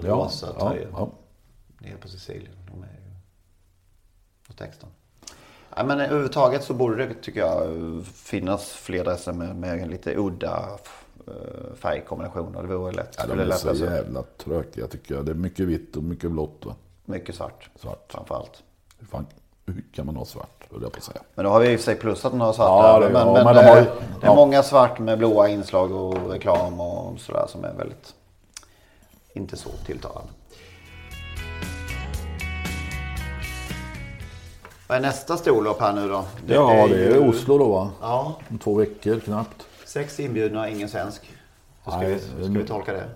Ja, 0.03 0.15
rosa 0.15 0.47
ja, 0.59 0.69
tröjor? 0.71 0.89
ja. 0.93 1.09
Nere 1.79 1.97
på 1.97 2.09
Sicilien. 2.09 2.53
De 2.73 2.83
är 2.83 2.87
ju... 2.87 3.11
Och 4.49 4.57
texten. 4.57 4.89
Ja, 5.77 5.85
men 5.85 6.01
överhuvudtaget 6.01 6.65
så 6.65 6.75
borde 6.75 7.07
det, 7.07 7.15
tycker 7.15 7.41
jag, 7.41 7.67
finnas 8.15 8.71
fler 8.71 9.05
dresser 9.05 9.33
med, 9.33 9.57
med 9.57 9.91
lite 9.91 10.15
udda 10.17 10.69
färgkombinationer. 11.75 12.63
Det 12.63 12.77
vore 12.77 12.93
lätt. 12.93 13.15
Ja, 13.19 13.27
de 13.27 13.41
är 13.41 13.45
lätt 13.45 13.59
så 13.59 13.69
alltså. 13.69 13.85
jävla 13.85 14.23
tråkiga 14.39 14.87
tycker 14.87 15.15
jag. 15.15 15.25
Det 15.25 15.31
är 15.33 15.35
mycket 15.35 15.67
vitt 15.67 15.97
och 15.97 16.03
mycket 16.03 16.31
blått. 16.31 16.63
Va? 16.67 16.75
Mycket 17.05 17.35
svart. 17.35 17.71
Svart. 17.81 18.05
Framförallt. 18.13 18.63
Hur, 18.99 19.07
fan, 19.07 19.27
hur 19.67 19.85
kan 19.93 20.07
man 20.07 20.17
ha 20.17 20.25
svart? 20.25 20.67
Höll 20.71 20.83
jag 20.83 20.93
på 20.93 20.99
att 20.99 21.05
säga. 21.05 21.21
Men 21.35 21.45
då 21.45 21.51
har 21.51 21.61
vi 21.61 21.73
i 21.73 21.77
och 21.77 21.81
för 21.81 21.85
sig 21.85 21.95
plussat 21.97 22.33
några 22.33 22.47
Ja, 22.47 22.53
svarta. 22.53 23.01
det- 23.07 23.13
men 23.13 23.27
ja, 23.27 23.33
men, 23.33 23.45
men 23.45 23.55
de 23.55 23.63
har 23.65 23.77
ju- 23.77 23.83
eh, 23.83 23.93
det 24.21 24.27
är 24.27 24.31
ja. 24.31 24.35
många 24.35 24.63
svart 24.63 24.99
med 24.99 25.19
blåa 25.19 25.49
inslag 25.49 25.93
och 25.93 26.31
reklam 26.31 26.81
och 26.81 27.21
sådär 27.21 27.45
som 27.49 27.65
är 27.65 27.73
väldigt 27.75 28.15
inte 29.35 29.57
så 29.57 29.69
tilltalande. 29.87 30.31
Vad 34.89 34.99
är 34.99 35.03
nästa 35.03 35.37
storlopp 35.37 35.81
här 35.81 35.93
nu 35.93 36.09
då? 36.09 36.25
ja, 36.47 36.87
det 36.89 36.95
är 37.07 37.15
ju- 37.15 37.29
Oslo 37.29 37.59
då 37.59 37.69
va? 37.69 37.91
Ja, 38.01 38.35
Om 38.51 38.59
två 38.59 38.75
veckor 38.75 39.21
knappt. 39.21 39.67
Sex 39.91 40.21
inbjudna, 40.21 40.69
ingen 40.69 40.89
svensk. 40.89 41.31
Hur 41.85 41.93
ska, 41.93 42.01
Nej, 42.01 42.15
vi, 42.39 42.45
ska 42.45 42.53
vi 42.53 42.65
tolka 42.67 42.93
det? 42.93 43.11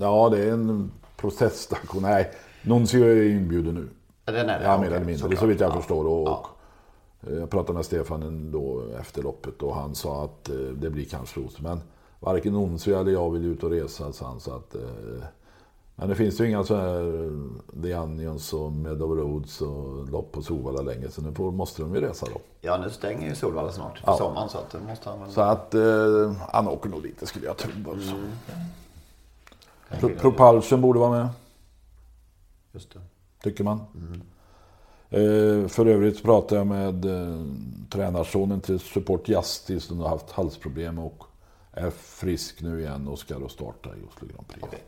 Ja, 0.00 0.28
det 0.28 0.38
är 0.44 0.52
en 0.52 0.90
proteststation. 1.16 2.02
Nej, 2.02 2.30
Nuncio 2.62 3.04
är 3.04 3.22
inbjuden 3.30 3.74
nu. 3.74 3.88
Ja, 4.24 4.32
Den 4.32 4.48
är 4.48 4.58
det? 4.58 4.64
Ja, 4.64 4.78
mer 4.78 4.86
eller 4.86 4.98
mindre. 4.98 5.18
Såklart. 5.18 5.40
så 5.40 5.46
vitt 5.46 5.60
jag 5.60 5.70
Ja. 5.70 5.76
förstår. 5.76 6.06
Och, 6.06 6.28
Ja. 6.28 6.46
jag 7.30 7.50
pratade 7.50 7.72
med 7.72 7.84
Stefan 7.84 8.50
då 8.52 8.82
efter 9.00 9.22
loppet 9.22 9.62
och 9.62 9.74
han 9.74 9.94
sa 9.94 10.24
att 10.24 10.48
eh, 10.48 10.54
det 10.56 10.90
blir 10.90 11.04
kanske. 11.04 11.40
Men 11.58 11.80
varken 12.20 12.52
Nuncio 12.52 13.00
eller 13.00 13.12
jag 13.12 13.30
vill 13.30 13.44
ut 13.44 13.62
och 13.62 13.70
resa, 13.70 14.12
sa 14.12 14.26
han. 14.26 14.40
Så 14.40 14.54
att, 14.56 14.74
eh, 14.74 14.80
men 15.96 16.08
det 16.08 16.14
finns 16.14 16.40
ju 16.40 16.48
inga 16.48 16.64
så 16.64 16.76
här 16.76 17.24
eh, 17.24 17.82
The 17.82 17.94
Onions 17.96 18.52
och 18.52 18.72
Meadow 18.72 19.16
Roads 19.16 19.60
och 19.60 20.08
lopp 20.10 20.32
på 20.32 20.42
Solvalla 20.42 20.82
längre. 20.82 21.10
Så 21.10 21.22
nu 21.22 21.32
får, 21.34 21.50
måste 21.52 21.82
de 21.82 21.94
ju 21.94 22.00
resa 22.00 22.26
då. 22.34 22.40
Ja, 22.60 22.76
nu 22.76 22.90
stänger 22.90 23.28
ju 23.28 23.34
Solvalla 23.34 23.72
snart 23.72 23.98
för 23.98 24.06
Ja. 24.12 24.16
sommaren 24.18 24.48
så 24.48 24.58
att 24.58 24.70
det 24.70 24.78
måste 24.88 25.10
han 25.10 25.20
väl... 25.20 25.30
Så 25.30 25.40
att 25.40 25.74
eh, 25.74 26.32
han 26.52 26.68
åker 26.68 26.88
nog 26.90 27.02
lite 27.02 27.26
skulle 27.26 27.46
jag 27.46 27.56
tro. 27.56 27.70
Alltså. 27.90 28.14
Mm. 28.14 28.30
Pro- 30.00 30.14
Propulsion 30.30 30.80
borde 30.80 30.98
vara 30.98 31.10
med. 31.10 31.28
Just 32.72 32.92
det. 32.92 33.00
Tycker 33.42 33.64
man. 33.64 33.78
Eh, 35.10 35.68
för 35.68 35.86
övrigt 35.86 36.22
pratade 36.22 36.56
jag 36.60 36.66
med 36.66 37.04
eh, 37.04 37.40
tränarsonen 37.90 38.60
till 38.60 38.78
Support 38.80 39.28
Justice 39.28 39.86
som 39.86 40.00
har 40.00 40.08
haft 40.08 40.30
halsproblem 40.30 40.98
och 40.98 41.24
är 41.72 41.90
frisk 41.90 42.62
nu 42.62 42.80
igen 42.80 43.08
och 43.08 43.18
ska 43.18 43.38
då 43.38 43.48
starta 43.48 43.88
i 43.88 43.98
Oslo 44.08 44.28
Grand 44.28 44.48
Prix. 44.48 44.62
Okej. 44.66 44.82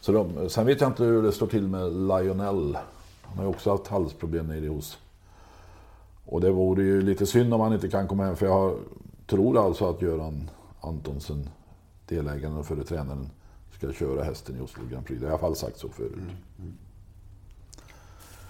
Så 0.00 0.12
de, 0.12 0.48
sen 0.48 0.66
vet 0.66 0.80
jag 0.80 0.90
inte 0.90 1.04
hur 1.04 1.22
det 1.22 1.32
står 1.32 1.46
till 1.46 1.68
med 1.68 1.92
Lionel. 1.92 2.78
Han 3.22 3.36
har 3.36 3.44
ju 3.44 3.50
också 3.50 3.70
haft 3.70 3.86
halsproblem 3.86 4.46
nere 4.46 4.68
hos. 4.68 4.98
Och 6.26 6.40
det 6.40 6.50
vore 6.50 6.82
ju 6.82 7.02
lite 7.02 7.26
synd 7.26 7.54
om 7.54 7.60
han 7.60 7.72
inte 7.72 7.88
kan 7.88 8.08
komma 8.08 8.24
hem 8.24 8.36
för 8.36 8.46
jag 8.46 8.76
tror 9.26 9.58
alltså 9.66 9.90
att 9.90 10.02
Göran 10.02 10.50
Antonsen, 10.80 11.48
delägaren 12.06 12.56
och 12.56 12.66
förre 12.66 12.84
tränaren, 12.84 13.30
ska 13.78 13.92
köra 13.92 14.22
hästen 14.24 14.56
i 14.56 14.60
Oslo 14.60 14.82
Grand 14.90 15.06
Prix. 15.06 15.20
Det 15.20 15.26
har 15.26 15.32
jag 15.32 15.40
i 15.40 15.44
alla 15.44 15.48
fall 15.48 15.56
sagt 15.56 15.78
så 15.78 15.88
förut. 15.88 16.12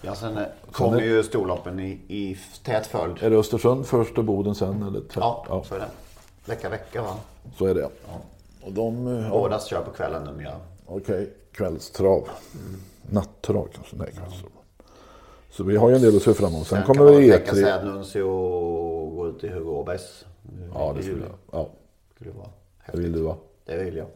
Ja, 0.02 0.14
sen 0.14 0.38
eh, 0.38 0.44
kommer 0.72 1.00
ju 1.00 1.22
storloppen 1.22 1.80
i, 1.80 1.90
i 2.08 2.38
tät 2.64 2.86
följd. 2.86 3.22
Är 3.22 3.30
det 3.30 3.36
Östersund 3.36 3.86
först 3.86 4.18
och 4.18 4.24
Boden 4.24 4.54
sen? 4.54 4.82
Eller 4.82 5.00
tvärt? 5.00 5.16
Ja, 5.48 5.62
så 5.68 5.74
är 5.74 5.78
det. 5.78 5.88
Vecka, 6.44 6.68
vecka 6.68 7.02
va? 7.02 7.16
så 7.56 7.66
är 7.66 7.74
det. 7.74 7.88
Och 8.62 8.72
de... 8.72 9.06
eh, 9.06 9.24
Ja, 9.24 9.30
Båda 9.30 9.60
kör 9.60 9.82
på 9.82 9.90
kvällen 9.90 10.24
numera. 10.24 10.54
Okej, 10.88 11.32
kvällstrav. 11.52 12.28
Nattrav 13.10 13.68
kanske? 13.74 13.96
Nej, 13.96 14.12
kvällstrav. 14.12 14.50
Så 15.50 15.64
vi 15.64 15.76
har 15.76 15.88
ju 15.90 15.94
en 15.96 16.02
del 16.02 16.16
att 16.16 16.22
se 16.22 16.34
fram 16.34 16.48
emot. 16.54 16.66
Sen, 16.66 16.78
Sen 16.78 16.86
kommer 16.86 16.98
kan 16.98 17.04
man 17.12 17.22
vi 17.22 17.28
väl 17.30 17.38
tänka 17.38 17.54
sig 17.54 17.64
E3. 17.64 17.78
att 17.78 17.84
Nuncio 17.84 18.26
går 19.16 19.28
ut 19.28 19.44
i 19.44 19.48
Hugo 19.48 19.70
Åbergs. 19.70 20.24
Ja, 20.74 20.92
det 20.96 21.02
skulle 21.02 21.22
jag. 21.22 21.60
Ja, 21.60 21.68
skulle 22.14 22.30
vara 22.30 22.48
det 22.92 22.98
vill 22.98 23.12
du 23.12 23.22
va? 23.22 23.36
Det 23.64 23.84
vill 23.84 23.96
jag. 23.96 24.06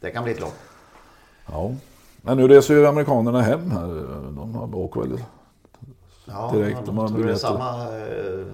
Det 0.00 0.10
kan 0.10 0.24
bli 0.24 0.32
ett 0.32 0.40
lopp. 0.40 0.54
Ja. 1.46 1.72
Men 2.22 2.36
nu 2.36 2.48
reser 2.48 2.74
ju 2.74 2.86
amerikanerna 2.86 3.40
hem 3.42 3.70
här. 3.70 3.86
De 4.36 4.54
har 4.54 4.74
åker 4.76 5.00
väl. 5.00 5.18
Ja, 6.26 6.50
Direkt, 6.54 6.76
men 6.76 6.84
de 6.86 6.98
har 6.98 7.08
biljetter. 7.08 7.34
samma... 7.34 7.82
eh, 7.98 8.46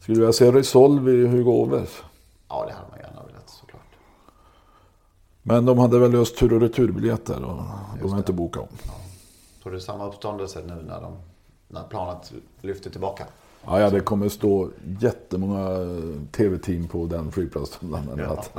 Skulle 0.00 0.14
du 0.14 0.20
vilja 0.20 0.32
se 0.32 0.52
Resolve 0.52 1.12
i 1.12 1.26
Hugo 1.26 1.50
Åbergs? 1.50 2.02
Ja, 2.48 2.64
det 2.66 2.72
hade 2.72 2.88
man 2.90 2.98
gärna 2.98 3.26
velat 3.26 3.48
såklart. 3.50 3.80
Men 5.50 5.64
de 5.66 5.78
hade 5.78 5.98
väl 5.98 6.10
löst 6.10 6.38
tur 6.38 6.52
och 6.52 6.60
returbiljetter 6.60 7.44
och 7.44 7.62
de 8.02 8.10
har 8.10 8.18
inte 8.18 8.32
bokat 8.32 8.62
om. 8.62 8.68
Tror 9.62 9.72
du 9.72 9.80
samma 9.80 10.06
uppståndelse 10.06 10.62
nu 10.66 10.74
när, 10.88 11.00
de, 11.00 11.12
när 11.68 11.82
planet 11.82 12.32
lyfter 12.60 12.90
tillbaka? 12.90 13.24
Ja, 13.64 13.80
ja, 13.80 13.90
det 13.90 14.00
kommer 14.00 14.28
stå 14.28 14.70
jättemånga 15.00 15.68
tv-team 16.32 16.88
på 16.88 17.06
den 17.06 17.32
flygplatsen. 17.32 17.94
annat. 17.94 18.56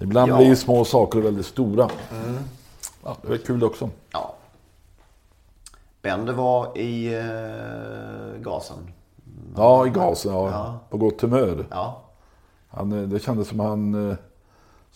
Ibland 0.00 0.30
Ja. 0.32 0.36
blir 0.36 0.54
små 0.54 0.84
saker 0.84 1.20
väldigt 1.20 1.46
stora. 1.46 1.88
Ja, 3.04 3.16
det 3.22 3.32
är 3.32 3.38
kul 3.38 3.64
också. 3.64 3.90
Ja. 4.12 4.34
Bender 6.02 6.32
var 6.32 6.78
i 6.78 7.14
eh, 7.14 8.40
gasen. 8.42 8.76
Ja, 9.56 9.86
i 9.86 9.90
gasen. 9.90 10.32
Ja, 10.32 10.50
Ja. 10.50 10.78
På 10.90 10.96
gott 10.98 11.20
humör. 11.20 11.66
Ja, 11.70 12.02
Han, 12.68 12.92
eh, 12.92 13.02
det 13.08 13.18
kändes 13.20 13.48
som 13.48 13.60
han 13.60 14.10
eh, 14.10 14.16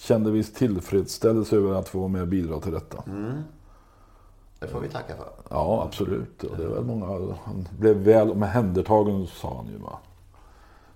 kände 0.01 0.31
viss 0.31 0.53
tillfredsställelse 0.53 1.57
över 1.57 1.75
att 1.75 1.89
få 1.89 1.99
vara 1.99 2.09
med 2.09 2.23
och 2.23 2.29
bidra 2.29 2.61
till 2.61 2.73
detta. 2.73 3.05
det 4.59 4.67
får 4.67 4.81
vi 4.81 4.89
tacka 4.89 5.17
för. 5.17 5.29
Ja, 5.51 5.83
absolut. 5.87 6.45
Och 6.45 6.57
det 6.57 6.67
väl 6.67 6.85
många, 6.85 7.37
han 7.45 7.69
blev 7.79 7.97
väl 7.97 8.31
omhändertagen, 8.31 9.27
sa 9.27 9.57
han 9.57 9.67
ju. 9.67 9.79
Va? 9.79 9.99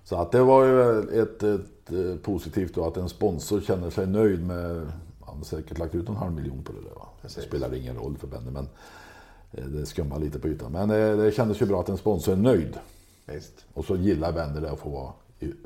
Så 0.03 0.15
att 0.15 0.31
det 0.31 0.43
var 0.43 0.65
ju 0.65 0.99
ett, 1.21 1.43
ett, 1.43 1.91
eh, 1.91 2.15
positivt 2.23 2.75
då 2.75 2.87
att 2.87 2.97
en 2.97 3.09
sponsor 3.09 3.61
känner 3.61 3.89
sig 3.89 4.07
nöjd 4.07 4.47
med... 4.47 4.91
Han 5.25 5.37
har 5.37 5.43
säkert 5.43 5.77
lagt 5.77 5.95
ut 5.95 6.09
en 6.09 6.15
halv 6.15 6.33
miljon 6.33 6.63
på 6.63 6.71
det 6.71 6.81
där. 6.81 6.95
Va? 6.95 7.07
Det 7.21 7.29
spelar 7.29 7.73
ingen 7.73 7.95
roll 7.95 8.17
för 8.17 8.27
Benny, 8.27 8.51
men 8.51 8.67
eh, 9.51 9.65
det 9.65 9.85
skummar 9.85 10.19
lite 10.19 10.39
på 10.39 10.47
ytan. 10.47 10.71
Men 10.71 10.91
eh, 10.91 11.17
det 11.17 11.31
kändes 11.31 11.61
ju 11.61 11.65
bra 11.65 11.79
att 11.79 11.89
en 11.89 11.97
sponsor 11.97 12.33
är 12.33 12.37
nöjd. 12.37 12.77
Visst. 13.25 13.65
Och 13.73 13.85
så 13.85 13.95
gillar 13.95 14.31
Benny 14.31 14.59
det 14.59 14.71
att 14.71 14.79
få 14.79 14.89
vara 14.89 15.11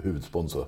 huvudsponsor. 0.01 0.65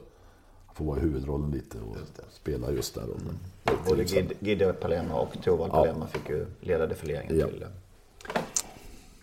Får 0.82 0.88
vara 0.88 1.00
huvudrollen 1.00 1.52
lite 1.52 1.78
och 1.78 1.98
spela 2.32 2.72
just 2.72 2.96
den 2.96 3.04
rollen. 3.04 3.40
Både 3.88 4.04
Gid- 4.04 4.34
Gide 4.40 4.74
Palema 4.74 5.16
och 5.16 5.38
Torvald 5.44 5.72
Palema 5.72 6.08
fick 6.08 6.30
ju 6.30 6.46
leda 6.62 6.88
defileringen 6.88 7.40
Ja. 7.40 7.48
till. 7.48 7.66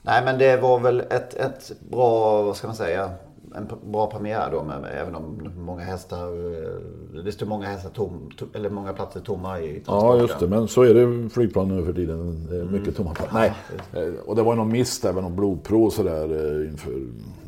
Nej 0.03 0.25
men 0.25 0.39
det 0.39 0.57
var 0.57 0.79
väl 0.79 1.01
ett, 1.01 1.35
ett 1.35 1.73
bra, 1.91 2.43
vad 2.43 2.57
ska 2.57 2.67
man 2.67 2.77
säga, 2.77 3.11
en 3.57 3.91
bra 3.93 4.11
premiär 4.11 4.51
då. 4.53 4.65
Med, 4.65 4.85
även 4.95 5.15
om 5.15 5.53
många 5.57 5.83
hästar, 5.83 6.27
eh, 6.27 7.23
det 7.25 7.33
stod 7.33 7.49
många 7.49 7.67
hästar 7.67 7.91
tom, 7.91 8.31
to, 8.39 8.45
eller 8.55 8.71
många 8.71 8.93
platser 8.93 9.21
tomma 9.21 9.61
i 9.61 9.83
Ja, 9.87 10.17
just 10.19 10.39
det. 10.39 10.49
Men 10.49 10.69
så 10.69 10.83
är 10.83 10.95
det 10.95 11.29
flygplan 11.31 11.69
nu 11.69 11.85
för 11.85 11.93
tiden. 11.93 12.47
Det 12.51 12.57
är 12.61 12.65
mycket 12.65 12.97
tomma 12.97 13.15
platser. 13.15 13.35
Nej, 13.35 13.53
eh, 14.07 14.15
och 14.27 14.37
det 14.37 14.43
var 14.43 14.55
någon 14.55 14.69
miss 14.73 15.01
där 15.01 15.13
med 15.13 15.23
någon 15.23 15.37
blodprov 15.37 15.85
och 15.85 15.93
sådär 15.93 16.25
eh, 16.63 16.71
inför 16.71 16.93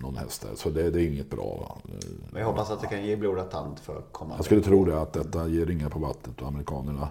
någon 0.02 0.16
häst 0.16 0.42
där. 0.42 0.54
Så 0.56 0.70
det, 0.70 0.90
det 0.90 1.02
är 1.02 1.06
inget 1.12 1.30
bra. 1.30 1.44
va. 1.44 1.76
Eh, 1.94 2.08
Men 2.30 2.40
jag 2.40 2.48
hoppas 2.48 2.70
att 2.70 2.80
det 2.80 2.86
kan 2.86 3.04
ge 3.04 3.16
blodad 3.16 3.50
tand 3.50 3.78
för 3.78 4.00
kommande. 4.12 4.38
Jag 4.38 4.44
skulle 4.44 4.60
tro 4.62 4.84
det 4.84 5.00
att 5.00 5.12
detta 5.12 5.48
ger 5.48 5.66
ringar 5.66 5.88
på 5.88 5.98
vattnet 5.98 6.40
och 6.42 6.48
amerikanerna 6.48 7.08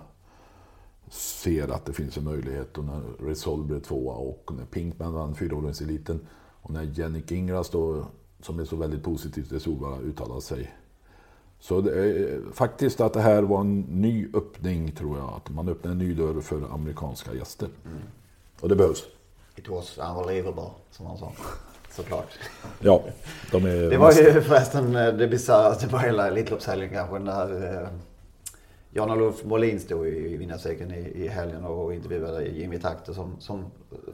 ser 1.11 1.67
att 1.73 1.85
det 1.85 1.93
finns 1.93 2.17
en 2.17 2.23
möjlighet. 2.23 2.77
Och 2.77 2.83
när 2.83 3.01
Resolve 3.27 3.63
blev 3.67 3.79
tvåa 3.79 4.13
och 4.15 4.51
när 4.57 4.65
Pinkman 4.65 5.13
vann 5.13 5.35
fyraåringseliten 5.35 6.19
och 6.61 6.71
när 6.71 6.83
Jenny 6.83 7.23
Ingras 7.27 7.69
då, 7.69 8.05
som 8.41 8.59
är 8.59 8.65
så 8.65 8.75
väldigt 8.75 9.03
positivt 9.03 9.49
till 9.49 9.59
Solvalla, 9.59 9.99
uttalar 9.99 10.39
sig. 10.39 10.73
Så 11.59 11.81
det 11.81 11.91
är, 11.91 12.41
faktiskt 12.53 13.01
att 13.01 13.13
det 13.13 13.21
här 13.21 13.41
var 13.41 13.61
en 13.61 13.79
ny 13.79 14.29
öppning 14.33 14.91
tror 14.91 15.17
jag. 15.17 15.33
Att 15.35 15.49
man 15.49 15.69
öppnar 15.69 15.91
en 15.91 15.97
ny 15.97 16.13
dörr 16.13 16.41
för 16.41 16.73
amerikanska 16.73 17.33
gäster. 17.33 17.69
Och 18.61 18.69
det 18.69 18.75
behövs. 18.75 19.03
It 19.55 19.69
was 19.69 19.97
unbelievable, 19.97 20.69
som 20.91 21.05
han 21.05 21.17
sa. 21.17 21.31
Såklart. 21.91 22.27
Ja, 22.79 23.03
de 23.51 23.65
är... 23.65 23.89
Det 23.89 23.97
var 23.97 24.11
ju 24.11 24.41
förresten 24.41 24.95
eh, 24.95 25.13
det 25.13 25.27
bisarraste 25.27 25.87
på 25.87 25.97
hela 25.97 26.27
Elitloppshelgen 26.27 26.89
kanske 26.89 27.19
när 27.19 27.81
eh, 27.81 27.87
Jan-Olof 28.91 29.43
Molin 29.43 29.79
stod 29.79 30.07
i 30.07 30.37
vinnarcirkeln 30.37 30.91
i, 30.93 30.99
i 31.23 31.27
helgen 31.27 31.65
och 31.65 31.93
intervjuade 31.93 32.45
Jimmy 32.45 32.79
Takter 32.79 33.13
som, 33.13 33.35
som 33.39 33.65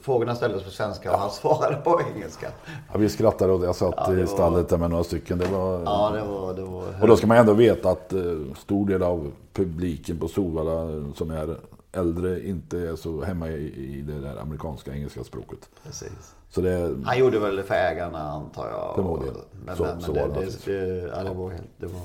frågorna 0.02 0.36
ställdes 0.36 0.64
på 0.64 0.70
svenska 0.70 1.12
och 1.14 1.20
han 1.20 1.32
svarade 1.32 1.76
på 1.76 2.02
engelska. 2.16 2.48
Ja, 2.92 2.98
vi 2.98 3.10
skrattade 3.10 3.54
och 3.54 3.66
jag 3.66 3.76
satt 3.76 3.94
Ja, 3.98 4.08
det 4.08 4.14
i 4.18 4.20
var- 4.20 4.26
stallet 4.26 4.70
där 4.70 4.78
med 4.78 4.90
några 4.90 5.04
stycken. 5.04 5.38
Det 5.38 5.46
var... 5.46 5.82
Ja, 5.86 6.12
det 6.14 6.24
var... 6.28 6.54
Det 6.54 6.62
var 6.62 6.84
Och 7.02 7.08
då 7.08 7.16
ska 7.18 7.28
man 7.28 7.38
ändå 7.38 7.54
veta 7.54 7.90
att 7.90 8.14
eh, 8.14 8.22
stor 8.58 8.88
del 8.88 9.04
av 9.04 9.32
publiken 9.54 10.20
på 10.20 10.28
Solvalla 10.28 10.92
eh, 10.98 11.14
som 11.16 11.32
är 11.32 11.58
äldre 11.92 12.48
inte 12.48 12.78
är 12.80 12.96
så 12.96 13.22
hemma 13.24 13.50
i, 13.50 14.04
det 14.08 14.20
där 14.20 14.38
amerikanska 14.42 14.94
engelska 14.94 15.24
språket. 15.24 15.70
Precis. 15.84 16.36
Så 16.50 16.62
det, 16.62 16.96
Han 17.06 17.20
gjorde 17.20 17.40
väl 17.40 17.56
det 17.56 17.64
för 17.64 17.76
ägarna 17.76 18.20
antar 18.20 18.68
jag. 18.70 18.96
Förmodligen. 18.96 19.36
Men, 19.66 19.76
Så- 19.76 19.84
men, 19.84 20.02
så 20.02 20.14
men 20.14 20.30
var 20.30 20.40
det, 20.40 20.46
det 20.46 20.66
det, 20.66 21.02
det, 21.02 21.08
ja, 21.18 21.24
det 21.24 21.34
var 21.34 21.50
helt... 21.50 21.64
Det 21.78 21.86
var, 21.88 22.02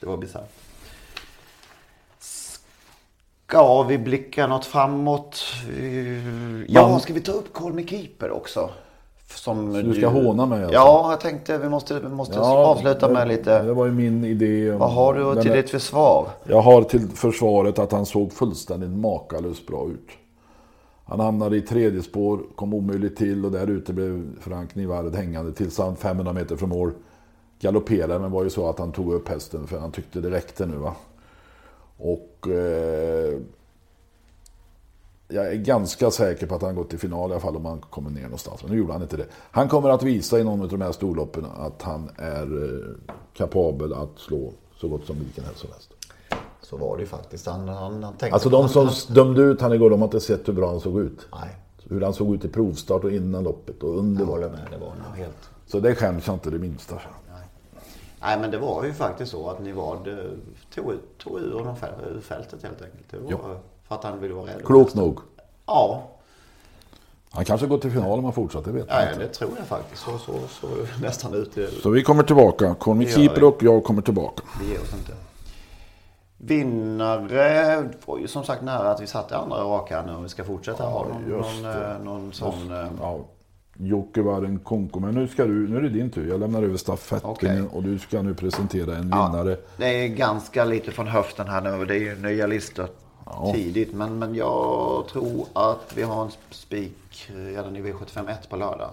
det 0.00 0.06
var 0.06 0.16
bisarrt. 0.16 0.50
Ska 3.52 3.82
vi 3.82 3.98
blicka 3.98 4.46
något 4.46 4.64
framåt? 4.64 5.44
Ja, 6.66 6.88
Man- 6.88 7.00
ska 7.00 7.12
vi 7.12 7.20
ta 7.20 7.32
upp 7.32 7.52
Call 7.52 7.72
Me 7.72 7.86
Keeper 7.86 8.30
också? 8.30 8.70
Som 9.34 9.72
du 9.72 9.94
ska 9.94 10.08
håna 10.08 10.46
mig 10.46 10.58
alltså? 10.58 10.74
Ja, 10.74 11.10
jag 11.10 11.20
tänkte 11.20 11.58
vi 11.58 11.68
måste, 11.68 12.00
vi 12.00 12.08
måste 12.08 12.40
avsluta 12.40 13.08
det, 13.08 13.14
med 13.14 13.28
lite. 13.28 13.62
Det 13.62 13.72
var 13.72 13.86
ju 13.86 13.92
min 13.92 14.24
idé. 14.24 14.70
Vad 14.70 14.90
har 14.92 15.14
du 15.14 15.42
till 15.42 15.52
ditt 15.52 15.70
försvar? 15.70 16.28
Jag 16.44 16.60
har 16.60 16.82
till 16.82 17.08
försvaret 17.08 17.78
att 17.78 17.92
han 17.92 18.06
såg 18.06 18.32
fullständigt 18.32 18.90
makalöst 18.90 19.66
bra 19.66 19.88
ut. 19.88 20.08
Han 21.04 21.20
hamnade 21.20 21.56
i 21.56 21.60
tredje 21.60 22.02
spår, 22.02 22.40
kom 22.54 22.74
omöjligt 22.74 23.16
till 23.16 23.44
och 23.44 23.50
där 23.52 23.70
ute 23.70 23.92
blev 23.92 24.22
Frank 24.40 24.74
Nivard 24.74 25.14
hängande 25.14 25.52
tills 25.52 25.78
han 25.78 25.96
500 25.96 26.32
meter 26.32 26.56
från 26.56 26.68
mål 26.68 26.92
galopperade. 27.60 28.18
Men 28.18 28.30
var 28.30 28.44
ju 28.44 28.50
så 28.50 28.68
att 28.68 28.78
han 28.78 28.92
tog 28.92 29.12
upp 29.12 29.28
hästen 29.28 29.66
för 29.66 29.78
han 29.78 29.92
tyckte 29.92 30.20
det 30.20 30.30
räckte 30.30 30.66
nu 30.66 30.76
va. 30.76 30.94
Och 31.96 32.48
eh, 32.48 33.38
jag 35.28 35.46
är 35.46 35.54
ganska 35.54 36.10
säker 36.10 36.46
på 36.46 36.54
att 36.54 36.62
han 36.62 36.74
gått 36.74 36.90
till 36.90 36.98
final 36.98 37.30
i 37.30 37.32
alla 37.32 37.40
fall 37.40 37.56
om 37.56 37.64
han 37.64 37.80
kommer 37.80 38.10
ner 38.10 38.22
någonstans. 38.22 38.62
Men 38.62 38.72
nu 38.72 38.78
gjorde 38.78 38.92
han 38.92 39.02
inte 39.02 39.16
det. 39.16 39.26
Han 39.50 39.68
kommer 39.68 39.88
att 39.88 40.02
visa 40.02 40.38
i 40.38 40.44
någon 40.44 40.62
av 40.62 40.68
de 40.68 40.80
här 40.80 40.92
storloppen 40.92 41.46
att 41.56 41.82
han 41.82 42.10
är 42.16 42.64
eh, 42.64 42.94
kapabel 43.34 43.92
att 43.92 44.18
slå 44.18 44.52
så 44.80 44.88
gott 44.88 45.06
som 45.06 45.18
vilken 45.18 45.44
häst 45.44 45.58
som 45.58 45.70
helst. 45.70 45.90
Så 46.60 46.76
var 46.76 46.96
det 46.96 47.00
ju 47.00 47.06
faktiskt. 47.06 47.46
Han, 47.46 47.68
han, 47.68 48.02
han 48.02 48.12
tänkte 48.12 48.34
Alltså 48.34 48.48
de 48.48 48.68
som 48.68 48.86
han, 48.86 48.94
dömde 49.08 49.42
ut 49.42 49.60
han 49.60 49.72
igår, 49.72 49.90
de 49.90 50.00
har 50.00 50.06
inte 50.06 50.20
sett 50.20 50.48
hur 50.48 50.52
bra 50.52 50.70
han 50.70 50.80
såg 50.80 51.00
ut. 51.00 51.26
Nej, 51.32 51.56
Hur 51.88 52.00
han 52.00 52.14
såg 52.14 52.34
ut 52.34 52.44
i 52.44 52.48
provstart 52.48 53.04
och 53.04 53.12
innan 53.12 53.44
loppet 53.44 53.82
och 53.82 53.98
under 53.98 54.20
jag 54.20 54.26
håller 54.26 54.50
med. 54.50 54.66
Det 54.70 54.78
var 54.78 55.16
helt... 55.16 55.50
Så 55.66 55.80
det 55.80 55.94
skäms 55.94 56.26
jag 56.26 56.36
inte 56.36 56.50
det 56.50 56.58
minsta 56.58 56.98
för. 56.98 57.10
Nej, 58.22 58.38
men 58.38 58.50
det 58.50 58.58
var 58.58 58.84
ju 58.84 58.92
faktiskt 58.94 59.30
så 59.32 59.50
att 59.50 59.60
Nivad 59.60 60.08
eh, 60.08 60.14
tog, 60.74 60.92
tog 61.18 61.38
ur 61.40 61.52
honom 61.58 61.76
ur 62.16 62.20
fältet 62.20 62.62
helt 62.62 62.82
enkelt. 62.82 63.10
Det 63.10 63.18
var 63.18 63.30
Ja. 63.30 63.38
för 63.88 63.94
att 63.94 64.04
han 64.04 64.20
ville 64.20 64.34
vara 64.34 64.46
rädd. 64.46 64.64
Klokt 64.64 64.94
nog. 64.94 65.20
Ja, 65.66 66.02
Han 67.30 67.44
kanske 67.44 67.66
går 67.66 67.78
till 67.78 67.90
final 67.90 68.18
om 68.18 68.24
han 68.24 68.32
fortsätter, 68.32 68.72
vet 68.72 68.86
jag 68.88 69.02
ja, 69.02 69.08
inte. 69.08 69.18
det 69.18 69.28
tror 69.28 69.50
jag 69.58 69.66
faktiskt. 69.66 70.02
Så, 70.02 70.18
så, 70.18 70.32
så 70.48 70.66
nästan 71.02 71.34
ut. 71.34 71.54
Det, 71.54 71.70
Så 71.82 71.90
vi 71.90 72.02
kommer 72.02 72.22
tillbaka. 72.22 72.74
Conny 72.74 73.04
Det 73.04 73.10
vi. 73.18 73.40
och 73.42 73.62
jag 73.62 73.84
kommer 73.84 74.02
tillbaka. 74.02 74.42
vi 74.60 74.68
ger 74.70 74.80
oss 74.80 74.94
inte. 74.94 75.12
Vinnare 76.36 77.88
var 78.06 78.18
ju 78.18 78.28
som 78.28 78.44
sagt 78.44 78.62
nära 78.62 78.90
att 78.90 79.00
vi 79.00 79.06
satte 79.06 79.36
andra 79.36 79.56
raka 79.64 80.02
nu. 80.06 80.14
Om 80.14 80.22
vi 80.22 80.28
ska 80.28 80.44
fortsätta 80.44 80.84
ha 80.84 81.06
någon, 81.08 81.22
någon, 81.62 81.64
eh, 81.64 81.98
någon 82.04 82.32
sån... 82.32 82.72
eh, 82.72 82.86
Ja. 83.00 83.18
Jocke 83.76 84.22
var 84.22 84.42
en 84.42 84.58
konko. 84.58 85.00
Men 85.00 85.14
nu, 85.14 85.28
ska 85.28 85.44
du, 85.44 85.68
nu 85.68 85.76
är 85.76 85.80
det 85.82 85.88
din 85.88 86.10
tur. 86.10 86.28
Jag 86.28 86.40
lämnar 86.40 86.62
över 86.62 86.76
stafetten 86.76 87.30
Okej. 87.30 87.62
och 87.72 87.82
du 87.82 87.98
ska 87.98 88.22
nu 88.22 88.34
presentera 88.34 88.96
en 88.96 89.08
Ja, 89.12 89.26
vinnare. 89.32 89.56
det 89.76 90.04
är 90.04 90.08
ganska 90.08 90.64
lite 90.64 90.90
från 90.90 91.06
höften 91.06 91.48
här 91.48 91.60
nu. 91.60 91.84
Det 91.84 91.94
är 91.94 91.98
ju 92.00 92.14
nya 92.22 92.46
listor 92.46 92.86
tidigt. 93.54 93.94
Men, 93.94 94.18
men 94.18 94.34
jag 94.34 95.04
tror 95.08 95.46
att 95.52 95.92
vi 95.96 96.02
har 96.02 96.24
en 96.24 96.30
spik 96.50 97.30
redan 97.34 97.76
i 97.76 97.82
V751 97.82 98.34
på 98.50 98.56
lördag. 98.56 98.90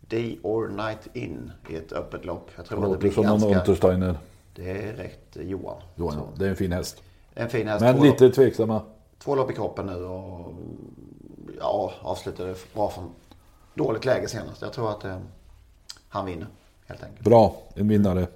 Day 0.00 0.38
or 0.42 0.68
Night 0.68 1.16
In 1.16 1.50
i 1.68 1.76
ett 1.76 1.92
öppet 1.92 2.24
lopp. 2.24 2.50
Jag 2.56 2.66
tror 2.66 2.80
Det 2.80 2.84
det 2.86 2.88
låter 2.88 3.00
blir 3.00 3.10
som 3.10 3.24
någon 3.26 3.40
ganska... 3.40 3.58
Untersteiner. 3.58 4.18
Det 4.54 4.70
är 4.70 4.92
rätt 4.92 5.36
eh, 5.36 5.42
Johan. 5.42 5.76
Johan, 5.96 6.14
Så, 6.14 6.28
det 6.38 6.44
är 6.46 6.50
en 6.50 6.56
fin 6.56 6.72
häst. 6.72 7.02
En 7.34 7.48
fin 7.48 7.68
häst. 7.68 7.80
Men 7.80 7.96
två, 7.96 8.02
lite 8.04 8.30
tveksamma. 8.30 8.82
två 9.18 9.34
lopp 9.34 9.50
i 9.50 9.54
kroppen 9.54 9.86
nu 9.86 10.04
och 10.04 10.52
ja, 11.60 11.92
avslutade 12.02 12.54
bra 12.74 12.90
från 12.90 13.10
dåligt 13.78 14.04
läge 14.04 14.28
senast. 14.28 14.62
Jag 14.62 14.72
tror 14.72 14.90
att 14.90 15.04
eh, 15.04 15.18
han 16.08 16.26
vinner 16.26 16.46
helt 16.86 17.02
enkelt. 17.02 17.24
Bra, 17.24 17.56
en 17.74 17.88
vinnare. 17.88 18.26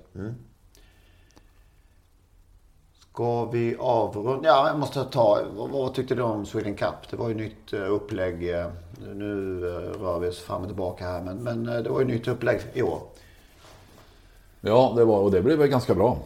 Ska 3.12 3.44
vi 3.44 3.76
avrunda? 3.78 4.48
Ja, 4.48 4.68
jag 4.68 4.78
måste 4.78 5.04
ta. 5.04 5.42
Vad, 5.56 5.70
vad 5.70 5.94
tyckte 5.94 6.14
du 6.14 6.22
om 6.22 6.46
Sweden 6.46 6.74
Cup? 6.74 6.94
Det 7.10 7.16
var 7.16 7.28
ju 7.28 7.34
nytt 7.34 7.72
eh, 7.72 7.92
upplägg. 7.92 8.50
eh, 8.50 8.66
Nu 9.14 9.58
eh, 9.68 10.00
rör 10.00 10.18
vi 10.18 10.28
oss 10.28 10.40
fram 10.40 10.62
och 10.62 10.68
tillbaka 10.68 11.04
här. 11.04 11.22
Men, 11.22 11.36
men 11.36 11.64
det 11.64 11.88
var 11.90 12.00
ju 12.00 12.06
nytt 12.06 12.28
upplägg 12.28 12.60
i 12.74 12.82
år. 12.82 13.00
Ja, 14.60 14.92
det 14.96 15.04
var, 15.04 15.18
och 15.18 15.30
det 15.30 15.42
blev 15.42 15.58
väl 15.58 15.68
ganska 15.68 15.94
bra. 15.94 16.18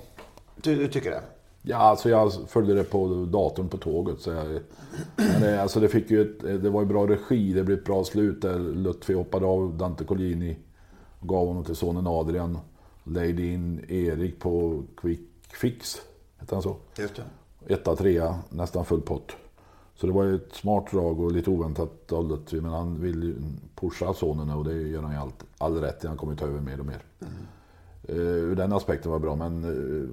Du, 0.57 0.77
du 0.77 0.89
tycker 0.89 1.11
det? 1.11 1.23
Ja, 1.69 1.77
alltså 1.77 2.09
jag 2.09 2.33
följde 2.49 2.75
det 2.75 2.85
på 2.85 3.27
datorn 3.31 3.69
på 3.69 3.77
tåget. 3.77 4.21
Så 4.21 4.31
jag, 4.31 4.47
men 5.17 5.41
det, 5.41 5.63
alltså 5.63 5.81
det, 5.81 5.89
fick 5.89 6.11
ju 6.11 6.23
ett, 6.23 6.63
det 6.63 6.71
var 6.71 6.81
ju 6.81 6.87
bra 6.87 7.07
regi, 7.07 7.53
det 7.53 7.65
blev 7.65 7.79
ett 7.79 7.85
bra 7.85 8.05
slut 8.05 8.43
där 8.43 8.59
Lutfi 8.59 9.15
hoppade 9.15 9.47
av 9.47 9.77
Dante 9.77 10.05
Collini. 10.05 10.59
Gav 11.21 11.47
honom 11.47 11.65
till 11.65 11.77
sonen 11.77 12.07
Adrian. 12.07 12.59
Lejde 13.05 13.43
in 13.43 13.85
Erik 13.89 14.41
på 14.41 14.83
Quick 14.97 15.21
Fix, 15.61 16.03
hette 16.37 16.55
han 16.55 16.63
så? 16.63 16.77
Just 16.99 17.17
det. 17.17 17.75
Etta, 17.75 17.97
trea, 17.97 18.39
nästan 18.51 18.85
full 18.85 19.03
pott. 19.03 19.37
Så 19.95 20.07
det 20.07 20.13
var 20.13 20.25
ju 20.25 20.35
ett 20.35 20.55
smart 20.55 20.91
drag 20.91 21.21
och 21.21 21.33
lite 21.33 21.51
oväntat 21.51 22.13
av 22.13 22.29
Lutfi. 22.29 22.61
Men 22.61 22.71
han 22.71 23.01
vill 23.01 23.23
ju 23.23 23.35
pusha 23.75 24.15
sonen 24.15 24.51
och 24.51 24.65
det 24.65 24.75
gör 24.75 25.03
han 25.03 25.13
ju 25.13 25.19
allt, 25.19 25.45
all 25.59 25.81
rätt 25.81 26.05
i. 26.05 26.07
Han 26.07 26.17
kommer 26.17 26.33
ju 26.33 26.39
ta 26.39 26.47
över 26.47 26.61
mer 26.61 26.81
och 26.81 26.87
mer. 26.87 27.05
Uh, 27.23 27.29
ur 28.09 28.57
den 28.57 28.73
aspekten 28.73 29.11
var 29.11 29.19
det 29.19 29.23
bra, 29.23 29.35
men 29.37 29.65
uh, 29.65 30.09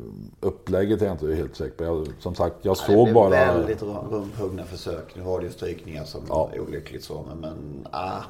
upplägget 0.48 1.02
är 1.02 1.06
jag 1.06 1.14
inte 1.14 1.36
helt 1.36 1.56
säker 1.56 1.76
på. 1.78 1.84
Jag, 1.84 2.08
som 2.20 2.36
sagt, 2.36 2.56
jag 2.62 2.76
det 2.76 2.80
såg 2.80 3.04
blev 3.04 3.14
bara... 3.16 3.30
väldigt 3.30 3.82
rum- 3.84 4.10
rumshuggna 4.12 4.64
försök. 4.64 5.16
Nu 5.16 5.22
var 5.22 5.40
det 5.40 5.46
ju 5.46 5.52
strykningar 5.52 6.04
som 6.04 6.22
Ja. 6.30 6.50
är 6.54 6.60
olyckligt 6.60 7.04
så. 7.04 7.26
Men, 7.30 7.38
men 7.40 7.88
ah, 7.92 8.22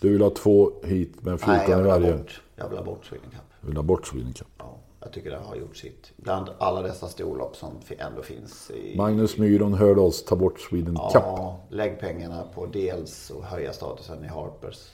Du 0.00 0.12
vill 0.12 0.22
ha 0.22 0.30
två 0.30 0.72
hit 0.84 1.22
med 1.22 1.40
nej, 1.46 1.58
14 1.58 1.70
jag 1.70 1.70
i 1.70 1.82
vill 1.82 1.90
varje. 1.90 2.16
bort, 2.16 2.42
jag 2.56 2.68
vill 2.68 2.78
ha 2.78 2.84
bort 2.84 3.04
Sweden 3.06 3.30
Cup. 3.30 3.40
Du 3.60 3.66
vill 3.66 3.76
ha 3.76 3.82
bort 3.82 4.06
Sweden 4.06 4.32
Cup. 4.32 4.48
Ja, 4.58 4.76
jag 5.00 5.12
tycker 5.12 5.30
det 5.30 5.36
har 5.36 5.56
gjort 5.56 5.76
sitt. 5.76 6.12
Bland 6.16 6.48
alla 6.58 6.82
dessa 6.82 7.08
storlopp 7.08 7.56
som 7.56 7.70
ändå 7.98 8.22
finns 8.22 8.70
i... 8.70 8.96
Magnus 8.96 9.38
Myron 9.38 9.74
hörde 9.74 10.00
oss 10.00 10.24
ta 10.24 10.36
bort 10.36 10.60
Sweden 10.60 10.94
Cup. 10.96 11.10
Ja, 11.14 11.60
lägg 11.68 12.00
pengarna 12.00 12.42
på 12.54 12.66
dels 12.66 13.30
och 13.30 13.44
höja 13.44 13.72
statusen 13.72 14.24
i 14.24 14.28
Harpers. 14.28 14.88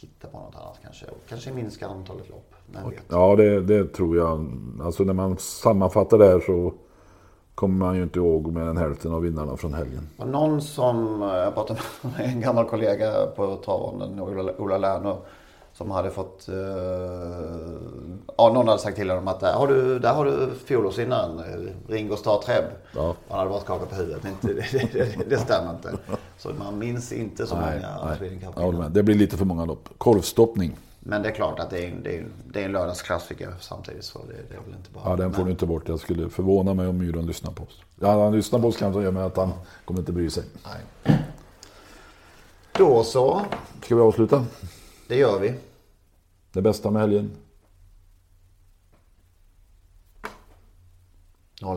Hitta 0.00 0.28
på 0.28 0.38
något 0.38 0.54
annat 0.54 0.78
kanske. 0.82 1.06
Kanske 1.28 1.52
minska 1.52 1.86
antalet 1.86 2.28
lopp. 2.28 2.54
Ja, 3.08 3.36
det, 3.36 3.60
det 3.60 3.84
tror 3.84 4.16
jag. 4.16 4.52
Alltså 4.82 5.02
när 5.02 5.12
man 5.12 5.36
sammanfattar 5.38 6.18
det 6.18 6.26
här 6.26 6.40
så 6.40 6.72
kommer 7.54 7.86
man 7.86 7.96
ju 7.96 8.02
inte 8.02 8.18
ihåg 8.18 8.52
mer 8.52 8.60
än 8.60 8.76
hälften 8.76 9.12
av 9.12 9.22
vinnarna 9.22 9.56
från 9.56 9.74
helgen. 9.74 10.08
Och 10.16 10.28
någon 10.28 10.62
som, 10.62 11.22
eh, 11.22 11.28
jag 11.28 11.54
pratade 11.54 11.80
med 12.02 12.26
en 12.26 12.40
gammal 12.40 12.64
kollega 12.64 13.26
på 13.36 13.56
travronden, 13.56 14.20
Ola, 14.20 14.52
Ola 14.58 14.78
Lerner. 14.78 15.16
Som 15.72 15.90
hade 15.90 16.10
fått... 16.10 16.46
Uh, 16.48 16.56
ja, 18.36 18.52
någon 18.54 18.68
hade 18.68 18.80
sagt 18.80 18.96
till 18.96 19.10
honom 19.10 19.28
att 19.28 19.40
där 19.40 19.52
har 19.52 19.66
du, 19.66 19.98
där 19.98 20.14
har 20.14 20.24
du 20.24 20.50
fjolårsvinnaren 20.64 21.42
Ringo 21.88 22.16
Starr 22.16 22.38
Treb. 22.38 22.64
Ja. 22.94 23.14
Han 23.28 23.38
hade 23.38 23.50
bara 23.50 23.60
skakat 23.60 23.90
på 23.90 23.94
huvudet. 23.94 24.22
Men 24.22 24.32
det, 24.40 24.72
det, 24.72 24.92
det, 24.92 25.30
det 25.30 25.38
stämmer 25.38 25.70
inte. 25.70 25.92
Så 26.40 26.52
man 26.52 26.78
minns 26.78 27.12
inte 27.12 27.46
så 27.46 27.56
nej, 27.60 27.82
många 28.00 28.16
Cup. 28.16 28.54
Ja, 28.56 28.88
det 28.88 29.02
blir 29.02 29.14
lite 29.14 29.36
för 29.36 29.44
många 29.44 29.64
lopp. 29.64 29.88
Korvstoppning. 29.98 30.76
Men 31.00 31.22
det 31.22 31.28
är 31.28 31.32
klart 31.32 31.58
att 31.58 31.70
det 31.70 31.84
är 31.84 31.88
en, 31.90 32.02
det 32.02 32.16
är, 32.16 32.26
det 32.52 32.60
är 32.60 32.64
en 32.64 32.72
lördagsklassiker 32.72 33.54
samtidigt. 33.60 34.04
Så 34.04 34.18
det, 34.18 34.32
det 34.48 34.54
är 34.54 34.60
väl 34.60 34.74
inte 34.74 34.90
bara... 34.90 35.10
Ja, 35.10 35.16
den 35.16 35.32
får 35.32 35.38
men... 35.38 35.46
du 35.46 35.50
inte 35.50 35.66
bort. 35.66 35.88
Jag 35.88 36.00
skulle 36.00 36.30
förvåna 36.30 36.74
mig 36.74 36.86
om 36.86 36.98
Myron 36.98 37.26
lyssnar 37.26 37.52
på 37.52 37.62
oss. 37.62 37.82
Ja, 38.00 38.24
han 38.24 38.32
lyssnar 38.32 38.60
på 38.60 38.68
oss 38.68 38.76
kanske 38.76 39.10
med 39.10 39.26
att 39.26 39.36
han 39.36 39.52
kommer 39.84 40.00
inte 40.00 40.12
bry 40.12 40.30
sig. 40.30 40.44
Nej. 40.64 41.16
Då 42.72 43.04
så. 43.04 43.42
Ska 43.82 43.94
vi 43.94 44.00
avsluta? 44.00 44.44
Det 45.08 45.16
gör 45.16 45.40
vi. 45.40 45.54
Det 46.52 46.62
bästa 46.62 46.90
med 46.90 47.02
helgen? 47.02 47.30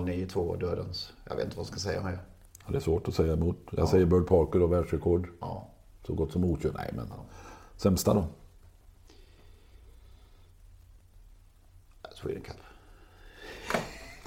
092 0.06 0.56
dödens. 0.56 1.14
Jag 1.30 1.36
vet 1.36 1.46
inte 1.46 1.58
vad 1.58 1.64
jag 1.66 1.68
ska 1.68 1.80
säga 1.80 2.04
mer. 2.04 2.20
Ja, 2.66 2.72
det 2.72 2.78
är 2.78 2.82
svårt 2.82 3.08
att 3.08 3.14
säga 3.14 3.34
emot. 3.34 3.58
Jag 3.70 3.80
ja. 3.80 3.88
säger 3.88 4.06
Bird 4.06 4.28
Parker 4.28 4.62
och 4.62 4.72
världsrekord. 4.72 5.28
Ja. 5.42 5.68
Så 6.08 6.14
gott 6.14 6.32
som 6.32 6.44
otur. 6.44 6.72
Nej, 6.78 6.90
men 6.94 7.08
sämsta 7.78 8.14
då? 8.14 8.26
Sweden 12.16 12.42
Cup. 12.42 12.56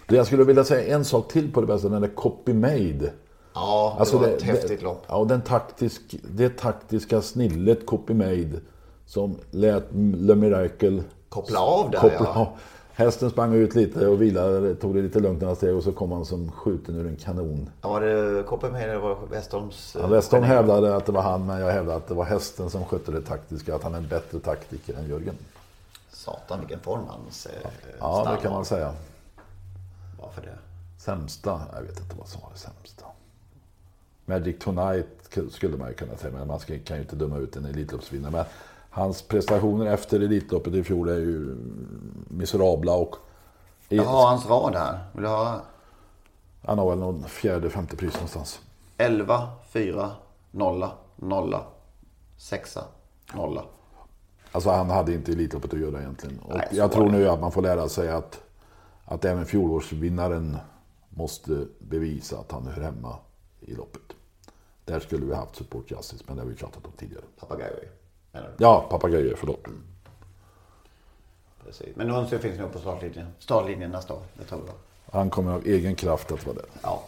Jag 0.08 0.26
skulle 0.26 0.44
vilja 0.44 0.64
säga 0.64 0.96
en 0.96 1.04
sak 1.04 1.32
till 1.32 1.52
på 1.52 1.60
det 1.60 1.66
bästa. 1.66 1.88
Den 1.88 2.02
där 2.02 2.08
Copy 2.08 2.54
Made. 2.54 3.12
Ja, 3.54 3.92
det 3.94 4.00
alltså 4.00 4.18
var 4.18 4.26
ett 4.26 4.38
det, 4.38 4.46
häftigt 4.46 4.82
lopp. 4.82 5.04
Ja, 5.08 5.24
den 5.24 5.42
taktisk, 5.42 6.16
det 6.30 6.48
taktiska 6.48 7.22
snillet 7.22 7.86
Copy 7.86 8.14
Made 8.14 8.60
som 9.06 9.38
lät 9.50 9.84
Le 9.92 10.34
Miracle 10.34 11.02
koppla 11.28 11.60
av 11.60 11.90
där 11.90 11.98
koppla 11.98 12.32
ja. 12.34 12.56
Hästen 12.96 13.30
sprang 13.30 13.54
ut 13.54 13.74
lite 13.74 14.06
och 14.06 14.22
vilade, 14.22 14.74
tog 14.74 14.94
det 14.94 15.02
lite 15.02 15.20
lugnt 15.20 15.40
några 15.40 15.54
steg 15.54 15.76
och 15.76 15.82
så 15.82 15.92
kom 15.92 16.12
han 16.12 16.24
som 16.24 16.52
skjuten 16.52 16.96
ur 16.96 17.06
en 17.06 17.16
kanon. 17.16 17.70
Ja, 17.82 17.88
var 17.88 18.00
det 18.00 18.42
Koppenheim 18.42 18.90
eller 18.90 19.00
var 19.00 19.18
Westholms? 19.30 19.96
Ja, 20.00 20.06
Westholm 20.06 20.44
hävdade 20.44 20.96
att 20.96 21.06
det 21.06 21.12
var 21.12 21.22
han, 21.22 21.46
men 21.46 21.60
jag 21.60 21.72
hävdade 21.72 21.96
att 21.96 22.08
det 22.08 22.14
var 22.14 22.24
hästen 22.24 22.70
som 22.70 22.84
skötte 22.84 23.12
det 23.12 23.20
taktiska. 23.20 23.74
Att 23.74 23.82
han 23.82 23.94
är 23.94 23.98
en 23.98 24.08
bättre 24.08 24.38
taktiker 24.38 24.94
än 24.94 25.08
Jörgen. 25.08 25.34
Satan 26.10 26.60
vilken 26.60 26.80
form 26.80 27.04
hans 27.06 27.46
eh, 27.46 27.70
Ja, 28.00 28.36
det 28.36 28.42
kan 28.42 28.52
man 28.52 28.64
säga. 28.64 28.92
Varför 30.22 30.42
det? 30.42 30.58
Sämsta? 30.98 31.60
Jag 31.74 31.82
vet 31.82 32.00
inte 32.00 32.16
vad 32.18 32.28
som 32.28 32.40
var 32.40 32.50
det 32.52 32.58
sämsta. 32.58 33.04
Magic 34.24 34.56
Tonight 34.58 35.06
skulle 35.50 35.76
man 35.76 35.88
ju 35.88 35.94
kunna 35.94 36.16
säga, 36.16 36.32
men 36.32 36.48
man 36.48 36.58
kan 36.58 36.96
ju 36.96 37.02
inte 37.02 37.16
döma 37.16 37.38
ut 37.38 37.56
en 37.56 37.64
Elitloppsvinnare. 37.64 38.32
Men 38.32 38.44
hans 38.96 39.22
prestationer 39.22 39.86
efter 39.86 40.20
Elitloppet 40.20 40.74
i 40.74 40.84
fjol 40.84 41.08
är 41.08 41.18
ju 41.18 41.56
miserabla 42.28 42.94
och... 42.94 43.16
Jag 43.88 44.04
har 44.04 44.26
hans 44.26 44.46
rad 44.46 44.74
här. 44.74 44.98
Vill 45.12 45.22
du 45.22 45.28
höra? 45.28 45.60
Han 46.62 46.78
har 46.78 46.90
väl 46.90 46.98
någon 46.98 47.24
fjärde, 47.24 47.70
femte 47.70 47.96
pris 47.96 48.14
någonstans. 48.14 48.60
11, 48.96 49.48
4, 49.68 50.10
0, 50.50 50.84
0, 51.16 51.54
6, 52.36 52.78
0. 53.34 53.60
Alltså 54.52 54.70
han 54.70 54.90
hade 54.90 55.14
inte 55.14 55.32
Elitloppet 55.32 55.72
att 55.72 55.80
göra 55.80 56.00
egentligen. 56.00 56.38
Och 56.38 56.56
Nej, 56.56 56.68
jag 56.70 56.92
tror 56.92 57.10
nu 57.10 57.28
att 57.28 57.40
man 57.40 57.52
får 57.52 57.62
lära 57.62 57.88
sig 57.88 58.08
att, 58.08 58.42
att 59.04 59.24
även 59.24 59.46
fjolårsvinnaren 59.46 60.56
måste 61.08 61.66
bevisa 61.78 62.38
att 62.38 62.52
han 62.52 62.66
hör 62.66 62.82
hemma 62.82 63.16
i 63.60 63.74
loppet. 63.74 64.02
Där 64.84 65.00
skulle 65.00 65.26
vi 65.26 65.34
haft 65.34 65.56
support 65.56 65.90
justice, 65.90 66.24
men 66.26 66.36
det 66.36 66.42
har 66.42 66.48
vi 66.48 66.56
pratat 66.56 66.86
om 66.86 66.92
tidigare. 66.96 67.24
Papagöj. 68.36 68.54
Ja, 68.58 68.86
papagöjer, 68.90 69.34
förlåt. 69.36 69.66
Mm. 69.66 69.82
Precis. 71.64 71.96
Men 71.96 72.06
Nuncio 72.08 72.38
finns 72.38 72.58
nog 72.58 72.72
på 72.72 72.78
startlinjen, 72.78 73.26
startlinjen 73.38 73.90
nästa 73.90 74.14
år. 74.14 74.22
Det 74.34 74.44
tror 74.44 74.60
jag. 74.66 74.74
Han 75.18 75.30
kommer 75.30 75.52
av 75.52 75.66
egen 75.66 75.94
kraft 75.94 76.32
att 76.32 76.46
vara 76.46 76.56
där. 76.56 76.64
Ja. 76.82 77.02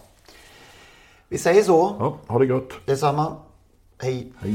Vi 1.29 1.39
säger 1.39 1.63
så. 1.63 1.97
Ja, 1.99 2.17
ha 2.27 2.39
det 2.39 2.47
gott. 2.47 2.73
Detsamma. 2.87 3.37
Hej. 3.99 4.33
Hej. 4.39 4.55